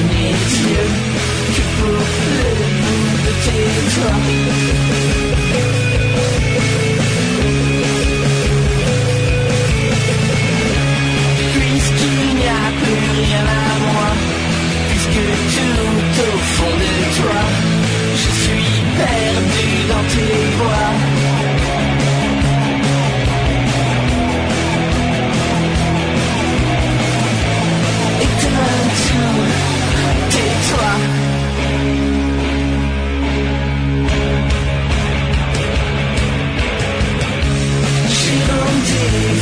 n'ai 0.00 0.32
Dieu 0.48 0.84
que 1.54 1.62
pour. 1.80 2.22
Puisqu'il 11.54 12.18
n'y 12.36 12.48
a 12.48 12.66
plus 12.80 13.00
rien 13.20 13.44
à 13.46 13.78
moi, 13.84 14.08
puisque 14.88 15.24
tout 15.54 16.14
au 16.20 16.36
fond 16.54 16.74
de 16.82 16.94
toi, 17.18 17.40
je 18.14 18.30
suis 18.42 18.76
perdu 18.96 19.68
dans 19.88 20.04
tes 20.14 20.36
voies. 20.58 20.91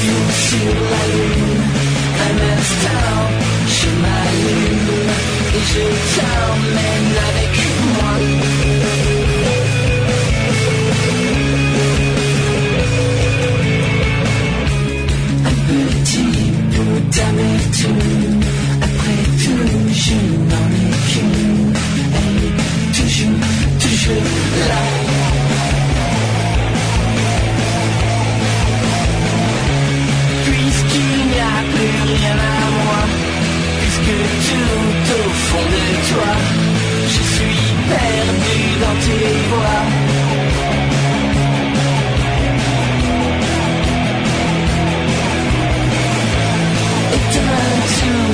Sur 0.01 0.75
la 0.93 1.05
lune, 1.15 1.63
un 2.27 2.37
instant, 2.57 3.21
je 3.69 3.89
m'allume 4.03 4.93
et 5.57 5.65
je 5.73 5.85
t'emmène 6.15 7.13
avec 7.29 7.55
moi. 7.87 8.13
Un 15.45 15.57
petit 15.69 16.31
bout 16.73 17.01
d'amertume, 17.15 18.41
après 18.81 19.23
tout, 19.43 19.73
je 19.93 20.19
m'en 20.49 20.69
ai 20.81 20.93
Et 22.17 22.53
toujours, 22.97 23.43
toujours 23.79 24.25
là. 24.69 24.90
fond 35.51 35.67
de 35.75 35.85
toi. 36.11 36.33
Je 37.15 37.23
suis 37.35 37.63
perdu 37.95 38.61
dans 38.83 38.97
tes 39.05 39.31
voies. 39.51 39.85
Et. 48.03 48.30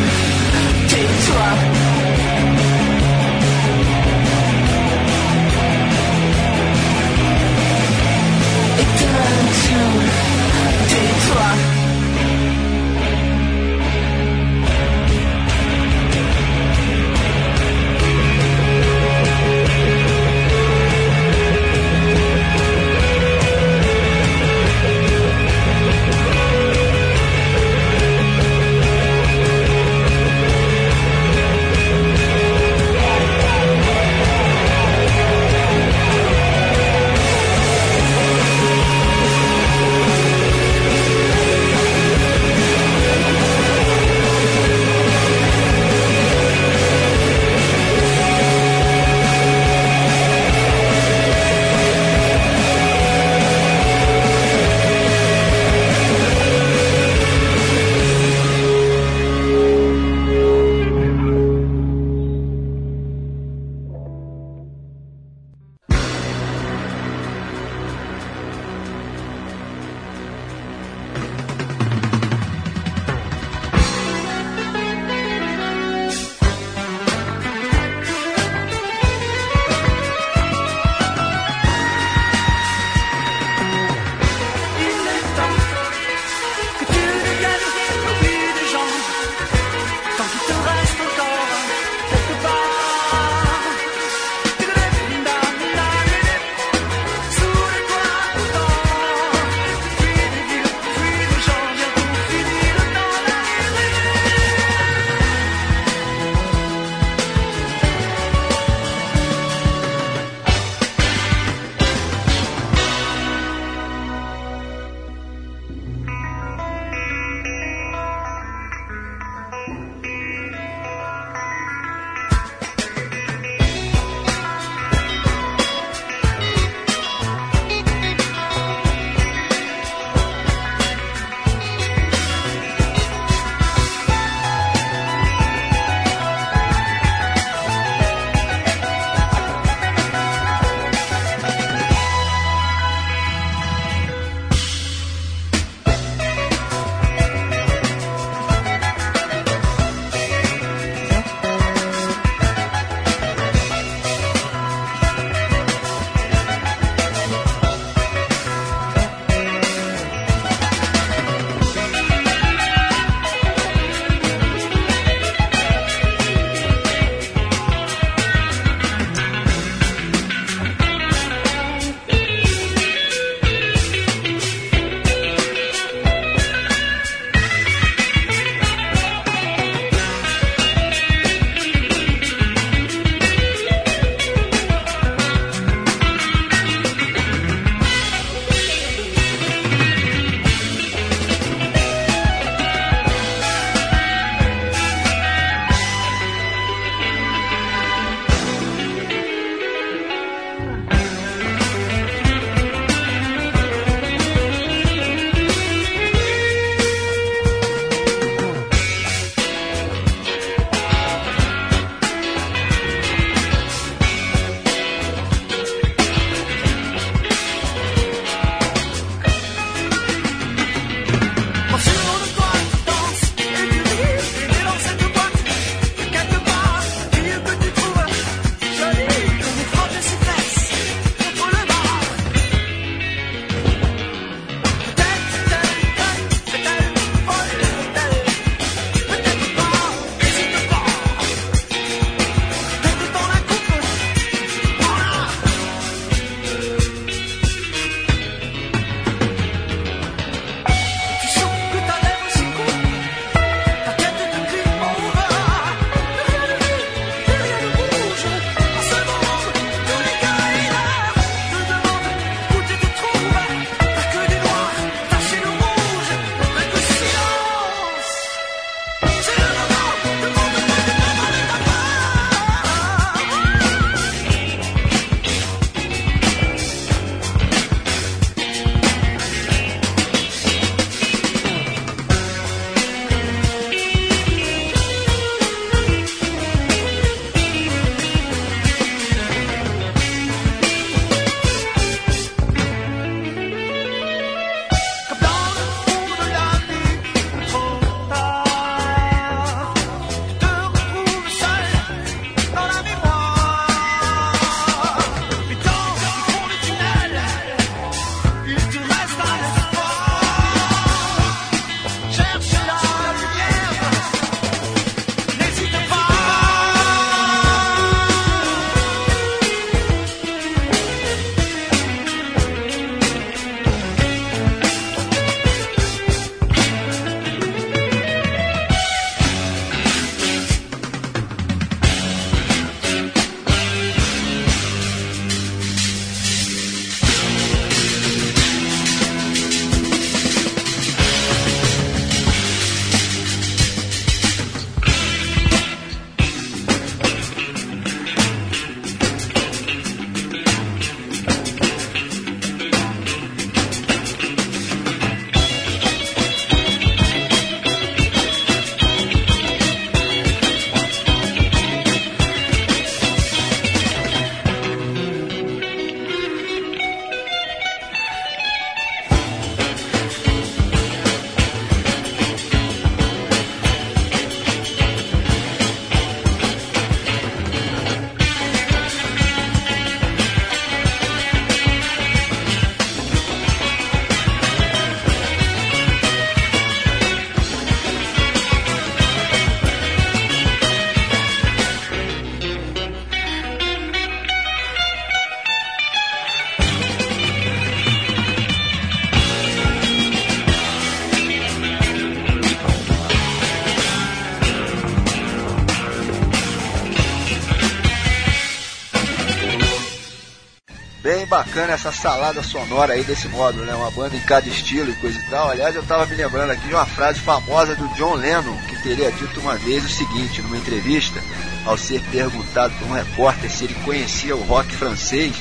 Bacana 411.36 411.74
essa 411.74 411.92
salada 411.92 412.42
sonora 412.42 412.94
aí 412.94 413.04
desse 413.04 413.28
módulo, 413.28 413.66
né? 413.66 413.74
Uma 413.74 413.90
banda 413.90 414.16
em 414.16 414.20
cada 414.20 414.48
estilo 414.48 414.90
e 414.90 414.94
coisa 414.94 415.18
e 415.18 415.22
tal. 415.24 415.50
Aliás, 415.50 415.74
eu 415.76 415.82
tava 415.82 416.06
me 416.06 416.14
lembrando 416.14 416.50
aqui 416.50 416.66
de 416.66 416.74
uma 416.74 416.86
frase 416.86 417.20
famosa 417.20 417.74
do 417.76 417.86
John 417.88 418.14
Lennon, 418.14 418.56
que 418.68 418.82
teria 418.82 419.12
dito 419.12 419.38
uma 419.40 419.54
vez 419.56 419.84
o 419.84 419.88
seguinte, 419.88 420.40
numa 420.40 420.56
entrevista, 420.56 421.22
ao 421.66 421.76
ser 421.76 422.00
perguntado 422.10 422.72
por 422.78 422.88
um 422.88 422.92
repórter 422.92 423.50
se 423.50 423.64
ele 423.64 423.74
conhecia 423.84 424.34
o 424.34 424.42
rock 424.44 424.74
francês, 424.74 425.34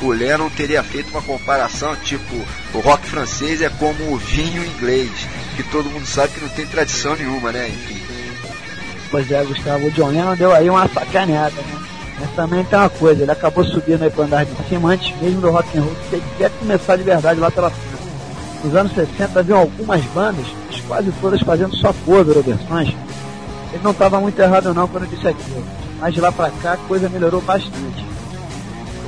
o 0.00 0.12
Lennon 0.12 0.48
teria 0.50 0.84
feito 0.84 1.10
uma 1.10 1.22
comparação, 1.22 1.96
tipo, 1.96 2.36
o 2.72 2.78
rock 2.78 3.08
francês 3.08 3.60
é 3.60 3.68
como 3.68 4.12
o 4.12 4.16
vinho 4.18 4.64
inglês, 4.64 5.10
que 5.56 5.64
todo 5.64 5.90
mundo 5.90 6.06
sabe 6.06 6.32
que 6.34 6.40
não 6.40 6.48
tem 6.48 6.66
tradição 6.66 7.16
nenhuma, 7.16 7.50
né? 7.50 7.68
Enfim. 7.68 8.00
Pois 9.10 9.28
é, 9.32 9.42
Gustavo, 9.42 9.88
o 9.88 9.90
John 9.90 10.10
Lennon 10.10 10.36
deu 10.36 10.54
aí 10.54 10.70
uma 10.70 10.88
sacaneada, 10.88 11.60
né? 11.60 11.80
Mas 12.20 12.30
também 12.36 12.62
tem 12.64 12.78
uma 12.78 12.90
coisa, 12.90 13.22
ele 13.22 13.32
acabou 13.32 13.64
subindo 13.64 14.02
aí 14.04 14.10
pro 14.10 14.22
andar 14.22 14.44
cima 14.70 14.90
antes 14.90 15.14
mesmo 15.20 15.40
do 15.40 15.50
rock 15.50 15.76
and 15.76 15.82
roll 15.82 15.96
quer 16.38 16.50
começar 16.50 16.96
de 16.96 17.02
verdade 17.02 17.40
lá 17.40 17.50
pela 17.50 17.70
frente. 17.70 17.90
Nos 18.62 18.74
anos 18.74 18.92
60 18.92 19.40
havia 19.40 19.56
algumas 19.56 20.00
bandas, 20.06 20.46
quase 20.86 21.12
todas 21.20 21.40
fazendo 21.40 21.74
só 21.76 21.92
cover 22.06 22.36
ou 22.36 22.42
versões. 22.42 22.94
Ele 23.72 23.82
não 23.82 23.90
estava 23.90 24.20
muito 24.20 24.38
errado 24.38 24.72
não 24.72 24.86
quando 24.86 25.08
disse 25.08 25.26
aquilo. 25.26 25.64
Mas 25.98 26.14
de 26.14 26.20
lá 26.20 26.30
pra 26.30 26.50
cá 26.62 26.74
a 26.74 26.76
coisa 26.76 27.08
melhorou 27.08 27.40
bastante. 27.40 28.06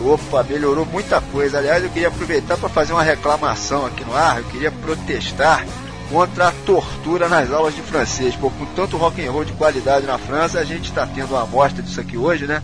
Opa, 0.04 0.42
melhorou 0.42 0.84
muita 0.86 1.20
coisa. 1.20 1.58
Aliás, 1.58 1.82
eu 1.82 1.90
queria 1.90 2.08
aproveitar 2.08 2.56
para 2.56 2.68
fazer 2.68 2.92
uma 2.92 3.02
reclamação 3.02 3.86
aqui 3.86 4.04
no 4.04 4.14
ar. 4.14 4.38
Eu 4.38 4.44
queria 4.44 4.70
protestar 4.70 5.64
contra 6.10 6.48
a 6.48 6.52
tortura 6.66 7.28
nas 7.28 7.50
aulas 7.52 7.74
de 7.74 7.82
francês. 7.82 8.34
Pô, 8.34 8.50
com 8.50 8.66
tanto 8.74 8.96
rock 8.96 9.24
and 9.24 9.30
roll 9.30 9.44
de 9.44 9.52
qualidade 9.52 10.06
na 10.06 10.18
França, 10.18 10.58
a 10.58 10.64
gente 10.64 10.90
está 10.90 11.06
tendo 11.06 11.30
uma 11.30 11.42
amostra 11.42 11.82
disso 11.82 12.00
aqui 12.00 12.16
hoje, 12.16 12.46
né? 12.46 12.62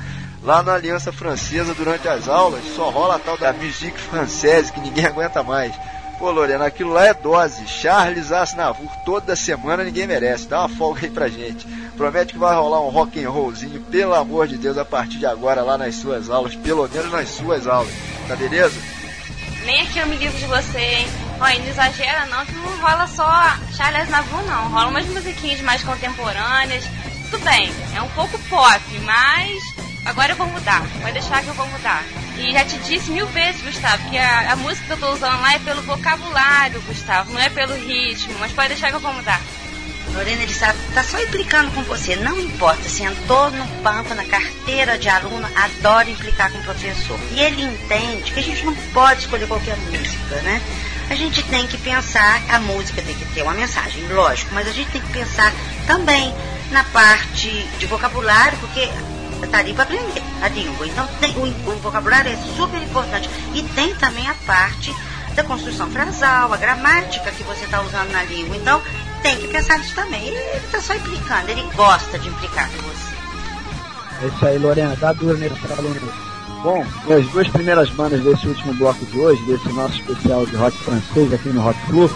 Lá 0.48 0.62
na 0.62 0.72
Aliança 0.72 1.12
Francesa, 1.12 1.74
durante 1.74 2.08
as 2.08 2.26
aulas, 2.26 2.64
só 2.74 2.88
rola 2.88 3.16
a 3.16 3.18
tal 3.18 3.36
da 3.36 3.52
musique 3.52 4.00
française 4.00 4.72
que 4.72 4.80
ninguém 4.80 5.04
aguenta 5.04 5.42
mais. 5.42 5.74
Pô, 6.18 6.30
Lorena, 6.30 6.64
aquilo 6.64 6.90
lá 6.90 7.04
é 7.04 7.12
dose. 7.12 7.66
Charles 7.66 8.32
Aznavour 8.32 8.88
toda 9.04 9.36
semana 9.36 9.84
ninguém 9.84 10.06
merece. 10.06 10.48
Dá 10.48 10.60
uma 10.60 10.70
folga 10.70 11.02
aí 11.02 11.10
pra 11.10 11.28
gente. 11.28 11.66
Promete 11.98 12.32
que 12.32 12.38
vai 12.38 12.56
rolar 12.56 12.80
um 12.80 12.88
rock 12.88 13.22
and 13.22 13.28
rollzinho, 13.28 13.82
pelo 13.90 14.14
amor 14.14 14.48
de 14.48 14.56
Deus, 14.56 14.78
a 14.78 14.86
partir 14.86 15.18
de 15.18 15.26
agora 15.26 15.60
lá 15.60 15.76
nas 15.76 15.96
suas 15.96 16.30
aulas, 16.30 16.54
pelo 16.54 16.88
menos 16.88 17.12
nas 17.12 17.28
suas 17.28 17.66
aulas. 17.66 17.92
Tá 18.26 18.34
beleza? 18.34 18.80
Nem 19.66 19.82
aqui 19.82 19.98
eu 19.98 20.06
me 20.06 20.16
livro 20.16 20.38
de 20.38 20.46
você, 20.46 20.78
hein? 20.78 21.08
Olha, 21.38 21.58
não 21.58 21.68
exagera 21.68 22.24
não, 22.24 22.46
que 22.46 22.52
não 22.52 22.80
rola 22.80 23.06
só 23.06 23.30
Charles 23.76 24.00
Aznavour 24.04 24.42
não. 24.44 24.70
Rola 24.70 24.86
umas 24.86 25.06
musiquinhas 25.08 25.60
mais 25.60 25.84
contemporâneas. 25.84 26.84
Tudo 27.30 27.44
bem, 27.44 27.70
é 27.94 28.00
um 28.00 28.08
pouco 28.08 28.38
pop, 28.48 28.80
mas 29.04 29.77
Agora 30.08 30.32
eu 30.32 30.36
vou 30.36 30.46
mudar. 30.46 30.82
Vai 31.02 31.12
deixar 31.12 31.42
que 31.42 31.48
eu 31.48 31.54
vou 31.54 31.66
mudar. 31.66 32.02
E 32.38 32.52
já 32.52 32.64
te 32.64 32.78
disse 32.78 33.10
mil 33.10 33.26
vezes, 33.26 33.60
Gustavo, 33.60 34.08
que 34.08 34.16
a, 34.16 34.52
a 34.52 34.56
música 34.56 34.86
que 34.86 34.92
eu 34.92 34.96
tô 34.96 35.12
usando 35.12 35.40
lá 35.40 35.54
é 35.54 35.58
pelo 35.58 35.82
vocabulário, 35.82 36.80
Gustavo, 36.82 37.32
não 37.32 37.40
é 37.40 37.50
pelo 37.50 37.74
ritmo. 37.74 38.34
Mas 38.40 38.52
pode 38.52 38.68
deixar 38.68 38.88
que 38.88 38.96
eu 38.96 39.00
vou 39.00 39.12
mudar. 39.12 39.40
Lorena, 40.14 40.42
ele 40.42 40.52
está, 40.52 40.74
tá 40.94 41.02
só 41.02 41.20
implicando 41.20 41.70
com 41.72 41.82
você. 41.82 42.16
Não 42.16 42.40
importa, 42.40 42.88
sentou 42.88 43.50
no 43.50 43.64
banco, 43.82 44.14
na 44.14 44.24
carteira 44.24 44.96
de 44.96 45.10
aluno, 45.10 45.46
adora 45.54 46.10
implicar 46.10 46.50
com 46.50 46.58
o 46.58 46.62
professor. 46.62 47.20
E 47.32 47.40
ele 47.40 47.62
entende 47.62 48.32
que 48.32 48.40
a 48.40 48.42
gente 48.42 48.64
não 48.64 48.74
pode 48.94 49.20
escolher 49.20 49.46
qualquer 49.46 49.76
música, 49.76 50.36
né? 50.42 50.62
A 51.10 51.14
gente 51.14 51.42
tem 51.44 51.66
que 51.66 51.76
pensar, 51.76 52.42
a 52.48 52.58
música 52.60 53.02
tem 53.02 53.14
que 53.14 53.24
ter 53.26 53.42
uma 53.42 53.54
mensagem, 53.54 54.06
lógico, 54.08 54.54
mas 54.54 54.68
a 54.68 54.72
gente 54.72 54.90
tem 54.90 55.00
que 55.00 55.12
pensar 55.12 55.52
também 55.86 56.34
na 56.70 56.84
parte 56.84 57.48
de 57.78 57.86
vocabulário, 57.86 58.58
porque 58.58 58.90
está 59.46 59.58
ali 59.58 59.74
para 59.74 59.84
aprender 59.84 60.22
a 60.42 60.48
língua. 60.48 60.86
Então 60.86 61.06
tem, 61.20 61.30
o, 61.36 61.44
o, 61.44 61.76
vocabulário 61.76 62.30
é 62.30 62.36
super 62.56 62.82
importante. 62.82 63.28
E 63.54 63.62
tem 63.62 63.94
também 63.96 64.26
a 64.28 64.34
parte 64.46 64.94
da 65.34 65.44
construção 65.44 65.90
frasal, 65.90 66.52
a 66.52 66.56
gramática 66.56 67.30
que 67.30 67.42
você 67.44 67.64
está 67.64 67.80
usando 67.82 68.10
na 68.10 68.24
língua. 68.24 68.56
Então 68.56 68.80
tem 69.22 69.36
que 69.36 69.48
pensar 69.48 69.78
nisso 69.78 69.94
também. 69.94 70.26
Ele 70.28 70.56
está 70.56 70.80
só 70.80 70.94
implicando, 70.94 71.50
ele 71.50 71.62
gosta 71.74 72.18
de 72.18 72.28
implicar 72.28 72.68
com 72.70 72.82
você. 72.82 73.08
É 74.22 74.26
isso 74.26 74.46
aí, 74.46 74.58
Lorena, 74.58 74.96
dá 74.96 75.12
duro 75.12 75.38
nesse 75.38 75.54
aluno. 75.72 76.12
Bom, 76.62 76.84
as 77.08 77.24
duas 77.28 77.46
primeiras 77.48 77.88
bandas 77.90 78.20
desse 78.20 78.48
último 78.48 78.74
bloco 78.74 79.04
de 79.06 79.18
hoje, 79.18 79.40
desse 79.44 79.68
nosso 79.68 79.94
especial 79.94 80.44
de 80.44 80.56
rock 80.56 80.76
francês 80.78 81.32
aqui 81.32 81.50
no 81.50 81.60
Rock 81.60 81.78
Flu, 81.86 82.10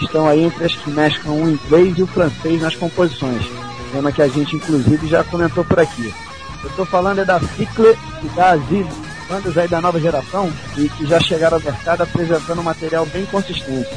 estão 0.00 0.28
aí 0.28 0.44
entre 0.44 0.64
as 0.64 0.74
que 0.74 0.88
mesclam 0.90 1.34
o 1.34 1.50
inglês 1.50 1.98
e 1.98 2.02
o 2.04 2.06
francês 2.06 2.62
nas 2.62 2.76
composições. 2.76 3.44
Tema 3.90 4.12
que 4.12 4.22
a 4.22 4.28
gente 4.28 4.54
inclusive 4.54 5.08
já 5.08 5.24
comentou 5.24 5.64
por 5.64 5.80
aqui. 5.80 6.14
Eu 6.62 6.70
estou 6.70 6.84
falando 6.86 7.20
é 7.20 7.24
da 7.24 7.38
Ficle 7.38 7.96
e 8.22 8.28
da 8.30 8.50
Asile, 8.50 8.88
bandas 9.28 9.56
aí 9.56 9.68
da 9.68 9.80
nova 9.80 10.00
geração 10.00 10.52
e 10.76 10.88
que 10.88 11.06
já 11.06 11.20
chegaram 11.20 11.56
ao 11.56 11.62
mercado 11.62 12.02
apresentando 12.02 12.60
um 12.60 12.64
material 12.64 13.06
bem 13.06 13.24
consistente. 13.26 13.88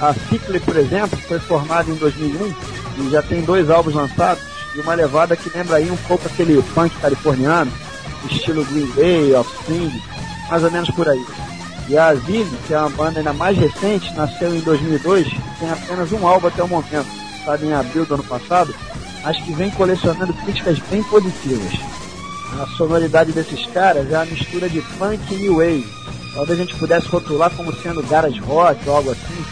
A 0.00 0.12
Ficle, 0.12 0.58
por 0.60 0.76
exemplo, 0.76 1.16
foi 1.28 1.38
formada 1.38 1.90
em 1.90 1.94
2001 1.94 2.54
e 2.98 3.10
já 3.10 3.22
tem 3.22 3.42
dois 3.42 3.70
álbuns 3.70 3.94
lançados 3.94 4.42
e 4.74 4.80
uma 4.80 4.94
levada 4.94 5.36
que 5.36 5.56
lembra 5.56 5.76
aí 5.76 5.90
um 5.90 5.96
pouco 5.96 6.26
aquele 6.26 6.60
funk 6.62 6.96
californiano, 7.00 7.70
estilo 8.28 8.64
Green 8.64 8.90
Day, 8.92 9.34
Offspring, 9.34 10.02
mais 10.50 10.64
ou 10.64 10.70
menos 10.70 10.90
por 10.90 11.08
aí. 11.08 11.24
E 11.88 11.96
a 11.96 12.08
Asile, 12.08 12.58
que 12.66 12.74
é 12.74 12.78
uma 12.78 12.90
banda 12.90 13.20
ainda 13.20 13.32
mais 13.32 13.56
recente, 13.56 14.12
nasceu 14.14 14.54
em 14.54 14.60
2002 14.60 15.26
e 15.28 15.58
tem 15.60 15.70
apenas 15.70 16.10
um 16.12 16.26
álbum 16.26 16.48
até 16.48 16.62
o 16.62 16.68
momento, 16.68 17.06
estado 17.38 17.64
em 17.64 17.72
abril 17.72 18.04
do 18.04 18.14
ano 18.14 18.24
passado, 18.24 18.74
mas 19.22 19.36
que 19.38 19.52
vem 19.52 19.70
colecionando 19.70 20.32
críticas 20.34 20.78
bem 20.90 21.02
positivas 21.04 21.99
a 22.58 22.66
sonoridade 22.76 23.32
desses 23.32 23.66
caras 23.66 24.10
é 24.10 24.16
a 24.16 24.24
mistura 24.24 24.68
de 24.68 24.80
funk 24.80 25.34
e 25.34 25.36
new 25.36 25.56
wave. 25.56 25.86
Talvez 26.34 26.58
a 26.58 26.62
gente 26.62 26.76
pudesse 26.76 27.08
rotular 27.08 27.50
como 27.50 27.74
sendo 27.74 28.02
garage 28.02 28.40
rock 28.40 28.88
ou 28.88 28.96
algo 28.96 29.10
assim. 29.10 29.44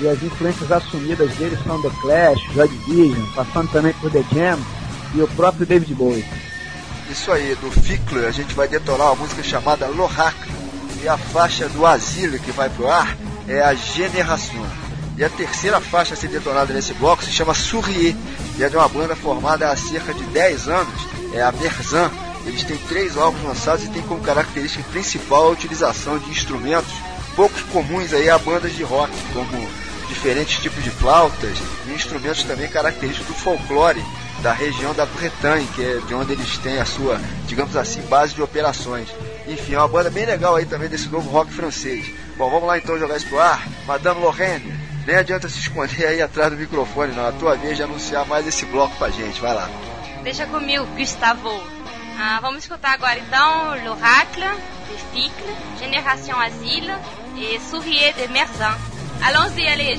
E 0.00 0.08
as 0.08 0.22
influências 0.22 0.70
assumidas 0.72 1.30
deles 1.36 1.58
são 1.64 1.80
The 1.80 1.90
Clash, 2.00 2.40
Joy 2.52 2.68
Division, 2.68 3.26
passando 3.34 3.70
também 3.70 3.92
por 3.94 4.10
The 4.10 4.24
Jam 4.32 4.58
e 5.14 5.22
o 5.22 5.28
próprio 5.28 5.66
David 5.66 5.94
Bowie. 5.94 6.24
Isso 7.10 7.30
aí, 7.30 7.54
do 7.56 7.70
Fickler 7.70 8.26
a 8.26 8.32
gente 8.32 8.54
vai 8.54 8.66
detonar 8.66 9.08
uma 9.08 9.22
música 9.22 9.42
chamada 9.42 9.86
Lohac. 9.86 10.36
E 11.02 11.08
a 11.08 11.18
faixa 11.18 11.68
do 11.68 11.84
Asilo 11.84 12.38
que 12.38 12.50
vai 12.50 12.70
pro 12.70 12.88
ar 12.88 13.16
é 13.46 13.60
a 13.60 13.74
Generação. 13.74 14.66
E 15.16 15.22
a 15.22 15.28
terceira 15.28 15.80
faixa 15.80 16.14
a 16.14 16.16
ser 16.16 16.28
detonada 16.28 16.72
nesse 16.72 16.92
bloco 16.94 17.22
se 17.22 17.30
chama 17.30 17.54
Sourrier, 17.54 18.16
e 18.58 18.64
é 18.64 18.68
de 18.68 18.76
uma 18.76 18.88
banda 18.88 19.14
formada 19.14 19.70
há 19.70 19.76
cerca 19.76 20.12
de 20.12 20.24
10 20.24 20.68
anos, 20.68 21.08
é 21.32 21.42
a 21.42 21.52
Merzan, 21.52 22.10
eles 22.46 22.64
têm 22.64 22.76
três 22.88 23.16
álbuns 23.16 23.42
lançados 23.42 23.84
e 23.84 23.88
têm 23.88 24.02
como 24.02 24.20
característica 24.20 24.84
principal 24.90 25.48
a 25.48 25.50
utilização 25.50 26.18
de 26.18 26.30
instrumentos 26.30 26.92
poucos 27.34 27.62
comuns 27.64 28.12
aí 28.12 28.30
a 28.30 28.38
bandas 28.38 28.72
de 28.74 28.82
rock, 28.82 29.12
como 29.32 29.68
diferentes 30.08 30.58
tipos 30.58 30.82
de 30.84 30.90
flautas 30.90 31.58
e 31.86 31.92
instrumentos 31.92 32.44
também 32.44 32.68
característicos 32.68 33.28
do 33.28 33.34
folclore 33.34 34.04
da 34.40 34.52
região 34.52 34.94
da 34.94 35.06
Bretagne, 35.06 35.66
que 35.74 35.82
é 35.82 36.00
de 36.06 36.14
onde 36.14 36.32
eles 36.32 36.58
têm 36.58 36.78
a 36.78 36.84
sua, 36.84 37.18
digamos 37.46 37.76
assim, 37.76 38.02
base 38.02 38.34
de 38.34 38.42
operações. 38.42 39.08
Enfim, 39.46 39.74
é 39.74 39.78
uma 39.78 39.88
banda 39.88 40.10
bem 40.10 40.26
legal 40.26 40.54
aí 40.54 40.66
também 40.66 40.88
desse 40.88 41.08
novo 41.08 41.30
rock 41.30 41.52
francês. 41.52 42.06
Bom, 42.36 42.50
vamos 42.50 42.66
lá 42.66 42.76
então 42.76 42.98
jogar 42.98 43.16
isso 43.16 43.26
pro 43.26 43.40
ar. 43.40 43.66
Madame 43.86 44.20
Lorraine, 44.20 44.74
nem 45.06 45.16
adianta 45.16 45.48
se 45.48 45.58
esconder 45.60 46.06
aí 46.06 46.20
atrás 46.20 46.50
do 46.50 46.58
microfone, 46.58 47.14
não. 47.14 47.26
A 47.26 47.32
tua 47.32 47.56
vez 47.56 47.76
de 47.76 47.82
anunciar 47.82 48.26
mais 48.26 48.46
esse 48.46 48.66
bloco 48.66 48.96
pra 48.96 49.08
gente. 49.08 49.40
Vai 49.40 49.54
lá. 49.54 49.70
Deixa 50.22 50.46
comigo, 50.46 50.84
Gustavo. 50.96 51.62
Ah, 52.18 52.38
vamos 52.40 52.62
escutar 52.62 52.92
agora 52.92 53.18
então 53.18 53.74
L'Oracle 53.84 54.48
de 54.88 54.96
Ficle, 55.12 55.56
Génération 55.78 56.38
Asile 56.38 56.92
et 57.36 57.58
Sourier 57.60 58.12
de 58.12 58.28
Merzan. 58.28 58.76
Allons-y, 59.22 59.66
allez, 59.66 59.98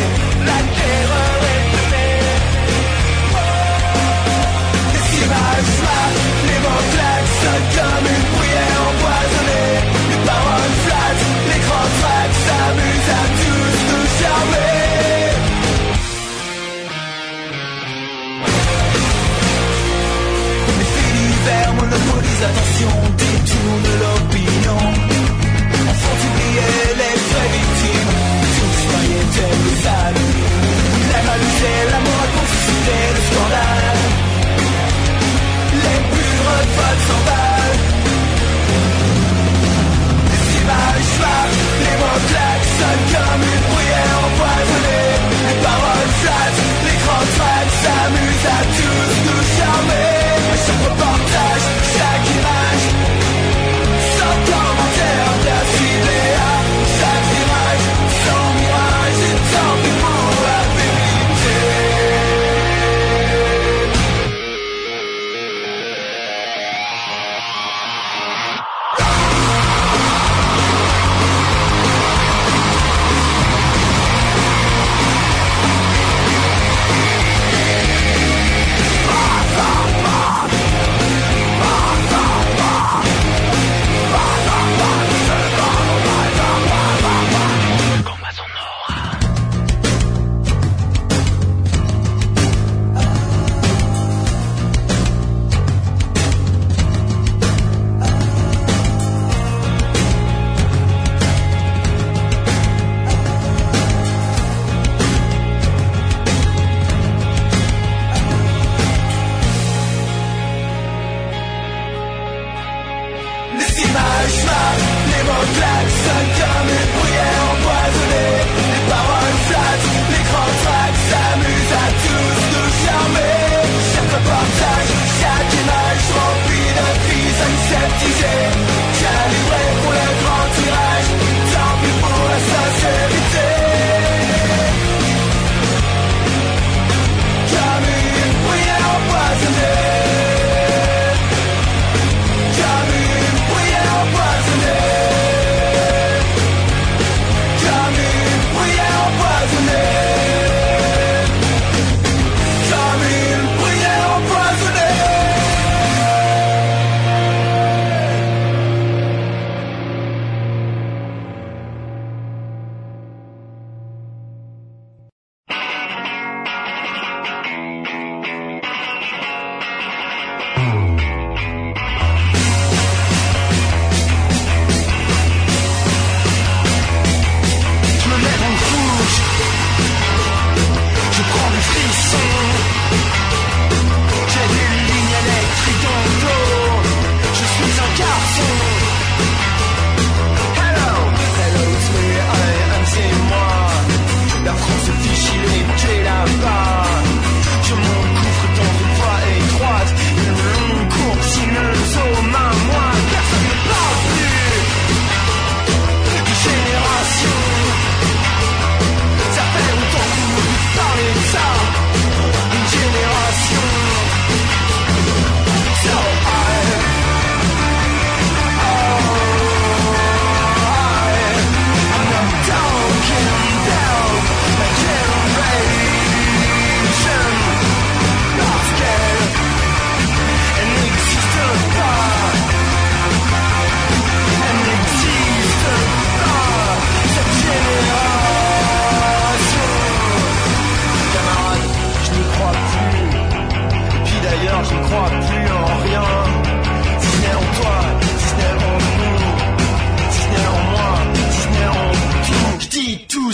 de 31.60 31.90
la 31.90 31.97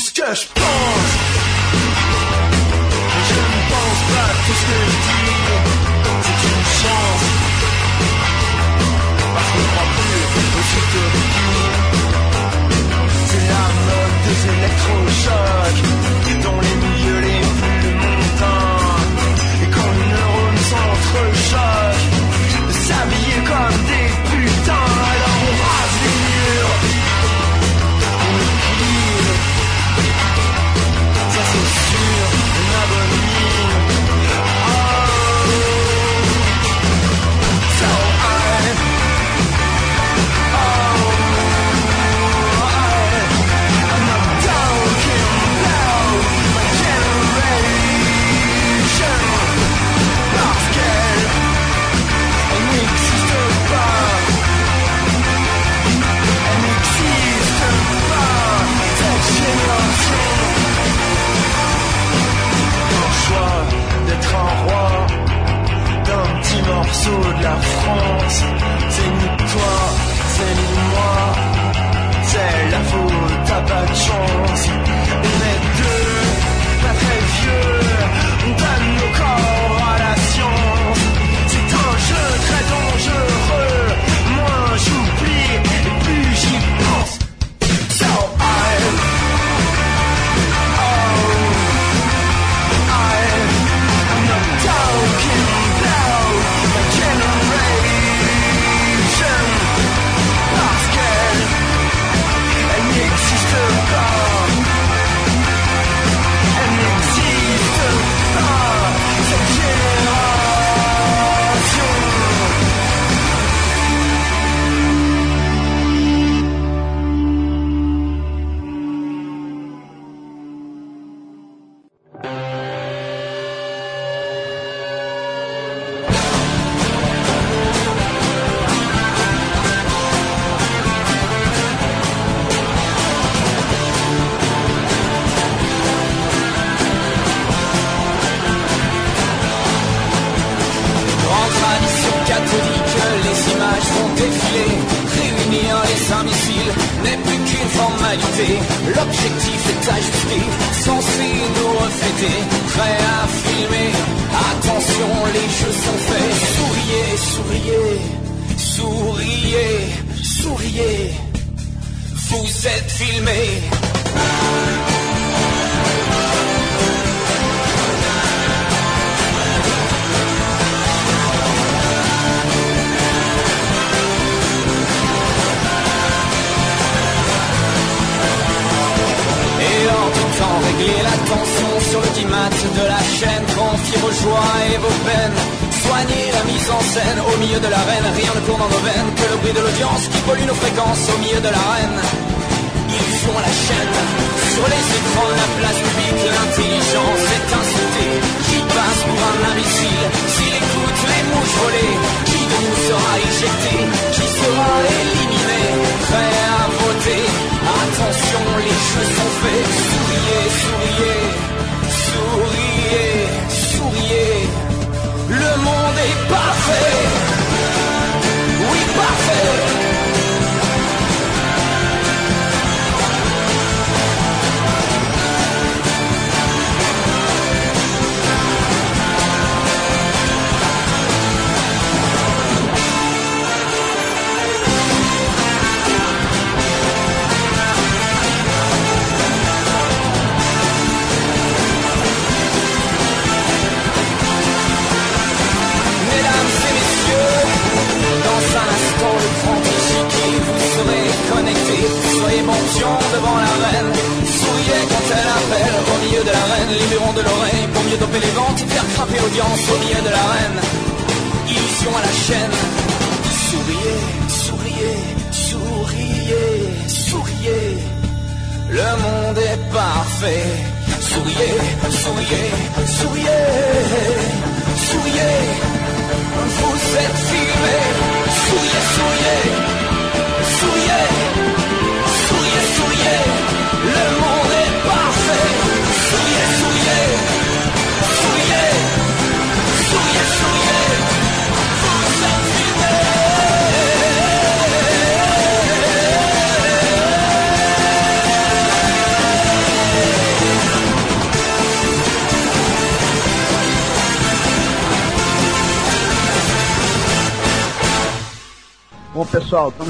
It's 0.05 0.13
just. 0.13 0.74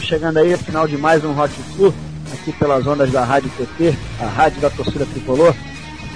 Estamos 0.05 0.09
chegando 0.09 0.39
aí 0.39 0.53
ao 0.53 0.59
final 0.59 0.87
de 0.87 0.97
mais 0.99 1.25
um 1.25 1.33
Rock 1.33 1.55
Flu, 1.75 1.95
aqui 2.33 2.53
pelas 2.53 2.87
ondas 2.87 3.11
da 3.11 3.25
Rádio 3.25 3.51
TT, 3.51 3.97
a 4.21 4.27
rádio 4.27 4.61
da 4.61 4.69
torcida 4.69 5.07
tricolor. 5.07 5.55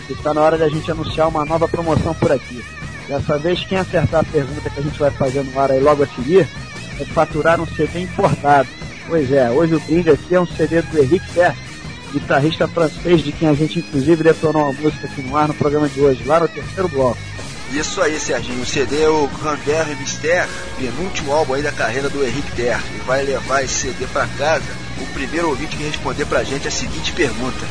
E 0.09 0.13
está 0.13 0.35
na 0.35 0.43
hora 0.43 0.59
da 0.59 0.69
gente 0.69 0.91
anunciar 0.91 1.29
uma 1.29 1.45
nova 1.45 1.67
promoção 1.67 2.15
por 2.15 2.31
aqui. 2.31 2.63
Dessa 3.09 3.39
vez, 3.39 3.65
quem 3.65 3.79
acertar 3.79 4.21
a 4.21 4.25
pergunta 4.25 4.69
que 4.69 4.81
a 4.81 4.83
gente 4.83 4.99
vai 4.99 5.11
fazer 5.11 5.43
no 5.43 5.59
ar 5.59 5.71
aí 5.71 5.81
logo 5.81 6.03
a 6.03 6.07
seguir, 6.07 6.47
é 7.01 7.05
faturar 7.07 7.61
um 7.61 7.67
CD 7.67 8.03
importado. 8.03 8.69
Pois 9.07 9.33
é, 9.33 9.51
hoje 9.51 9.75
o 9.75 9.81
brinde 9.81 10.11
aqui 10.11 10.35
é 10.35 10.41
um 10.41 10.47
CD 10.47 10.83
do 10.83 10.99
Henrique 10.99 11.33
Terce, 11.33 11.59
guitarrista 12.13 12.69
francês 12.69 13.23
de 13.23 13.33
quem 13.33 13.49
a 13.49 13.55
gente 13.55 13.79
inclusive 13.79 14.23
detonou 14.23 14.63
uma 14.63 14.73
música 14.73 15.07
aqui 15.07 15.23
no 15.23 15.37
ar 15.37 15.49
no 15.49 15.55
programa 15.55 15.89
de 15.89 16.01
hoje, 16.01 16.25
lá 16.25 16.41
no 16.41 16.49
terceiro 16.49 16.89
bloco. 16.89 17.19
Isso 17.73 18.01
aí, 18.01 18.19
Serginho. 18.19 18.63
O 18.63 18.67
CD 18.67 19.03
é 19.03 19.09
o 19.09 19.29
Grandeur 19.29 19.87
Mystère, 19.99 20.49
penúltimo 20.79 21.33
álbum 21.33 21.55
aí 21.55 21.63
da 21.63 21.73
carreira 21.73 22.09
do 22.09 22.25
Henrique 22.25 22.53
Ter. 22.53 22.79
E 22.95 22.99
vai 23.07 23.23
levar 23.23 23.63
esse 23.63 23.75
CD 23.75 24.07
para 24.07 24.27
casa 24.39 24.65
o 25.01 25.07
primeiro 25.13 25.51
ouvinte 25.51 25.77
que 25.77 25.83
responder 25.83 26.25
pra 26.27 26.45
gente 26.45 26.67
a 26.67 26.71
seguinte 26.71 27.13
pergunta. 27.13 27.67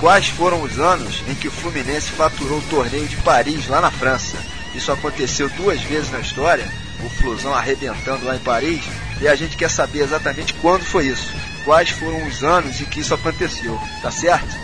Quais 0.00 0.28
foram 0.28 0.62
os 0.62 0.78
anos 0.78 1.22
em 1.28 1.34
que 1.34 1.48
o 1.48 1.52
Fluminense 1.52 2.10
faturou 2.10 2.58
o 2.58 2.68
torneio 2.68 3.06
de 3.06 3.16
Paris 3.16 3.68
lá 3.68 3.80
na 3.80 3.90
França? 3.90 4.36
Isso 4.74 4.90
aconteceu 4.90 5.48
duas 5.50 5.80
vezes 5.82 6.10
na 6.10 6.20
história, 6.20 6.66
o 7.04 7.08
Flusão 7.08 7.54
arrebentando 7.54 8.24
lá 8.24 8.34
em 8.34 8.40
Paris, 8.40 8.82
e 9.20 9.28
a 9.28 9.34
gente 9.36 9.56
quer 9.56 9.70
saber 9.70 10.00
exatamente 10.00 10.52
quando 10.54 10.84
foi 10.84 11.06
isso. 11.06 11.32
Quais 11.64 11.90
foram 11.90 12.26
os 12.26 12.42
anos 12.42 12.80
em 12.80 12.84
que 12.84 13.00
isso 13.00 13.14
aconteceu, 13.14 13.78
tá 14.02 14.10
certo? 14.10 14.54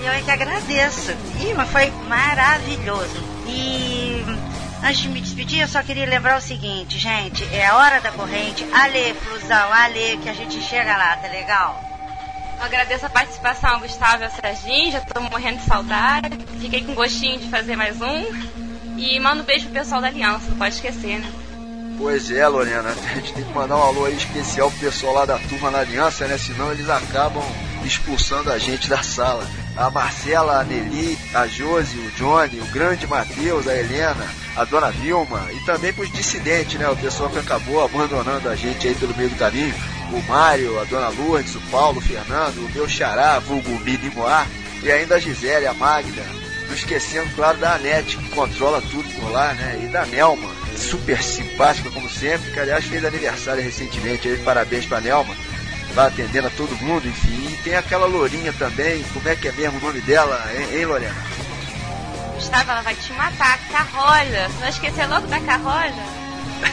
Eu 0.01 0.13
é 0.13 0.23
que 0.23 0.31
agradeço. 0.31 1.11
Ih, 1.41 1.55
mas 1.55 1.69
foi 1.71 1.91
maravilhoso. 2.09 3.21
E 3.49 4.25
antes 4.85 5.01
de 5.01 5.09
me 5.09 5.21
despedir, 5.21 5.63
eu 5.63 5.69
só 5.69 5.83
queria 5.83 6.07
lembrar 6.07 6.39
o 6.39 6.41
seguinte, 6.41 6.97
gente, 7.01 7.45
é 7.53 7.67
a 7.67 7.75
hora 7.75 8.01
da 8.01 8.13
corrente. 8.13 8.65
Ale, 8.73 9.13
Flusão, 9.15 9.73
Ale, 9.73 10.19
que 10.23 10.29
a 10.29 10.35
gente 10.35 10.63
chega 10.63 10.97
lá, 10.97 11.17
tá 11.17 11.27
legal? 11.27 11.92
Eu 12.63 12.67
agradeço 12.67 13.05
a 13.05 13.11
participação, 13.11 13.81
Gustavo 13.81 14.23
e 14.23 14.25
ao 14.25 14.31
Serginho, 14.31 14.93
já 14.93 14.99
estou 14.99 15.21
morrendo 15.21 15.59
de 15.59 15.65
saudade. 15.65 16.39
Fiquei 16.61 16.85
com 16.85 16.95
gostinho 16.95 17.41
de 17.41 17.49
fazer 17.49 17.75
mais 17.75 18.01
um. 18.01 18.25
E 18.97 19.19
mando 19.19 19.43
um 19.43 19.45
beijo 19.45 19.65
pro 19.65 19.81
pessoal 19.81 20.01
da 20.01 20.07
Aliança, 20.07 20.49
não 20.49 20.57
pode 20.57 20.77
esquecer, 20.77 21.19
né? 21.19 21.29
Pois 21.99 22.31
é, 22.31 22.47
Lorena, 22.47 22.91
a 22.91 23.15
gente 23.17 23.33
tem 23.33 23.43
que 23.43 23.53
mandar 23.53 23.77
um 23.77 23.83
alô 23.83 24.05
aí 24.05 24.17
especial 24.17 24.71
pro 24.71 24.79
pessoal 24.79 25.13
lá 25.13 25.25
da 25.25 25.41
turma 25.41 25.73
na 25.73 25.81
Aliança, 25.81 26.29
né? 26.29 26.39
Senão 26.39 26.71
eles 26.71 26.89
acabam 26.89 27.43
expulsando 27.85 28.53
a 28.53 28.59
gente 28.59 28.89
da 28.89 29.03
sala. 29.03 29.45
A 29.77 29.91
Marcela, 29.91 30.61
a 30.61 30.65
Nelly, 30.65 31.19
a 31.35 31.49
Josi, 31.49 31.99
o 31.99 32.13
Johnny, 32.13 32.61
o 32.61 32.67
grande 32.67 33.09
Matheus, 33.09 33.67
a 33.67 33.77
Helena, 33.77 34.25
a 34.55 34.63
dona 34.63 34.93
Vilma 34.93 35.49
e 35.53 35.59
também 35.65 35.93
pros 35.93 36.13
dissidentes, 36.13 36.79
né? 36.79 36.89
O 36.89 36.97
pessoal 36.97 37.29
que 37.29 37.41
acabou 37.41 37.85
abandonando 37.85 38.49
a 38.49 38.55
gente 38.55 38.87
aí 38.87 38.95
pelo 38.95 39.17
meio 39.17 39.31
do 39.31 39.37
caminho. 39.37 39.75
O 40.13 40.23
Mário, 40.29 40.79
a 40.79 40.85
dona 40.85 41.09
Lourdes, 41.09 41.55
o 41.55 41.61
Paulo, 41.71 41.99
o 41.99 42.03
Fernando, 42.03 42.59
o 42.59 42.71
meu 42.75 42.87
xará, 42.87 43.39
vulgo 43.39 43.81
Mini 43.81 44.11
Moar, 44.11 44.47
e 44.83 44.93
ainda 44.93 45.15
a 45.15 45.19
Gisele, 45.19 45.67
a 45.67 45.73
Magda. 45.73 46.23
Não 46.67 46.75
esquecendo, 46.75 47.35
claro, 47.35 47.57
da 47.57 47.75
Anete, 47.75 48.19
que 48.19 48.29
controla 48.31 48.83
tudo 48.83 49.09
por 49.19 49.31
lá, 49.31 49.55
né? 49.55 49.81
E 49.83 49.87
da 49.87 50.05
Nelma, 50.05 50.51
super 50.77 51.23
simpática 51.23 51.91
como 51.91 52.11
sempre, 52.11 52.51
que 52.51 52.61
aliás 52.61 52.85
fez 52.85 53.05
aniversário 53.05 53.63
recentemente 53.63 54.29
aí, 54.29 54.37
parabéns 54.39 54.85
pra 54.85 55.01
Nelma. 55.01 55.35
Vai 55.95 56.09
atendendo 56.09 56.49
a 56.49 56.51
todo 56.51 56.77
mundo, 56.77 57.09
enfim. 57.09 57.49
E 57.51 57.59
tem 57.65 57.75
aquela 57.75 58.07
lourinha 58.07 58.53
também, 58.53 59.03
como 59.15 59.29
é 59.29 59.35
que 59.35 59.49
é 59.49 59.53
mesmo 59.53 59.79
o 59.79 59.83
nome 59.83 60.01
dela, 60.03 60.43
hein, 60.55 60.79
hein 60.79 60.85
Lorena? 60.87 61.17
Gustavo, 62.35 62.71
ela 62.71 62.83
vai 62.83 62.95
te 62.95 63.13
matar. 63.13 63.59
Carroja. 63.71 64.49
Você 64.49 64.61
não 64.61 64.69
esquecer 64.69 65.07
logo 65.07 65.27
da 65.27 65.41
Carroja? 65.41 66.03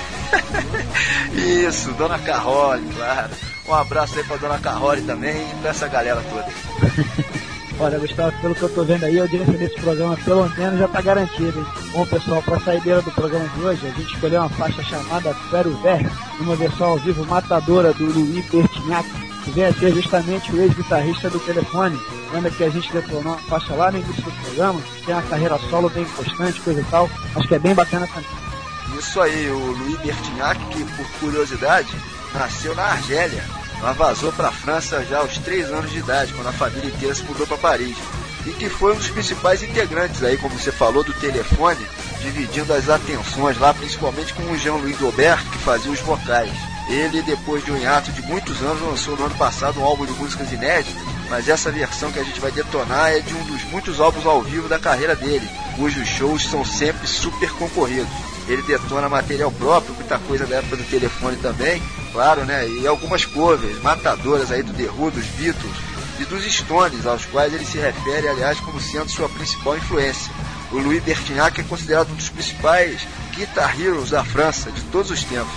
Isso, 1.34 1.92
Dona 1.94 2.20
Carole, 2.20 2.86
claro. 2.96 3.30
Um 3.68 3.74
abraço 3.74 4.18
aí 4.18 4.24
pra 4.24 4.38
Dona 4.38 4.60
Carole 4.60 5.02
também 5.02 5.50
e 5.50 5.56
pra 5.62 5.70
essa 5.72 5.88
galera 5.88 6.22
toda. 6.30 6.48
Olha, 7.82 7.98
Gustavo, 7.98 8.34
pelo 8.42 8.54
que 8.54 8.64
eu 8.64 8.70
tô 8.70 8.84
vendo 8.84 9.06
aí, 9.06 9.18
a 9.18 9.22
audiência 9.22 9.54
desse 9.54 9.80
programa 9.80 10.18
pelo 10.18 10.50
menos 10.50 10.80
já 10.80 10.88
tá 10.90 11.00
garantida. 11.00 11.58
Hein? 11.58 11.66
Bom, 11.94 12.06
pessoal, 12.06 12.44
pra 12.44 12.60
saideira 12.60 13.02
do 13.02 13.10
programa 13.12 13.48
de 13.48 13.62
hoje, 13.62 13.88
a 13.88 13.90
gente 13.92 14.14
escolheu 14.14 14.42
uma 14.42 14.50
faixa 14.50 14.84
chamada 14.84 15.34
Fero 15.50 15.72
Ver, 15.78 16.12
uma 16.42 16.58
versão 16.58 16.90
ao 16.90 16.98
vivo 16.98 17.26
matadora 17.26 17.94
do 17.94 18.06
Louis 18.06 18.46
Bertignac, 18.50 19.08
que 19.46 19.52
vem 19.52 19.64
a 19.64 19.74
ser 19.74 19.94
justamente 19.94 20.52
o 20.52 20.62
ex-guitarrista 20.62 21.30
do 21.30 21.40
telefone. 21.40 21.98
Lembra 22.34 22.52
que 22.52 22.66
a 22.66 22.70
gente 22.70 22.92
detonou 22.92 23.22
uma 23.22 23.38
faixa 23.38 23.74
lá 23.74 23.90
no 23.90 24.00
início 24.00 24.24
do 24.24 24.32
programa, 24.32 24.82
tem 25.06 25.16
uma 25.16 25.24
carreira 25.24 25.58
solo 25.70 25.90
bem 25.90 26.04
constante, 26.04 26.60
coisa 26.60 26.82
e 26.82 26.86
tal. 26.86 27.10
Acho 27.34 27.48
que 27.48 27.56
é 27.56 27.60
bem 27.60 27.74
bacana 27.74 28.06
também. 28.08 28.49
Isso 28.98 29.22
aí, 29.22 29.50
o 29.50 29.58
Louis 29.58 30.00
Bertignac, 30.00 30.60
que 30.68 30.84
por 30.84 31.06
curiosidade, 31.20 31.90
nasceu 32.34 32.76
na 32.76 32.84
Argélia, 32.84 33.44
mas 33.82 33.96
vazou 33.96 34.32
para 34.34 34.50
a 34.50 34.52
França 34.52 35.06
já 35.06 35.20
aos 35.20 35.38
3 35.38 35.72
anos 35.72 35.92
de 35.92 36.00
idade, 36.00 36.34
quando 36.34 36.48
a 36.48 36.54
família 36.54 36.90
inteira 36.90 37.16
se 37.16 37.24
mudou 37.24 37.48
para 37.48 37.58
Paris. 37.58 37.98
E 38.46 38.52
que 38.52 38.70
foi 38.70 38.94
um 38.94 38.98
dos 38.98 39.10
principais 39.10 39.64
integrantes 39.64 40.24
aí, 40.24 40.38
como 40.38 40.58
você 40.58 40.72
falou, 40.72 41.04
do 41.04 41.14
telefone, 41.14 41.86
dividindo 42.22 42.74
as 42.74 42.90
atenções 42.90 43.58
lá, 43.58 43.74
principalmente 43.74 44.34
com 44.34 44.44
o 44.44 44.58
Jean-Louis 44.58 44.98
Gobert, 44.98 45.44
que 45.50 45.58
fazia 45.60 45.92
os 45.92 46.00
vocais. 46.00 46.52
Ele, 46.90 47.22
depois 47.22 47.64
de 47.64 47.72
um 47.72 47.78
hiato 47.78 48.12
de 48.12 48.22
muitos 48.24 48.62
anos, 48.62 48.82
lançou 48.82 49.16
no 49.16 49.26
ano 49.26 49.36
passado 49.36 49.80
um 49.80 49.84
álbum 49.84 50.06
de 50.06 50.14
músicas 50.14 50.52
inéditas, 50.52 51.02
mas 51.30 51.48
essa 51.48 51.72
versão 51.72 52.12
que 52.12 52.20
a 52.20 52.24
gente 52.24 52.40
vai 52.40 52.52
detonar 52.52 53.12
é 53.12 53.20
de 53.20 53.34
um 53.34 53.44
dos 53.44 53.64
muitos 53.66 54.00
álbuns 54.00 54.26
ao 54.26 54.42
vivo 54.42 54.68
da 54.68 54.80
carreira 54.80 55.16
dele, 55.16 55.48
cujos 55.76 56.08
shows 56.08 56.50
são 56.50 56.66
sempre 56.66 57.08
super 57.08 57.52
concorridos. 57.52 58.10
Ele 58.50 58.64
detona 58.64 59.08
material 59.08 59.52
próprio, 59.52 59.94
muita 59.94 60.18
coisa 60.18 60.48
da 60.48 60.56
época 60.56 60.76
do 60.76 60.84
telefone 60.84 61.38
também, 61.38 61.80
claro, 62.12 62.44
né? 62.46 62.68
E 62.68 62.88
algumas 62.88 63.24
covers, 63.24 63.80
matadoras 63.84 64.52
aí 64.52 64.64
do 64.64 64.74
The 64.74 64.90
Who, 64.90 65.12
dos 65.12 65.26
Beatles 65.26 65.76
e 66.20 66.26
dos 66.26 66.44
Stones, 66.44 67.06
aos 67.06 67.26
quais 67.26 67.54
ele 67.54 67.64
se 67.64 67.78
refere, 67.78 68.28
aliás, 68.28 68.60
como 68.60 68.82
sendo 68.82 69.08
sua 69.08 69.30
principal 69.30 69.78
influência. 69.78 70.34
O 70.72 70.80
Louis 70.80 71.02
Bertignac 71.04 71.62
é 71.62 71.64
considerado 71.64 72.12
um 72.12 72.16
dos 72.16 72.30
principais 72.30 73.02
guitar 73.36 73.80
heroes 73.80 74.10
da 74.10 74.24
França 74.24 74.72
de 74.72 74.82
todos 74.86 75.12
os 75.12 75.24
tempos. 75.24 75.54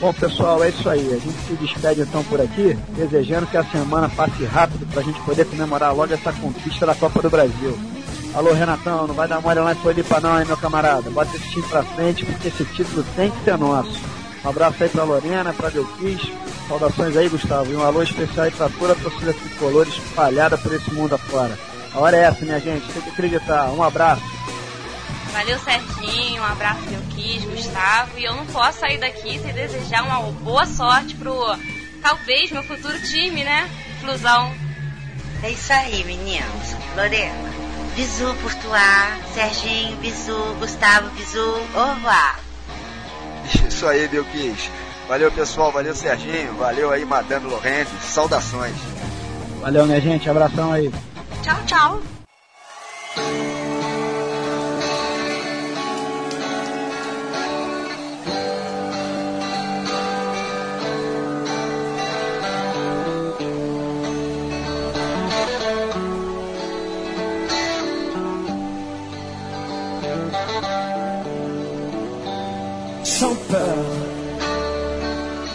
Bom, 0.00 0.14
pessoal, 0.14 0.64
é 0.64 0.70
isso 0.70 0.88
aí. 0.88 1.12
A 1.12 1.18
gente 1.18 1.38
se 1.46 1.52
despede 1.54 2.00
então 2.00 2.24
por 2.24 2.40
aqui, 2.40 2.78
desejando 2.96 3.46
que 3.46 3.56
a 3.56 3.64
semana 3.64 4.08
passe 4.08 4.44
rápido 4.44 4.86
para 4.86 5.00
a 5.00 5.04
gente 5.04 5.20
poder 5.22 5.44
comemorar 5.44 5.94
logo 5.94 6.14
essa 6.14 6.32
conquista 6.32 6.86
da 6.86 6.94
Copa 6.94 7.20
do 7.20 7.28
Brasil. 7.28 7.78
Alô, 8.32 8.52
Renatão, 8.52 9.08
não 9.08 9.14
vai 9.14 9.26
dar 9.26 9.40
mole 9.40 9.58
lá 9.58 9.72
em 9.72 9.76
Floripa 9.76 10.20
não, 10.20 10.38
hein, 10.38 10.46
meu 10.46 10.56
camarada. 10.56 11.10
Bota 11.10 11.36
esse 11.36 11.50
time 11.50 11.66
pra 11.68 11.82
frente, 11.82 12.24
porque 12.24 12.48
esse 12.48 12.64
título 12.64 13.04
tem 13.16 13.30
que 13.30 13.44
ser 13.44 13.58
nosso. 13.58 14.00
Um 14.44 14.48
abraço 14.48 14.82
aí 14.82 14.88
pra 14.88 15.04
Lorena, 15.04 15.52
pra 15.52 15.68
Delquis. 15.68 16.22
Saudações 16.68 17.16
aí, 17.16 17.28
Gustavo. 17.28 17.70
E 17.72 17.76
um 17.76 17.82
alô 17.82 18.02
especial 18.02 18.46
aí 18.46 18.52
pra 18.52 18.68
toda 18.68 18.92
a 18.92 18.96
torcida 18.96 19.34
tricolor 19.34 19.86
espalhada 19.88 20.56
por 20.56 20.72
esse 20.72 20.92
mundo 20.94 21.14
afora. 21.16 21.58
A 21.92 21.98
hora 21.98 22.16
é 22.16 22.20
essa, 22.20 22.44
minha 22.44 22.60
gente. 22.60 22.86
Tem 22.92 23.02
que 23.02 23.10
acreditar. 23.10 23.66
Um 23.70 23.82
abraço. 23.82 24.22
Valeu, 25.32 25.58
Serginho. 25.58 26.42
Um 26.42 26.46
abraço, 26.46 26.80
Delquis, 26.82 27.44
Gustavo. 27.44 28.12
E 28.16 28.24
eu 28.24 28.34
não 28.34 28.46
posso 28.46 28.78
sair 28.78 28.98
daqui 28.98 29.38
sem 29.40 29.52
desejar 29.52 30.04
uma 30.04 30.20
boa 30.32 30.64
sorte 30.66 31.16
pro, 31.16 31.34
talvez, 32.00 32.50
meu 32.52 32.62
futuro 32.62 32.98
time, 33.02 33.42
né? 33.42 33.68
Flusão. 34.00 34.54
É 35.42 35.50
isso 35.50 35.72
aí, 35.72 36.04
meninos. 36.04 36.76
Lorena. 36.96 37.59
Bisu 38.00 38.34
Portuá, 38.40 39.18
Serginho, 39.34 39.94
Bisu, 39.98 40.56
Gustavo, 40.58 41.10
Bisu, 41.10 41.60
au 41.74 41.94
revoir. 41.94 42.40
Isso 43.68 43.86
aí, 43.86 44.08
Belkis. 44.08 44.70
Valeu, 45.06 45.30
pessoal. 45.30 45.70
Valeu, 45.70 45.94
Serginho. 45.94 46.54
Valeu 46.54 46.90
aí, 46.90 47.04
Madame 47.04 47.46
Lorenzi. 47.46 47.90
Saudações. 48.00 48.74
Valeu, 49.60 49.84
minha 49.84 50.00
gente. 50.00 50.30
Abração 50.30 50.72
aí. 50.72 50.90
Tchau, 51.42 51.66
tchau. 51.66 53.59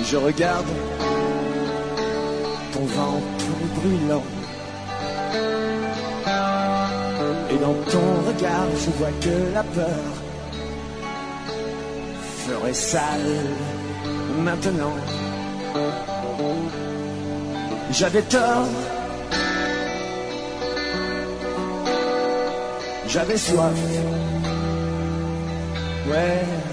Je 0.03 0.17
regarde 0.17 0.65
ton 2.73 2.85
ventre 2.85 3.45
brûlant. 3.75 4.23
Et 7.51 7.57
dans 7.57 7.73
ton 7.91 8.07
regard, 8.27 8.67
je 8.83 8.89
vois 8.91 9.13
que 9.21 9.53
la 9.53 9.63
peur 9.63 10.05
ferait 12.45 12.73
sale 12.73 13.39
maintenant. 14.43 14.95
J'avais 17.91 18.21
tort. 18.23 18.67
J'avais 23.07 23.37
soif. 23.37 23.79
Ouais. 26.09 26.64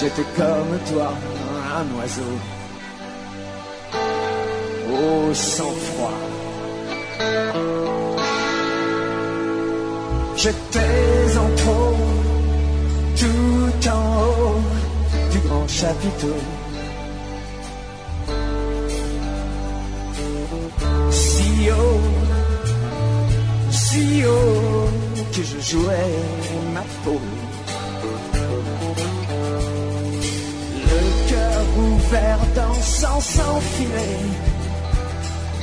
J'étais 0.00 0.24
comme 0.36 0.78
toi, 0.90 1.12
un 1.76 1.98
oiseau. 1.98 2.34
Au 4.90 5.34
sang-froid. 5.34 6.18
J'étais 10.34 11.38
en 11.38 11.56
trop, 11.56 11.96
tout 13.20 13.88
en 13.90 14.22
haut 14.22 14.60
du 15.30 15.38
grand 15.46 15.68
chapiteau. 15.68 16.36
Si 21.10 21.70
haut, 21.70 22.00
si 23.70 24.24
haut 24.24 24.88
que 25.32 25.42
je 25.42 25.60
jouais 25.60 26.16
ma 26.74 26.82
peau. 27.04 27.20
Ouvert 32.12 32.38
dansant 32.54 33.20
sans 33.20 33.60
filet 33.60 34.18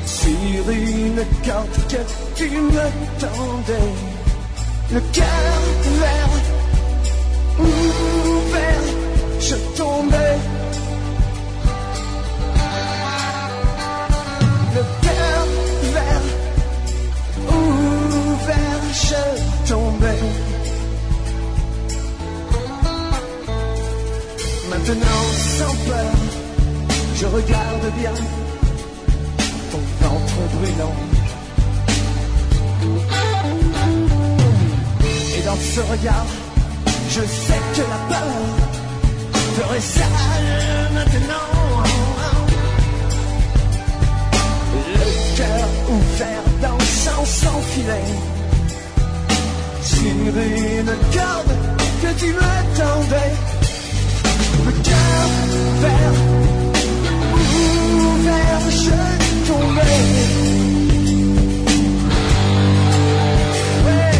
sur 0.05 0.69
une 0.71 1.23
corde 1.45 1.87
que 1.87 2.01
tu 2.35 2.49
me 2.49 2.85
tendais. 3.19 3.93
Le 4.91 4.99
cœur 5.13 5.51
ouvert, 5.91 6.29
ouvert, 7.59 8.85
je 9.39 9.55
tombais. 9.77 10.37
Le 14.75 14.83
cœur 15.05 15.47
ouvert, 15.83 16.23
ouvert, 17.51 18.81
je 18.91 19.69
tombais. 19.71 20.23
Maintenant, 24.69 25.23
sans 25.57 25.75
peur, 25.87 26.28
je 27.19 27.25
regarde 27.25 27.93
bien 27.97 28.13
ton 29.71 29.81
ventre 30.01 30.39
brûlant. 30.53 30.95
Et 35.37 35.41
dans 35.45 35.57
ce 35.73 35.81
regard, 35.81 36.25
je 37.09 37.21
sais 37.21 37.61
que 37.75 37.81
la 37.81 37.99
peur 38.09 38.35
ferait 39.55 39.81
sale 39.81 40.91
maintenant. 40.93 41.49
Le 44.95 45.37
cœur 45.37 45.67
ouvert 45.89 46.45
dansant 46.61 47.25
sans 47.25 47.61
filet 47.73 48.09
sur 49.81 50.37
une 50.37 50.93
corde 51.15 51.53
que 52.01 52.19
tu 52.19 52.27
me 52.27 52.51
tendais. 52.79 53.33
Le 54.65 54.71
cœur 54.71 55.27
ouvert, 55.75 56.58
ouvert, 58.19 58.69
je 58.69 59.47
tombais. 59.47 60.39
Ouais, 63.85 64.19